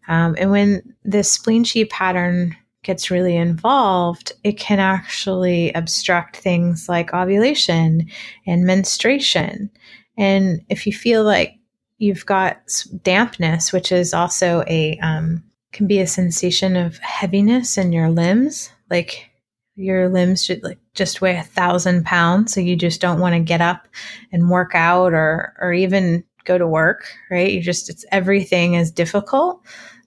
um, 0.09 0.35
and 0.39 0.51
when 0.51 0.95
this 1.05 1.31
spleen 1.31 1.65
chi 1.65 1.85
pattern 1.89 2.57
gets 2.87 3.11
really 3.11 3.37
involved, 3.37 4.33
it 4.45 4.57
can 4.57 4.79
actually 4.79 5.73
obstruct 5.73 6.37
things 6.37 6.89
like 6.89 7.13
ovulation 7.13 8.09
and 8.47 8.65
menstruation. 8.65 9.69
And 10.17 10.63
if 10.69 10.87
you 10.87 10.93
feel 10.93 11.25
like 11.25 11.59
you've 11.99 12.27
got 12.27 12.59
dampness, 13.03 13.73
which 13.73 13.93
is 13.93 14.15
also 14.15 14.65
a 14.67 14.99
um, 15.03 15.43
can 15.73 15.87
be 15.87 16.01
a 16.01 16.07
sensation 16.07 16.77
of 16.77 16.99
heaviness 16.99 17.77
in 17.77 17.93
your 17.93 18.11
limbs, 18.11 18.71
like 18.91 19.31
your 19.75 20.09
limbs 20.09 20.45
should 20.45 20.63
like 20.63 20.79
just 20.95 21.21
weigh 21.21 21.37
a 21.37 21.43
thousand 21.43 22.05
pounds, 22.05 22.55
so 22.55 22.61
you 22.61 22.77
just 22.77 23.01
don't 23.01 23.21
want 23.21 23.35
to 23.35 23.41
get 23.41 23.61
up 23.61 23.87
and 24.33 24.51
work 24.51 24.75
out 24.75 25.13
or 25.13 25.55
or 25.61 25.73
even 25.73 26.25
go 26.45 26.57
to 26.57 26.67
work, 26.67 27.07
right? 27.31 27.53
You 27.53 27.61
just 27.61 27.91
it's 27.91 28.05
everything 28.11 28.75
is 28.75 28.91
difficult. 28.91 29.63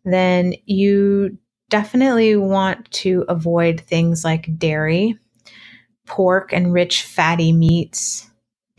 Then 0.05 0.55
you 0.65 1.37
definitely 1.69 2.35
want 2.35 2.89
to 2.91 3.25
avoid 3.29 3.81
things 3.81 4.23
like 4.23 4.57
dairy, 4.57 5.19
pork, 6.07 6.51
and 6.51 6.73
rich 6.73 7.03
fatty 7.03 7.51
meats, 7.51 8.29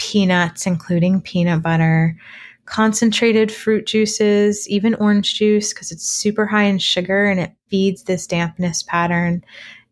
peanuts, 0.00 0.66
including 0.66 1.20
peanut 1.20 1.62
butter, 1.62 2.16
concentrated 2.64 3.52
fruit 3.52 3.86
juices, 3.86 4.68
even 4.68 4.94
orange 4.96 5.34
juice, 5.34 5.72
because 5.72 5.92
it's 5.92 6.06
super 6.06 6.46
high 6.46 6.64
in 6.64 6.78
sugar 6.78 7.26
and 7.26 7.38
it 7.38 7.52
feeds 7.68 8.04
this 8.04 8.26
dampness 8.26 8.82
pattern, 8.82 9.44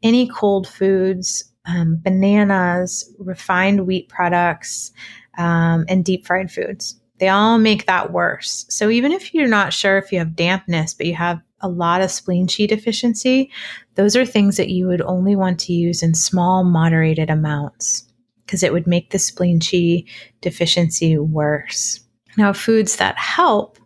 any 0.02 0.28
cold 0.28 0.66
foods, 0.66 1.44
um, 1.66 2.00
bananas, 2.02 3.14
refined 3.18 3.86
wheat 3.86 4.08
products, 4.08 4.90
um, 5.36 5.84
and 5.88 6.04
deep 6.04 6.26
fried 6.26 6.50
foods. 6.50 6.98
They 7.18 7.28
all 7.28 7.58
make 7.58 7.86
that 7.86 8.12
worse. 8.12 8.64
So 8.70 8.90
even 8.90 9.12
if 9.12 9.34
you're 9.34 9.48
not 9.48 9.72
sure 9.72 9.98
if 9.98 10.10
you 10.10 10.20
have 10.20 10.36
dampness, 10.36 10.94
but 10.94 11.06
you 11.06 11.14
have 11.16 11.40
a 11.60 11.68
lot 11.68 12.00
of 12.00 12.10
spleen 12.10 12.46
qi 12.46 12.68
deficiency, 12.68 13.50
those 13.96 14.14
are 14.14 14.24
things 14.24 14.56
that 14.56 14.70
you 14.70 14.86
would 14.86 15.02
only 15.02 15.34
want 15.34 15.58
to 15.60 15.72
use 15.72 16.02
in 16.02 16.14
small, 16.14 16.62
moderated 16.62 17.28
amounts 17.28 18.07
because 18.48 18.62
it 18.62 18.72
would 18.72 18.86
make 18.86 19.10
the 19.10 19.18
spleen 19.18 19.60
qi 19.60 20.06
deficiency 20.40 21.18
worse. 21.18 22.00
Now, 22.38 22.54
foods 22.54 22.96
that 22.96 23.18
help 23.18 23.78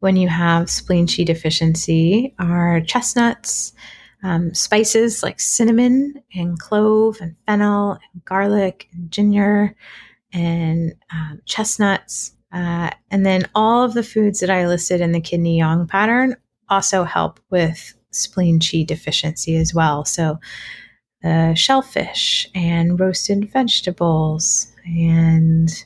when 0.00 0.16
you 0.16 0.26
have 0.28 0.68
spleen 0.68 1.06
qi 1.06 1.24
deficiency 1.24 2.34
are 2.40 2.80
chestnuts, 2.80 3.72
um, 4.24 4.52
spices 4.52 5.22
like 5.22 5.38
cinnamon 5.38 6.20
and 6.34 6.58
clove 6.58 7.18
and 7.20 7.36
fennel 7.46 7.92
and 7.92 8.24
garlic 8.24 8.88
and 8.92 9.10
ginger 9.12 9.76
and 10.32 10.92
um, 11.12 11.40
chestnuts. 11.46 12.32
Uh, 12.52 12.90
and 13.12 13.24
then 13.24 13.44
all 13.54 13.84
of 13.84 13.94
the 13.94 14.02
foods 14.02 14.40
that 14.40 14.50
I 14.50 14.66
listed 14.66 15.00
in 15.00 15.12
the 15.12 15.20
kidney 15.20 15.58
yang 15.58 15.86
pattern 15.86 16.34
also 16.68 17.04
help 17.04 17.38
with 17.50 17.94
spleen 18.10 18.58
qi 18.58 18.84
deficiency 18.84 19.56
as 19.56 19.72
well. 19.72 20.04
So, 20.04 20.40
uh, 21.24 21.54
shellfish 21.54 22.48
and 22.54 22.98
roasted 22.98 23.50
vegetables 23.52 24.72
and 24.84 25.84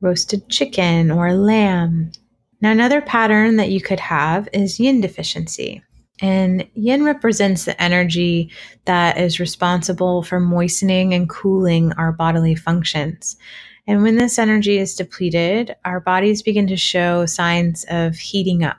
roasted 0.00 0.48
chicken 0.48 1.10
or 1.10 1.32
lamb. 1.32 2.12
Now, 2.60 2.70
another 2.70 3.00
pattern 3.00 3.56
that 3.56 3.70
you 3.70 3.80
could 3.80 4.00
have 4.00 4.48
is 4.52 4.80
yin 4.80 5.00
deficiency. 5.00 5.82
And 6.20 6.68
yin 6.74 7.04
represents 7.04 7.64
the 7.64 7.80
energy 7.82 8.50
that 8.84 9.18
is 9.18 9.40
responsible 9.40 10.22
for 10.22 10.38
moistening 10.38 11.12
and 11.12 11.28
cooling 11.28 11.92
our 11.94 12.12
bodily 12.12 12.54
functions. 12.54 13.36
And 13.86 14.02
when 14.02 14.16
this 14.16 14.38
energy 14.38 14.78
is 14.78 14.94
depleted, 14.94 15.74
our 15.84 16.00
bodies 16.00 16.42
begin 16.42 16.66
to 16.68 16.76
show 16.76 17.26
signs 17.26 17.84
of 17.90 18.16
heating 18.16 18.64
up. 18.64 18.78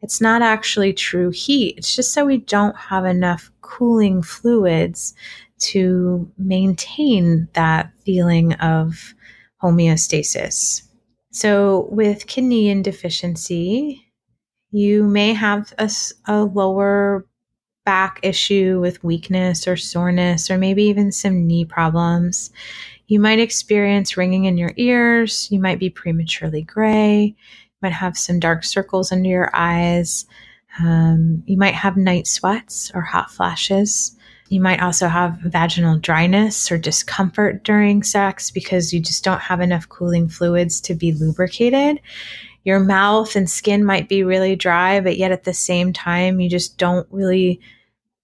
It's 0.00 0.20
not 0.20 0.42
actually 0.42 0.92
true 0.92 1.30
heat, 1.30 1.76
it's 1.78 1.94
just 1.94 2.12
so 2.12 2.24
we 2.24 2.38
don't 2.38 2.76
have 2.76 3.04
enough 3.04 3.50
cooling 3.62 4.22
fluids 4.22 5.14
to 5.58 6.30
maintain 6.38 7.48
that 7.54 7.90
feeling 8.04 8.52
of 8.54 9.14
homeostasis. 9.62 10.82
So, 11.30 11.88
with 11.90 12.26
kidney 12.26 12.80
deficiency, 12.82 14.04
you 14.70 15.04
may 15.04 15.32
have 15.32 15.72
a, 15.78 15.90
a 16.26 16.44
lower 16.44 17.26
back 17.84 18.20
issue 18.22 18.78
with 18.80 19.02
weakness 19.02 19.66
or 19.66 19.76
soreness, 19.76 20.50
or 20.50 20.58
maybe 20.58 20.84
even 20.84 21.10
some 21.10 21.46
knee 21.46 21.64
problems. 21.64 22.50
You 23.06 23.18
might 23.20 23.38
experience 23.38 24.16
ringing 24.16 24.44
in 24.44 24.58
your 24.58 24.72
ears. 24.76 25.48
You 25.50 25.58
might 25.60 25.78
be 25.78 25.90
prematurely 25.90 26.62
gray. 26.62 27.34
Might 27.82 27.92
have 27.92 28.18
some 28.18 28.40
dark 28.40 28.64
circles 28.64 29.12
under 29.12 29.28
your 29.28 29.50
eyes. 29.54 30.26
Um, 30.80 31.42
you 31.46 31.56
might 31.56 31.74
have 31.74 31.96
night 31.96 32.26
sweats 32.26 32.90
or 32.94 33.02
hot 33.02 33.30
flashes. 33.30 34.16
You 34.48 34.60
might 34.60 34.80
also 34.80 35.08
have 35.08 35.38
vaginal 35.44 35.98
dryness 35.98 36.72
or 36.72 36.78
discomfort 36.78 37.64
during 37.64 38.02
sex 38.02 38.50
because 38.50 38.92
you 38.92 39.00
just 39.00 39.22
don't 39.22 39.40
have 39.40 39.60
enough 39.60 39.88
cooling 39.88 40.28
fluids 40.28 40.80
to 40.82 40.94
be 40.94 41.12
lubricated. 41.12 42.00
Your 42.64 42.80
mouth 42.80 43.36
and 43.36 43.48
skin 43.48 43.84
might 43.84 44.08
be 44.08 44.24
really 44.24 44.56
dry, 44.56 45.00
but 45.00 45.16
yet 45.16 45.32
at 45.32 45.44
the 45.44 45.54
same 45.54 45.92
time, 45.92 46.40
you 46.40 46.48
just 46.48 46.78
don't 46.78 47.06
really 47.10 47.60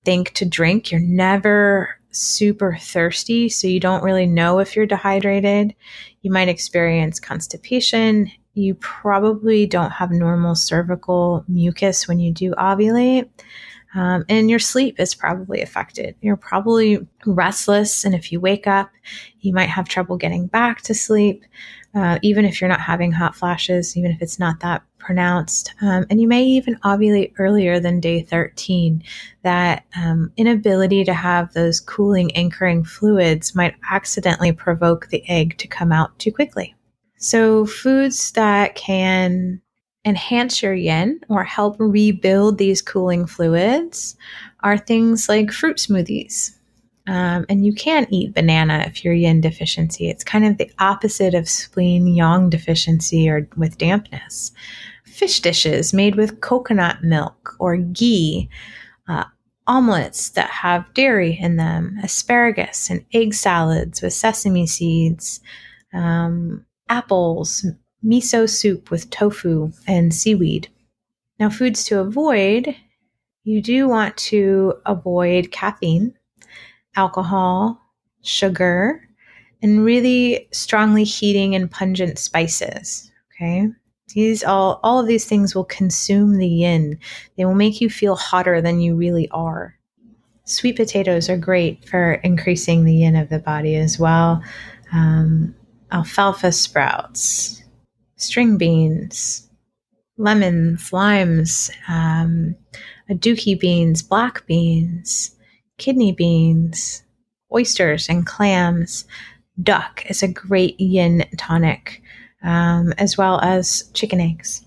think 0.05 0.33
to 0.35 0.45
drink. 0.45 0.91
You're 0.91 1.01
never 1.01 1.99
super 2.11 2.77
thirsty, 2.81 3.49
so 3.49 3.67
you 3.67 3.81
don't 3.81 4.05
really 4.05 4.27
know 4.27 4.59
if 4.59 4.77
you're 4.77 4.87
dehydrated. 4.87 5.75
You 6.23 6.31
might 6.31 6.49
experience 6.49 7.21
constipation. 7.21 8.31
You 8.55 8.75
probably 8.77 9.67
don't 9.67 9.91
have 9.91 10.11
normal 10.11 10.55
cervical 10.55 11.45
mucus 11.49 12.09
when 12.09 12.19
you 12.19 12.33
do 12.33 12.53
ovulate. 12.53 13.29
Um, 13.97 14.25
and 14.29 14.51
your 14.51 14.59
sleep 14.59 14.99
is 14.99 15.15
probably 15.15 15.61
affected. 15.61 16.17
You're 16.21 16.37
probably 16.37 17.07
restless, 17.27 18.05
and 18.05 18.13
if 18.13 18.33
you 18.33 18.41
wake 18.41 18.67
up, 18.67 18.91
you 19.41 19.53
might 19.53 19.69
have 19.69 19.89
trouble 19.89 20.17
getting 20.17 20.49
back 20.49 20.83
to 20.83 20.95
sleep 20.95 21.45
uh, 21.95 22.19
even 22.23 22.45
if 22.45 22.61
you're 22.61 22.69
not 22.69 22.81
having 22.81 23.13
hot 23.13 23.37
flashes, 23.37 23.97
even 23.97 24.11
if 24.11 24.21
it's 24.21 24.39
not 24.39 24.61
that 24.61 24.83
pronounced. 24.99 25.73
Um, 25.81 26.07
and 26.11 26.21
you 26.21 26.27
may 26.27 26.43
even 26.43 26.77
ovulate 26.85 27.35
earlier 27.39 27.79
than 27.79 28.01
day 28.01 28.23
13. 28.23 29.03
That 29.43 29.85
um, 29.97 30.33
inability 30.37 31.05
to 31.05 31.15
have 31.15 31.53
those 31.53 31.81
cooling, 31.81 32.35
anchoring 32.35 32.85
fluids 32.85 33.55
might 33.55 33.75
accidentally 33.91 34.53
provoke 34.53 35.09
the 35.09 35.23
egg 35.29 35.57
to 35.59 35.69
come 35.69 35.93
out 35.93 36.19
too 36.19 36.33
quickly. 36.33 36.75
So, 37.17 37.65
foods 37.67 38.33
that 38.33 38.75
can 38.75 39.61
enhance 40.05 40.63
your 40.63 40.75
yin 40.75 41.21
or 41.29 41.45
help 41.45 41.77
rebuild 41.79 42.59
these 42.59 42.83
cooling 42.83 43.27
fluids 43.27 44.17
are 44.61 44.77
things 44.77 45.29
like 45.29 45.51
fruit 45.51 45.79
smoothies, 45.79 46.55
um, 47.07 47.47
and 47.49 47.65
you 47.65 47.73
can 47.75 48.07
eat 48.11 48.35
banana 48.35 48.85
if 48.87 49.05
you're 49.05 49.15
yin 49.15 49.41
deficiency. 49.41 50.09
It's 50.09 50.25
kind 50.25 50.45
of 50.45 50.59
the 50.59 50.71
opposite 50.79 51.35
of 51.35 51.49
spleen 51.49 52.07
yang 52.07 52.51
deficiency 52.51 53.29
or 53.29 53.49
with 53.57 53.79
dampness. 53.79 54.53
Fish 55.05 55.41
dishes 55.41 55.95
made 55.95 56.17
with 56.17 56.41
coconut 56.41 57.03
milk 57.05 57.55
or 57.59 57.77
ghee, 57.77 58.49
uh, 59.09 59.25
omelets 59.67 60.31
that 60.31 60.51
have 60.51 60.93
dairy 60.95 61.39
in 61.41 61.57
them, 61.57 61.99
asparagus 62.03 62.91
and 62.91 63.05
egg 63.15 63.33
salads 63.33 64.03
with 64.03 64.13
sesame 64.13 64.67
seeds, 64.67 65.41
um, 65.93 66.65
apples, 66.89 67.67
miso 68.05 68.49
soup 68.49 68.91
with 68.91 69.11
tofu 69.11 69.73
and 69.87 70.15
seaweed. 70.15 70.69
Now, 71.39 71.51
foods 71.51 71.85
to 71.85 72.01
avoid 72.01 72.75
you 73.45 73.61
do 73.61 73.89
want 73.89 74.17
to 74.17 74.75
avoid 74.87 75.53
caffeine 75.53 76.15
alcohol, 76.97 77.79
sugar, 78.23 79.07
and 79.63 79.85
really 79.85 80.49
strongly 80.53 81.05
heating 81.05 81.55
and 81.55 81.71
pungent 81.71 82.19
spices. 82.19 83.11
Okay. 83.35 83.69
These 84.15 84.45
all 84.45 84.81
all 84.83 85.01
of 85.01 85.07
these 85.07 85.27
things 85.27 85.55
will 85.55 85.65
consume 85.65 86.39
the 86.39 86.49
yin. 86.49 86.99
They 87.37 87.45
will 87.45 87.55
make 87.55 87.81
you 87.81 87.91
feel 87.91 88.17
hotter 88.17 88.63
than 88.63 88.81
you 88.81 88.97
really 88.97 89.29
are. 89.31 89.77
Sweet 90.45 90.77
potatoes 90.77 91.29
are 91.29 91.37
great 91.37 91.87
for 91.89 92.15
increasing 92.15 92.85
the 92.85 92.95
yin 92.95 93.17
of 93.17 93.29
the 93.29 93.39
body 93.39 93.77
as 93.77 93.99
well. 93.99 94.43
Um, 94.93 95.55
alfalfa 95.95 96.51
sprouts, 96.51 97.63
string 98.17 98.59
beans, 98.59 99.49
lemons, 100.19 100.93
limes, 100.93 101.71
um, 101.89 102.57
aduki 103.09 103.59
beans, 103.59 104.03
black 104.03 104.45
beans, 104.47 105.37
kidney 105.79 106.13
beans, 106.13 107.05
oysters, 107.53 108.09
and 108.09 108.27
clams. 108.27 109.05
Duck 109.63 110.05
is 110.11 110.23
a 110.23 110.29
great 110.29 110.79
yin 110.81 111.25
tonic, 111.39 112.03
um, 112.43 112.93
as 112.99 113.17
well 113.17 113.41
as 113.41 113.89
chicken 113.95 114.21
eggs. 114.21 114.67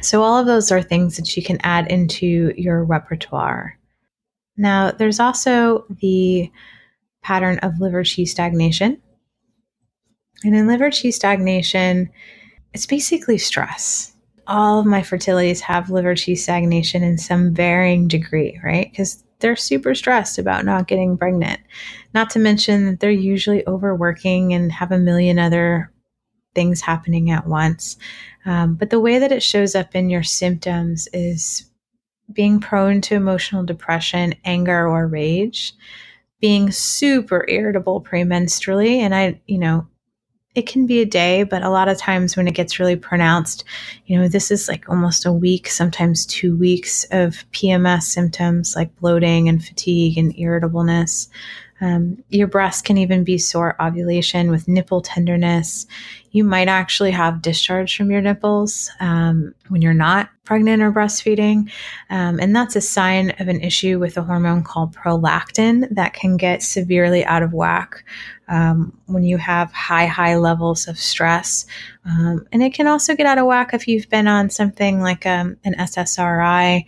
So, 0.00 0.24
all 0.24 0.40
of 0.40 0.46
those 0.46 0.72
are 0.72 0.82
things 0.82 1.16
that 1.16 1.36
you 1.36 1.42
can 1.44 1.58
add 1.62 1.86
into 1.86 2.52
your 2.56 2.82
repertoire. 2.82 3.78
Now, 4.56 4.90
there's 4.90 5.20
also 5.20 5.84
the 6.00 6.50
pattern 7.22 7.60
of 7.60 7.78
liver 7.78 8.02
qi 8.02 8.26
stagnation. 8.26 9.00
And 10.44 10.54
in 10.54 10.66
liver 10.66 10.90
qi 10.90 11.12
stagnation, 11.12 12.10
it's 12.72 12.86
basically 12.86 13.38
stress. 13.38 14.14
All 14.46 14.80
of 14.80 14.86
my 14.86 15.02
fertilities 15.02 15.60
have 15.60 15.90
liver 15.90 16.14
qi 16.14 16.36
stagnation 16.36 17.02
in 17.02 17.18
some 17.18 17.54
varying 17.54 18.08
degree, 18.08 18.60
right? 18.64 18.90
Because 18.90 19.22
they're 19.40 19.56
super 19.56 19.94
stressed 19.94 20.38
about 20.38 20.64
not 20.64 20.86
getting 20.88 21.18
pregnant. 21.18 21.60
Not 22.14 22.30
to 22.30 22.38
mention 22.38 22.86
that 22.86 23.00
they're 23.00 23.10
usually 23.10 23.66
overworking 23.66 24.54
and 24.54 24.72
have 24.72 24.92
a 24.92 24.98
million 24.98 25.38
other 25.38 25.92
things 26.54 26.80
happening 26.80 27.30
at 27.30 27.46
once. 27.46 27.96
Um, 28.44 28.74
but 28.74 28.90
the 28.90 29.00
way 29.00 29.18
that 29.18 29.32
it 29.32 29.42
shows 29.42 29.74
up 29.74 29.94
in 29.94 30.10
your 30.10 30.22
symptoms 30.22 31.08
is 31.12 31.70
being 32.32 32.60
prone 32.60 33.00
to 33.02 33.14
emotional 33.14 33.64
depression, 33.64 34.34
anger, 34.44 34.88
or 34.88 35.06
rage, 35.06 35.74
being 36.40 36.70
super 36.70 37.44
irritable 37.48 38.02
premenstrually. 38.02 38.98
And 38.98 39.14
I, 39.14 39.40
you 39.46 39.58
know, 39.58 39.86
it 40.54 40.66
can 40.66 40.86
be 40.86 41.00
a 41.00 41.06
day, 41.06 41.44
but 41.44 41.62
a 41.62 41.70
lot 41.70 41.88
of 41.88 41.96
times 41.96 42.36
when 42.36 42.46
it 42.46 42.54
gets 42.54 42.78
really 42.78 42.96
pronounced, 42.96 43.64
you 44.06 44.18
know, 44.18 44.28
this 44.28 44.50
is 44.50 44.68
like 44.68 44.86
almost 44.88 45.24
a 45.24 45.32
week, 45.32 45.68
sometimes 45.68 46.26
two 46.26 46.56
weeks 46.56 47.04
of 47.10 47.44
PMS 47.52 48.02
symptoms 48.02 48.76
like 48.76 48.94
bloating 48.96 49.48
and 49.48 49.64
fatigue 49.64 50.18
and 50.18 50.36
irritableness. 50.36 51.28
Um, 51.82 52.22
your 52.28 52.46
breast 52.46 52.84
can 52.84 52.96
even 52.96 53.24
be 53.24 53.38
sore 53.38 53.74
ovulation 53.82 54.50
with 54.52 54.68
nipple 54.68 55.00
tenderness. 55.00 55.86
You 56.30 56.44
might 56.44 56.68
actually 56.68 57.10
have 57.10 57.42
discharge 57.42 57.96
from 57.96 58.10
your 58.10 58.20
nipples 58.20 58.88
um, 59.00 59.52
when 59.68 59.82
you're 59.82 59.92
not 59.92 60.30
pregnant 60.44 60.80
or 60.80 60.92
breastfeeding. 60.92 61.70
Um, 62.08 62.38
and 62.38 62.54
that's 62.54 62.76
a 62.76 62.80
sign 62.80 63.30
of 63.40 63.48
an 63.48 63.60
issue 63.60 63.98
with 63.98 64.16
a 64.16 64.22
hormone 64.22 64.62
called 64.62 64.94
prolactin 64.94 65.92
that 65.94 66.14
can 66.14 66.36
get 66.36 66.62
severely 66.62 67.24
out 67.24 67.42
of 67.42 67.52
whack 67.52 68.04
um, 68.48 68.96
when 69.06 69.24
you 69.24 69.36
have 69.38 69.72
high, 69.72 70.06
high 70.06 70.36
levels 70.36 70.86
of 70.86 70.98
stress. 70.98 71.66
Um, 72.04 72.46
and 72.52 72.62
it 72.62 72.74
can 72.74 72.86
also 72.86 73.16
get 73.16 73.26
out 73.26 73.38
of 73.38 73.46
whack 73.46 73.74
if 73.74 73.88
you've 73.88 74.08
been 74.08 74.28
on 74.28 74.50
something 74.50 75.00
like 75.00 75.26
um, 75.26 75.56
an 75.64 75.74
SSRI 75.74 76.84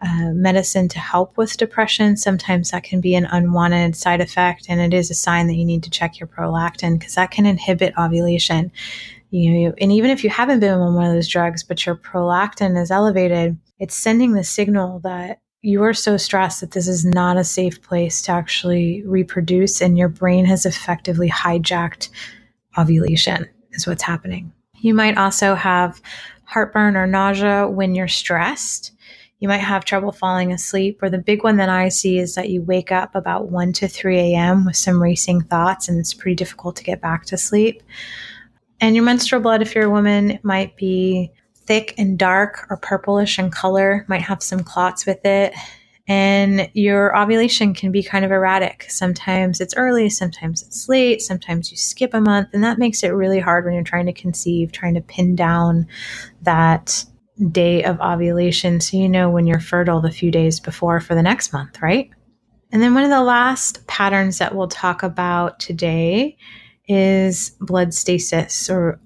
uh, 0.00 0.30
medicine 0.32 0.88
to 0.88 0.98
help 0.98 1.36
with 1.36 1.56
depression. 1.56 2.16
Sometimes 2.16 2.70
that 2.70 2.84
can 2.84 3.00
be 3.00 3.14
an 3.14 3.26
unwanted 3.26 3.96
side 3.96 4.20
effect, 4.20 4.66
and 4.68 4.80
it 4.80 4.96
is 4.96 5.10
a 5.10 5.14
sign 5.14 5.46
that 5.48 5.56
you 5.56 5.64
need 5.64 5.82
to 5.82 5.90
check 5.90 6.20
your 6.20 6.26
prolactin 6.28 6.98
because 6.98 7.14
that 7.16 7.30
can 7.30 7.46
inhibit 7.46 7.94
ovulation. 7.98 8.70
You 9.30 9.52
know, 9.52 9.74
and 9.80 9.92
even 9.92 10.10
if 10.10 10.24
you 10.24 10.30
haven't 10.30 10.60
been 10.60 10.72
on 10.72 10.94
one 10.94 11.06
of 11.06 11.12
those 11.12 11.28
drugs, 11.28 11.62
but 11.62 11.84
your 11.84 11.96
prolactin 11.96 12.80
is 12.80 12.90
elevated, 12.90 13.58
it's 13.78 13.96
sending 13.96 14.32
the 14.32 14.44
signal 14.44 15.00
that 15.00 15.40
you 15.60 15.82
are 15.82 15.94
so 15.94 16.16
stressed 16.16 16.60
that 16.60 16.70
this 16.70 16.86
is 16.86 17.04
not 17.04 17.36
a 17.36 17.44
safe 17.44 17.82
place 17.82 18.22
to 18.22 18.32
actually 18.32 19.02
reproduce, 19.04 19.80
and 19.80 19.98
your 19.98 20.08
brain 20.08 20.44
has 20.44 20.64
effectively 20.64 21.28
hijacked 21.28 22.08
ovulation, 22.78 23.48
is 23.72 23.86
what's 23.86 24.02
happening. 24.02 24.52
You 24.80 24.94
might 24.94 25.18
also 25.18 25.56
have 25.56 26.00
heartburn 26.44 26.96
or 26.96 27.06
nausea 27.06 27.68
when 27.68 27.94
you're 27.94 28.08
stressed 28.08 28.92
you 29.40 29.48
might 29.48 29.58
have 29.58 29.84
trouble 29.84 30.12
falling 30.12 30.52
asleep. 30.52 31.02
Or 31.02 31.10
the 31.10 31.18
big 31.18 31.44
one 31.44 31.56
that 31.56 31.68
I 31.68 31.88
see 31.88 32.18
is 32.18 32.34
that 32.34 32.50
you 32.50 32.62
wake 32.62 32.90
up 32.90 33.14
about 33.14 33.50
1 33.50 33.72
to 33.74 33.88
3 33.88 34.18
a.m. 34.18 34.64
with 34.64 34.76
some 34.76 35.02
racing 35.02 35.42
thoughts, 35.42 35.88
and 35.88 35.98
it's 35.98 36.14
pretty 36.14 36.34
difficult 36.34 36.76
to 36.76 36.84
get 36.84 37.00
back 37.00 37.24
to 37.26 37.36
sleep. 37.36 37.82
And 38.80 38.94
your 38.94 39.04
menstrual 39.04 39.42
blood, 39.42 39.62
if 39.62 39.74
you're 39.74 39.86
a 39.86 39.90
woman, 39.90 40.38
might 40.42 40.76
be 40.76 41.30
thick 41.54 41.94
and 41.98 42.18
dark 42.18 42.66
or 42.70 42.76
purplish 42.78 43.38
in 43.38 43.50
color, 43.50 44.04
might 44.08 44.22
have 44.22 44.42
some 44.42 44.64
clots 44.64 45.04
with 45.06 45.24
it. 45.24 45.52
And 46.10 46.70
your 46.72 47.14
ovulation 47.16 47.74
can 47.74 47.92
be 47.92 48.02
kind 48.02 48.24
of 48.24 48.30
erratic. 48.30 48.86
Sometimes 48.88 49.60
it's 49.60 49.74
early, 49.76 50.08
sometimes 50.08 50.62
it's 50.62 50.88
late, 50.88 51.20
sometimes 51.20 51.70
you 51.70 51.76
skip 51.76 52.14
a 52.14 52.20
month. 52.20 52.48
And 52.54 52.64
that 52.64 52.78
makes 52.78 53.02
it 53.02 53.08
really 53.08 53.38
hard 53.38 53.66
when 53.66 53.74
you're 53.74 53.82
trying 53.82 54.06
to 54.06 54.14
conceive, 54.14 54.72
trying 54.72 54.94
to 54.94 55.02
pin 55.02 55.36
down 55.36 55.86
that 56.42 57.04
day 57.50 57.84
of 57.84 58.00
ovulation 58.00 58.80
so 58.80 58.96
you 58.96 59.08
know 59.08 59.30
when 59.30 59.46
you're 59.46 59.60
fertile 59.60 60.00
the 60.00 60.10
few 60.10 60.30
days 60.30 60.58
before 60.58 61.00
for 61.00 61.14
the 61.14 61.22
next 61.22 61.52
month, 61.52 61.80
right? 61.80 62.10
And 62.72 62.82
then 62.82 62.94
one 62.94 63.04
of 63.04 63.10
the 63.10 63.22
last 63.22 63.86
patterns 63.86 64.38
that 64.38 64.54
we'll 64.54 64.68
talk 64.68 65.02
about 65.02 65.58
today 65.58 66.36
is 66.86 67.50
blood 67.60 67.94
stasis, 67.94 68.68
or 68.68 69.00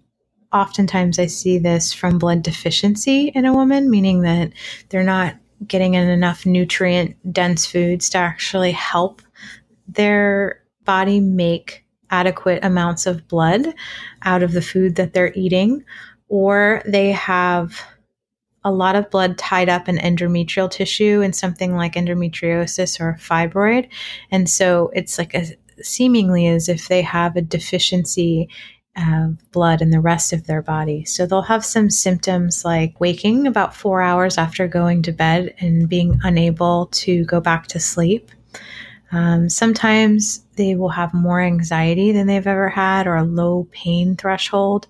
oftentimes 0.52 1.18
I 1.18 1.26
see 1.26 1.58
this 1.58 1.92
from 1.92 2.18
blood 2.18 2.42
deficiency 2.42 3.28
in 3.34 3.44
a 3.44 3.52
woman, 3.52 3.90
meaning 3.90 4.22
that 4.22 4.52
they're 4.88 5.04
not 5.04 5.36
getting 5.66 5.94
in 5.94 6.08
enough 6.08 6.44
nutrient 6.44 7.16
dense 7.32 7.66
foods 7.66 8.10
to 8.10 8.18
actually 8.18 8.72
help 8.72 9.22
their 9.86 10.62
body 10.84 11.20
make 11.20 11.84
adequate 12.10 12.64
amounts 12.64 13.06
of 13.06 13.26
blood 13.28 13.74
out 14.22 14.42
of 14.42 14.52
the 14.52 14.62
food 14.62 14.96
that 14.96 15.12
they're 15.12 15.32
eating, 15.34 15.84
or 16.28 16.82
they 16.84 17.12
have 17.12 17.80
a 18.64 18.72
lot 18.72 18.96
of 18.96 19.10
blood 19.10 19.38
tied 19.38 19.68
up 19.68 19.88
in 19.88 19.96
endometrial 19.96 20.70
tissue 20.70 21.20
in 21.20 21.32
something 21.32 21.74
like 21.74 21.94
endometriosis 21.94 23.00
or 23.00 23.18
fibroid. 23.20 23.88
And 24.30 24.48
so 24.48 24.90
it's 24.94 25.18
like 25.18 25.34
a, 25.34 25.46
seemingly 25.82 26.46
as 26.46 26.68
if 26.68 26.88
they 26.88 27.02
have 27.02 27.36
a 27.36 27.42
deficiency 27.42 28.48
of 28.96 29.50
blood 29.52 29.80
in 29.80 29.90
the 29.90 30.00
rest 30.00 30.32
of 30.32 30.46
their 30.46 30.62
body. 30.62 31.04
So 31.04 31.24
they'll 31.24 31.42
have 31.42 31.64
some 31.64 31.88
symptoms 31.90 32.64
like 32.64 33.00
waking 33.00 33.46
about 33.46 33.74
four 33.74 34.02
hours 34.02 34.36
after 34.36 34.68
going 34.68 35.02
to 35.02 35.12
bed 35.12 35.54
and 35.60 35.88
being 35.88 36.20
unable 36.22 36.86
to 36.86 37.24
go 37.24 37.40
back 37.40 37.66
to 37.68 37.80
sleep. 37.80 38.30
Um, 39.10 39.48
sometimes 39.48 40.44
they 40.56 40.74
will 40.74 40.90
have 40.90 41.14
more 41.14 41.40
anxiety 41.40 42.12
than 42.12 42.26
they've 42.26 42.46
ever 42.46 42.68
had 42.68 43.06
or 43.06 43.16
a 43.16 43.24
low 43.24 43.66
pain 43.70 44.16
threshold. 44.16 44.86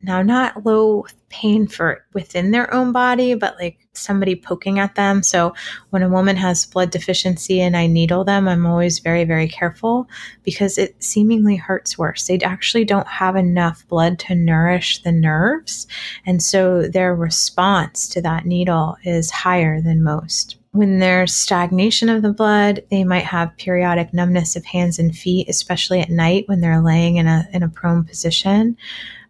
Now, 0.00 0.22
not 0.22 0.64
low 0.64 1.06
pain 1.28 1.66
for 1.66 2.04
within 2.14 2.50
their 2.50 2.72
own 2.72 2.92
body, 2.92 3.34
but 3.34 3.56
like 3.60 3.78
somebody 3.92 4.34
poking 4.36 4.78
at 4.78 4.94
them. 4.94 5.22
So 5.22 5.54
when 5.90 6.02
a 6.02 6.08
woman 6.08 6.36
has 6.36 6.66
blood 6.66 6.90
deficiency 6.90 7.60
and 7.60 7.76
I 7.76 7.86
needle 7.86 8.24
them, 8.24 8.48
I'm 8.48 8.66
always 8.66 9.00
very, 9.00 9.24
very 9.24 9.48
careful 9.48 10.08
because 10.42 10.78
it 10.78 11.02
seemingly 11.02 11.56
hurts 11.56 11.98
worse. 11.98 12.26
They 12.26 12.38
actually 12.38 12.84
don't 12.84 13.08
have 13.08 13.36
enough 13.36 13.86
blood 13.88 14.18
to 14.20 14.34
nourish 14.34 15.02
the 15.02 15.12
nerves. 15.12 15.86
And 16.24 16.42
so 16.42 16.88
their 16.88 17.14
response 17.14 18.08
to 18.08 18.22
that 18.22 18.46
needle 18.46 18.96
is 19.04 19.30
higher 19.30 19.80
than 19.80 20.02
most. 20.02 20.56
When 20.72 20.98
there's 20.98 21.34
stagnation 21.34 22.08
of 22.08 22.22
the 22.22 22.32
blood, 22.32 22.84
they 22.90 23.02
might 23.02 23.24
have 23.24 23.56
periodic 23.56 24.12
numbness 24.12 24.54
of 24.54 24.64
hands 24.64 24.98
and 24.98 25.16
feet, 25.16 25.48
especially 25.48 26.00
at 26.00 26.10
night 26.10 26.44
when 26.46 26.60
they're 26.60 26.82
laying 26.82 27.16
in 27.16 27.26
a, 27.26 27.48
in 27.52 27.62
a 27.62 27.68
prone 27.68 28.04
position. 28.04 28.76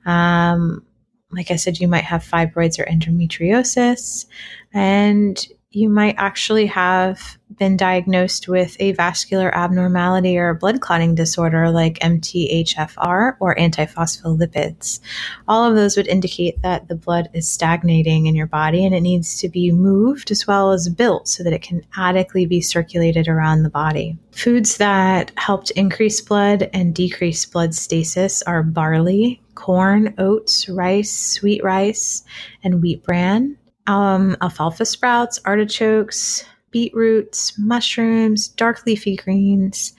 Um, 0.04 0.84
like 1.30 1.50
I 1.50 1.56
said, 1.56 1.78
you 1.78 1.88
might 1.88 2.04
have 2.04 2.24
fibroids 2.24 2.78
or 2.78 2.84
endometriosis, 2.84 4.26
and 4.72 5.46
you 5.70 5.90
might 5.90 6.14
actually 6.16 6.64
have 6.64 7.36
been 7.58 7.76
diagnosed 7.76 8.48
with 8.48 8.74
a 8.80 8.92
vascular 8.92 9.54
abnormality 9.54 10.38
or 10.38 10.48
a 10.48 10.54
blood 10.54 10.80
clotting 10.80 11.14
disorder 11.14 11.70
like 11.70 11.98
MTHFR 11.98 13.36
or 13.38 13.54
antiphospholipids. 13.56 15.00
All 15.46 15.64
of 15.64 15.74
those 15.74 15.96
would 15.96 16.06
indicate 16.06 16.62
that 16.62 16.88
the 16.88 16.94
blood 16.94 17.28
is 17.34 17.50
stagnating 17.50 18.26
in 18.26 18.34
your 18.34 18.46
body 18.46 18.86
and 18.86 18.94
it 18.94 19.02
needs 19.02 19.38
to 19.40 19.48
be 19.48 19.70
moved 19.70 20.30
as 20.30 20.46
well 20.46 20.72
as 20.72 20.88
built 20.88 21.28
so 21.28 21.42
that 21.42 21.52
it 21.52 21.62
can 21.62 21.84
adequately 21.96 22.46
be 22.46 22.62
circulated 22.62 23.28
around 23.28 23.62
the 23.62 23.70
body. 23.70 24.16
Foods 24.32 24.78
that 24.78 25.32
help 25.36 25.64
to 25.64 25.78
increase 25.78 26.20
blood 26.22 26.70
and 26.72 26.94
decrease 26.94 27.44
blood 27.44 27.74
stasis 27.74 28.40
are 28.42 28.62
barley, 28.62 29.42
corn, 29.54 30.14
oats, 30.16 30.66
rice, 30.68 31.10
sweet 31.10 31.62
rice, 31.62 32.22
and 32.62 32.80
wheat 32.80 33.02
bran, 33.04 33.58
um, 33.88 34.36
alfalfa 34.42 34.84
sprouts, 34.84 35.40
artichokes, 35.44 36.44
beetroots, 36.70 37.58
mushrooms, 37.58 38.46
dark 38.46 38.84
leafy 38.86 39.16
greens, 39.16 39.94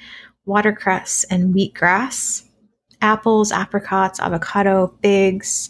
watercress, 0.46 1.26
and 1.26 1.54
wheatgrass, 1.54 2.46
apples, 3.02 3.52
apricots, 3.52 4.20
avocado, 4.20 4.94
figs, 5.02 5.70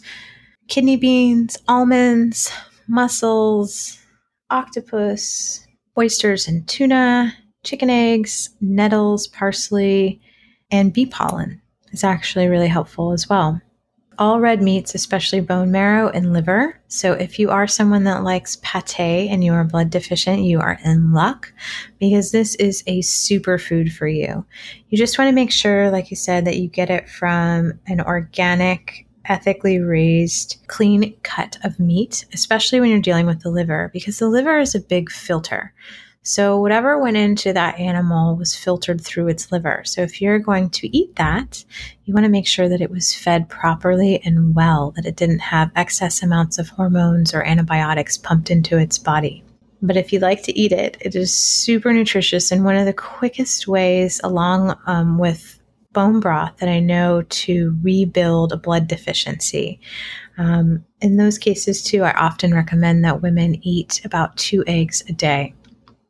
kidney 0.68 0.98
beans, 0.98 1.58
almonds, 1.68 2.52
mussels, 2.88 3.98
octopus, 4.50 5.66
oysters 5.98 6.48
and 6.48 6.68
tuna, 6.68 7.34
chicken 7.64 7.90
eggs, 7.90 8.50
nettles, 8.62 9.28
parsley, 9.28 10.22
and 10.72 10.94
bee 10.94 11.06
pollen 11.06 11.62
is 11.92 12.04
actually 12.04 12.48
really 12.48 12.68
helpful 12.68 13.12
as 13.12 13.30
well 13.30 13.62
all 14.20 14.42
red 14.42 14.62
meats, 14.62 14.94
especially 14.94 15.40
bone 15.40 15.72
marrow 15.72 16.10
and 16.10 16.34
liver. 16.34 16.80
So 16.90 17.14
if 17.14 17.40
you 17.40 17.50
are 17.50 17.68
someone 17.68 18.04
that 18.04 18.24
likes 18.24 18.58
pate 18.62 19.32
and 19.32 19.44
you 19.44 19.54
are 19.54 19.64
blood 19.64 19.90
deficient, 19.90 20.44
you 20.44 20.60
are 20.60 20.78
in 20.84 21.14
luck 21.14 21.52
because 22.00 22.32
this 22.32 22.54
is 22.56 22.84
a 22.86 23.00
superfood 23.00 23.92
for 23.94 24.08
you. 24.08 24.46
You 24.90 24.98
just 24.98 25.18
want 25.18 25.30
to 25.30 25.36
make 25.36 25.52
sure, 25.52 25.90
like 25.90 26.12
you 26.12 26.18
said, 26.18 26.46
that 26.46 26.58
you 26.58 26.68
get 26.68 26.90
it 26.90 27.10
from 27.10 27.80
an 27.88 28.02
organic 28.02 29.08
ethically 29.26 29.80
raised, 29.80 30.58
clean 30.68 31.16
cut 31.24 31.58
of 31.64 31.80
meat, 31.80 32.26
especially 32.34 32.82
when 32.82 32.90
you're 32.90 33.00
dealing 33.00 33.26
with 33.26 33.42
the 33.42 33.52
liver, 33.52 33.90
because 33.94 34.20
the 34.20 34.28
liver 34.28 34.60
is 34.60 34.76
a 34.76 34.82
big 34.82 35.10
filter. 35.10 35.74
So, 36.22 36.60
whatever 36.60 37.00
went 37.00 37.16
into 37.16 37.54
that 37.54 37.80
animal 37.80 38.36
was 38.36 38.54
filtered 38.54 39.00
through 39.00 39.30
its 39.30 39.52
liver. 39.52 39.84
So, 39.86 40.02
if 40.02 40.22
you're 40.22 40.38
going 40.38 40.70
to 40.72 40.96
eat 40.96 41.16
that, 41.16 41.64
you 42.04 42.14
want 42.14 42.26
to 42.26 42.32
make 42.32 42.46
sure 42.46 42.68
that 42.68 42.82
it 42.82 42.92
was 42.92 43.16
fed 43.16 43.48
properly 43.48 44.22
and 44.26 44.54
well, 44.54 44.92
that 44.98 45.06
it 45.06 45.16
didn't 45.16 45.40
have 45.40 45.72
excess 45.76 46.22
amounts 46.22 46.60
of 46.60 46.68
hormones 46.70 47.34
or 47.34 47.44
antibiotics 47.44 48.18
pumped 48.18 48.52
into 48.52 48.78
its 48.78 48.98
body. 48.98 49.44
But 49.82 49.96
if 49.96 50.12
you 50.12 50.20
like 50.20 50.44
to 50.44 50.60
eat 50.60 50.74
it, 50.74 50.98
it 51.00 51.16
is 51.16 51.34
super 51.34 51.94
nutritious 51.94 52.52
and 52.52 52.66
one 52.66 52.76
of 52.76 52.86
the 52.86 52.94
quickest 52.94 53.68
ways, 53.68 54.20
along 54.24 54.78
um, 54.88 55.18
with 55.20 55.60
bone 55.94 56.20
broth, 56.20 56.58
that 56.58 56.70
I 56.70 56.82
know 56.82 57.22
to 57.22 57.78
rebuild 57.82 58.52
a 58.52 58.58
blood 58.58 58.88
deficiency. 58.88 59.80
Um, 60.38 60.86
in 61.02 61.16
those 61.16 61.38
cases, 61.38 61.82
too, 61.82 62.04
I 62.04 62.12
often 62.12 62.54
recommend 62.54 63.06
that 63.06 63.22
women 63.22 63.56
eat 63.66 64.02
about 64.04 64.36
two 64.36 64.66
eggs 64.68 65.02
a 65.08 65.14
day. 65.14 65.54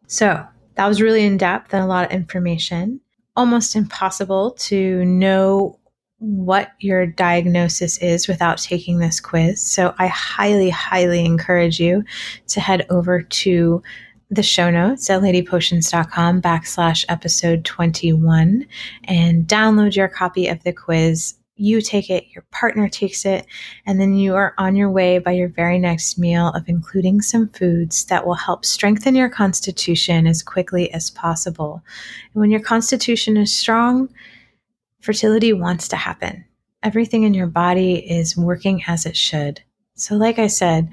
So 0.09 0.43
that 0.73 0.87
was 0.87 1.01
really 1.01 1.23
in 1.23 1.37
depth 1.37 1.73
and 1.73 1.83
a 1.83 1.87
lot 1.87 2.05
of 2.05 2.11
information. 2.11 2.99
Almost 3.35 3.75
impossible 3.75 4.51
to 4.51 5.05
know 5.05 5.79
what 6.17 6.71
your 6.79 7.05
diagnosis 7.05 7.99
is 7.99 8.27
without 8.27 8.57
taking 8.57 8.97
this 8.97 9.19
quiz. 9.19 9.61
So 9.61 9.93
I 9.99 10.07
highly, 10.07 10.71
highly 10.71 11.23
encourage 11.23 11.79
you 11.79 12.03
to 12.47 12.59
head 12.59 12.87
over 12.89 13.21
to 13.21 13.83
the 14.31 14.43
show 14.43 14.71
notes 14.71 15.09
at 15.09 15.21
ladypotions.com 15.21 16.41
backslash 16.41 17.05
episode 17.07 17.63
21 17.63 18.65
and 19.05 19.45
download 19.45 19.95
your 19.95 20.07
copy 20.07 20.47
of 20.47 20.63
the 20.63 20.73
quiz. 20.73 21.35
You 21.61 21.81
take 21.81 22.09
it, 22.09 22.27
your 22.33 22.45
partner 22.51 22.87
takes 22.87 23.25
it, 23.25 23.45
and 23.85 23.99
then 23.99 24.15
you 24.15 24.33
are 24.35 24.53
on 24.57 24.77
your 24.77 24.89
way 24.89 25.19
by 25.19 25.31
your 25.31 25.49
very 25.49 25.77
next 25.77 26.17
meal 26.17 26.47
of 26.55 26.69
including 26.69 27.21
some 27.21 27.49
foods 27.49 28.05
that 28.05 28.25
will 28.25 28.35
help 28.35 28.63
strengthen 28.63 29.13
your 29.13 29.27
constitution 29.27 30.25
as 30.25 30.41
quickly 30.41 30.89
as 30.93 31.09
possible. 31.09 31.83
And 32.33 32.39
when 32.39 32.49
your 32.49 32.61
constitution 32.61 33.35
is 33.35 33.53
strong, 33.53 34.07
fertility 35.01 35.51
wants 35.51 35.89
to 35.89 35.97
happen. 35.97 36.45
Everything 36.81 37.23
in 37.23 37.33
your 37.33 37.47
body 37.47 37.95
is 37.95 38.37
working 38.37 38.81
as 38.87 39.05
it 39.05 39.17
should. 39.17 39.61
So, 39.95 40.15
like 40.15 40.39
I 40.39 40.47
said, 40.47 40.87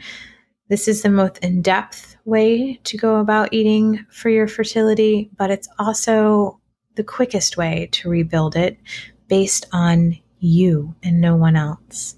this 0.69 0.89
is 0.89 1.03
the 1.03 1.11
most 1.11 1.39
in 1.39 1.63
depth 1.63 2.17
way 2.25 2.81
to 2.83 2.97
go 2.97 3.21
about 3.21 3.53
eating 3.53 4.05
for 4.11 4.31
your 4.31 4.49
fertility, 4.49 5.31
but 5.39 5.53
it's 5.53 5.69
also 5.79 6.61
the 6.97 7.05
quickest 7.05 7.57
way 7.57 7.89
to 7.93 8.09
rebuild 8.09 8.57
it 8.57 8.79
based 9.29 9.67
on 9.73 10.19
you 10.41 10.95
and 11.03 11.21
no 11.21 11.37
one 11.37 11.57
else. 11.57 12.17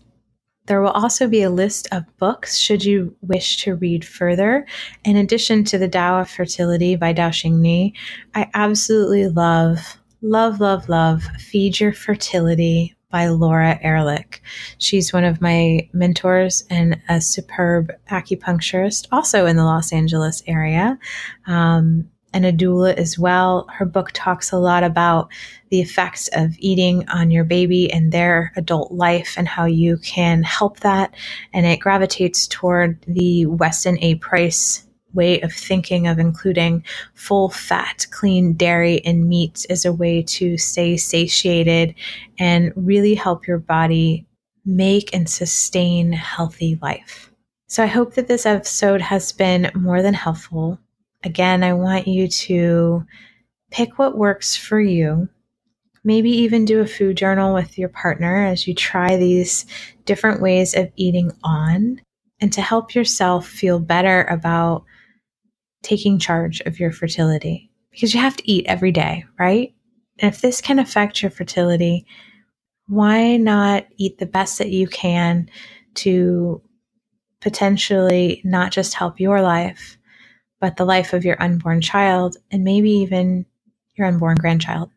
There 0.67 0.83
will 0.83 0.91
also 0.91 1.27
be 1.29 1.43
a 1.43 1.51
list 1.51 1.89
of 1.93 2.05
books 2.19 2.59
should 2.59 2.85
you 2.85 3.17
wish 3.23 3.57
to 3.65 3.75
read 3.75 4.05
further. 4.05 4.67
In 5.03 5.17
addition 5.17 5.65
to 5.65 5.79
the 5.79 5.89
Tao 5.89 6.21
of 6.21 6.29
Fertility 6.29 6.95
by 6.95 7.15
Daoshing 7.15 7.61
Ni, 7.61 7.95
I 8.35 8.51
absolutely 8.53 9.29
love 9.29 9.99
love, 10.21 10.61
love, 10.61 10.89
love 10.89 11.23
Feed 11.39 11.81
Your 11.81 11.93
Fertility 11.93 12.97
by 13.11 13.29
Laura 13.29 13.79
Erlich. 13.83 14.41
She's 14.79 15.13
one 15.13 15.25
of 15.25 15.41
my 15.41 15.89
mentors 15.93 16.65
and 16.69 17.01
a 17.09 17.21
superb 17.21 17.91
acupuncturist, 18.11 19.07
also 19.11 19.47
in 19.47 19.57
the 19.57 19.65
Los 19.65 19.93
Angeles 19.93 20.43
area, 20.47 20.99
um, 21.47 22.11
and 22.33 22.45
a 22.45 22.53
doula 22.53 22.95
as 22.95 23.19
well. 23.19 23.67
Her 23.73 23.85
book 23.85 24.11
talks 24.13 24.53
a 24.53 24.59
lot 24.59 24.85
about 24.85 25.29
the 25.71 25.81
effects 25.81 26.29
of 26.33 26.55
eating 26.59 27.09
on 27.09 27.31
your 27.31 27.45
baby 27.45 27.91
and 27.93 28.13
their 28.13 28.53
adult 28.57 28.93
life 28.93 29.35
and 29.37 29.49
how 29.49 29.65
you 29.65 29.97
can 29.99 30.43
help 30.43 30.81
that. 30.81 31.15
And 31.53 31.67
it 31.67 31.81
gravitates 31.81 32.47
toward 32.47 33.01
the 33.07 33.47
Weston 33.47 33.99
A. 34.01 34.17
Price 34.17 34.87
way 35.15 35.41
of 35.41 35.53
thinking 35.53 36.07
of 36.07 36.19
including 36.19 36.85
full 37.15 37.49
fat, 37.49 38.07
clean 38.11 38.53
dairy 38.53 39.01
and 39.05 39.29
meats 39.29 39.65
as 39.67 39.85
a 39.85 39.93
way 39.93 40.23
to 40.23 40.59
stay 40.59 40.97
satiated 40.97 41.95
and 42.39 42.73
really 42.77 43.15
help 43.15 43.47
your 43.47 43.59
body 43.59 44.27
make 44.65 45.15
and 45.15 45.29
sustain 45.29 46.13
healthy 46.13 46.79
life. 46.83 47.33
So 47.69 47.83
I 47.83 47.87
hope 47.87 48.15
that 48.15 48.29
this 48.29 48.47
episode 48.47 49.01
has 49.01 49.33
been 49.33 49.71
more 49.75 50.03
than 50.03 50.15
helpful. 50.15 50.79
Again, 51.25 51.63
I 51.63 51.73
want 51.73 52.07
you 52.07 52.29
to 52.29 53.05
pick 53.71 53.99
what 53.99 54.17
works 54.17 54.57
for 54.57 54.81
you. 54.81 55.29
Maybe 56.05 56.31
even 56.31 56.65
do 56.65 56.81
a 56.81 56.87
food 56.87 57.17
journal 57.17 57.53
with 57.53 57.77
your 57.77 57.89
partner 57.89 58.45
as 58.47 58.67
you 58.67 58.75
try 58.75 59.17
these 59.17 59.67
different 60.05 60.41
ways 60.41 60.75
of 60.75 60.91
eating 60.97 61.33
on 61.43 62.01
and 62.41 62.53
to 62.53 62.63
help 62.63 62.95
yourself 62.95 63.47
feel 63.47 63.81
better 63.81 64.25
about 64.25 64.85
taking 65.83 66.19
charge 66.19 66.61
of 66.63 66.79
your 66.79 66.93
fertility 66.93 67.71
because 67.91 68.15
you 68.15 68.21
have 68.21 68.37
to 68.37 68.51
eat 68.51 68.67
every 68.67 68.93
day, 68.93 69.25
right? 69.39 69.75
And 70.19 70.33
if 70.33 70.41
this 70.41 70.61
can 70.61 70.79
affect 70.79 71.23
your 71.23 71.31
fertility, 71.31 72.07
why 72.87 73.37
not 73.37 73.87
eat 73.97 74.19
the 74.19 74.27
best 74.27 74.59
that 74.59 74.71
you 74.71 74.87
can 74.87 75.51
to 75.95 76.63
potentially 77.41 78.41
not 78.45 78.73
just 78.73 78.95
help 78.95 79.21
your 79.21 79.43
life, 79.43 79.98
but 80.61 80.77
the 80.77 80.85
life 80.85 81.13
of 81.13 81.25
your 81.25 81.41
unborn 81.43 81.81
child 81.81 82.37
and 82.51 82.65
maybe 82.65 82.91
even 82.91 83.47
your 83.95 84.07
unborn 84.07 84.37
grandchild? 84.37 84.91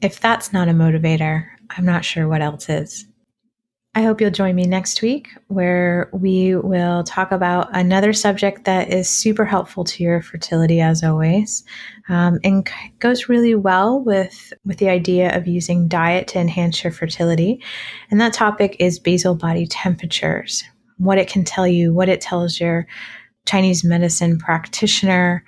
If 0.00 0.20
that's 0.20 0.52
not 0.52 0.68
a 0.68 0.72
motivator, 0.72 1.46
I'm 1.70 1.84
not 1.84 2.04
sure 2.04 2.28
what 2.28 2.42
else 2.42 2.68
is. 2.68 3.06
I 3.96 4.02
hope 4.02 4.20
you'll 4.20 4.32
join 4.32 4.56
me 4.56 4.66
next 4.66 5.02
week 5.02 5.28
where 5.46 6.10
we 6.12 6.56
will 6.56 7.04
talk 7.04 7.30
about 7.30 7.68
another 7.76 8.12
subject 8.12 8.64
that 8.64 8.92
is 8.92 9.08
super 9.08 9.44
helpful 9.44 9.84
to 9.84 10.02
your 10.02 10.20
fertility 10.20 10.80
as 10.80 11.04
always 11.04 11.62
um, 12.08 12.40
and 12.42 12.68
goes 12.98 13.28
really 13.28 13.54
well 13.54 14.00
with, 14.00 14.52
with 14.64 14.78
the 14.78 14.88
idea 14.88 15.36
of 15.36 15.46
using 15.46 15.86
diet 15.86 16.26
to 16.28 16.40
enhance 16.40 16.82
your 16.82 16.92
fertility. 16.92 17.62
And 18.10 18.20
that 18.20 18.32
topic 18.32 18.76
is 18.80 18.98
basal 18.98 19.36
body 19.36 19.64
temperatures, 19.68 20.64
what 20.98 21.18
it 21.18 21.28
can 21.28 21.44
tell 21.44 21.66
you, 21.66 21.94
what 21.94 22.08
it 22.08 22.20
tells 22.20 22.58
your 22.58 22.88
Chinese 23.46 23.84
medicine 23.84 24.38
practitioner, 24.38 25.44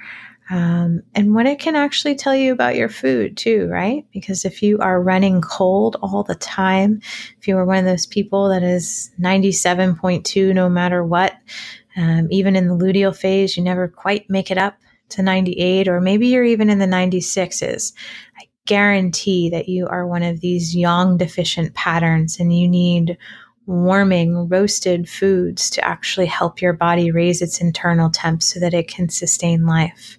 um, 0.48 1.02
and 1.14 1.34
what 1.34 1.46
it 1.46 1.58
can 1.58 1.74
actually 1.74 2.14
tell 2.14 2.34
you 2.34 2.52
about 2.52 2.76
your 2.76 2.88
food 2.88 3.36
too, 3.36 3.66
right? 3.68 4.06
Because 4.12 4.44
if 4.44 4.62
you 4.62 4.78
are 4.78 5.02
running 5.02 5.40
cold 5.40 5.96
all 6.02 6.22
the 6.22 6.36
time, 6.36 7.00
if 7.38 7.48
you 7.48 7.56
are 7.56 7.64
one 7.64 7.78
of 7.78 7.84
those 7.84 8.06
people 8.06 8.48
that 8.50 8.62
is 8.62 9.10
97.2 9.20 10.54
no 10.54 10.68
matter 10.68 11.04
what, 11.04 11.34
um, 11.96 12.28
even 12.30 12.54
in 12.54 12.68
the 12.68 12.74
luteal 12.74 13.16
phase, 13.16 13.56
you 13.56 13.62
never 13.62 13.88
quite 13.88 14.30
make 14.30 14.50
it 14.50 14.58
up 14.58 14.76
to 15.08 15.22
98, 15.22 15.88
or 15.88 16.00
maybe 16.00 16.28
you're 16.28 16.44
even 16.44 16.70
in 16.70 16.78
the 16.78 16.86
96s. 16.86 17.92
I 18.38 18.44
guarantee 18.66 19.48
that 19.50 19.68
you 19.68 19.86
are 19.86 20.06
one 20.06 20.22
of 20.22 20.40
these 20.40 20.76
yang 20.76 21.16
deficient 21.16 21.74
patterns 21.74 22.38
and 22.38 22.56
you 22.56 22.68
need 22.68 23.16
warming 23.66 24.48
roasted 24.48 25.08
foods 25.08 25.68
to 25.70 25.84
actually 25.84 26.26
help 26.26 26.62
your 26.62 26.72
body 26.72 27.10
raise 27.10 27.42
its 27.42 27.60
internal 27.60 28.10
temp 28.10 28.42
so 28.42 28.60
that 28.60 28.74
it 28.74 28.88
can 28.88 29.08
sustain 29.08 29.66
life. 29.66 30.18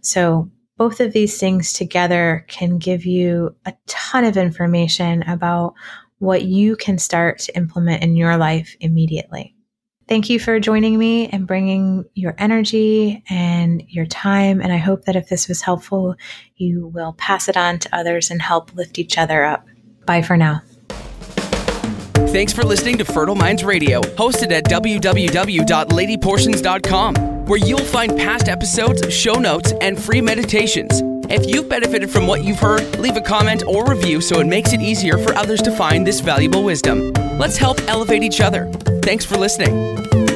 So 0.00 0.50
both 0.76 1.00
of 1.00 1.12
these 1.12 1.38
things 1.38 1.72
together 1.72 2.44
can 2.48 2.78
give 2.78 3.04
you 3.04 3.54
a 3.66 3.74
ton 3.86 4.24
of 4.24 4.36
information 4.36 5.22
about 5.24 5.74
what 6.18 6.42
you 6.42 6.76
can 6.76 6.98
start 6.98 7.38
to 7.38 7.56
implement 7.56 8.02
in 8.02 8.16
your 8.16 8.36
life 8.36 8.76
immediately. 8.80 9.54
Thank 10.08 10.30
you 10.30 10.40
for 10.40 10.58
joining 10.58 10.98
me 10.98 11.28
and 11.28 11.46
bringing 11.46 12.04
your 12.14 12.34
energy 12.38 13.22
and 13.28 13.82
your 13.88 14.06
time. 14.06 14.62
And 14.62 14.72
I 14.72 14.78
hope 14.78 15.04
that 15.04 15.16
if 15.16 15.28
this 15.28 15.48
was 15.48 15.60
helpful, 15.60 16.14
you 16.56 16.86
will 16.86 17.12
pass 17.12 17.48
it 17.48 17.58
on 17.58 17.78
to 17.80 17.94
others 17.94 18.30
and 18.30 18.40
help 18.40 18.74
lift 18.74 18.98
each 18.98 19.18
other 19.18 19.44
up. 19.44 19.66
Bye 20.06 20.22
for 20.22 20.36
now. 20.36 20.62
Thanks 22.28 22.52
for 22.52 22.62
listening 22.62 22.98
to 22.98 23.06
Fertile 23.06 23.34
Minds 23.34 23.64
Radio, 23.64 24.02
hosted 24.02 24.52
at 24.52 24.64
www.ladypotions.com, 24.64 27.46
where 27.46 27.58
you'll 27.58 27.78
find 27.78 28.18
past 28.18 28.48
episodes, 28.48 29.10
show 29.12 29.32
notes, 29.34 29.72
and 29.80 29.98
free 29.98 30.20
meditations. 30.20 31.00
If 31.30 31.50
you've 31.50 31.70
benefited 31.70 32.10
from 32.10 32.26
what 32.26 32.44
you've 32.44 32.60
heard, 32.60 32.98
leave 32.98 33.16
a 33.16 33.22
comment 33.22 33.62
or 33.66 33.86
review 33.86 34.20
so 34.20 34.40
it 34.40 34.46
makes 34.46 34.74
it 34.74 34.82
easier 34.82 35.16
for 35.16 35.34
others 35.36 35.62
to 35.62 35.74
find 35.74 36.06
this 36.06 36.20
valuable 36.20 36.62
wisdom. 36.62 37.14
Let's 37.38 37.56
help 37.56 37.80
elevate 37.88 38.22
each 38.22 38.42
other. 38.42 38.70
Thanks 39.02 39.24
for 39.24 39.38
listening. 39.38 40.27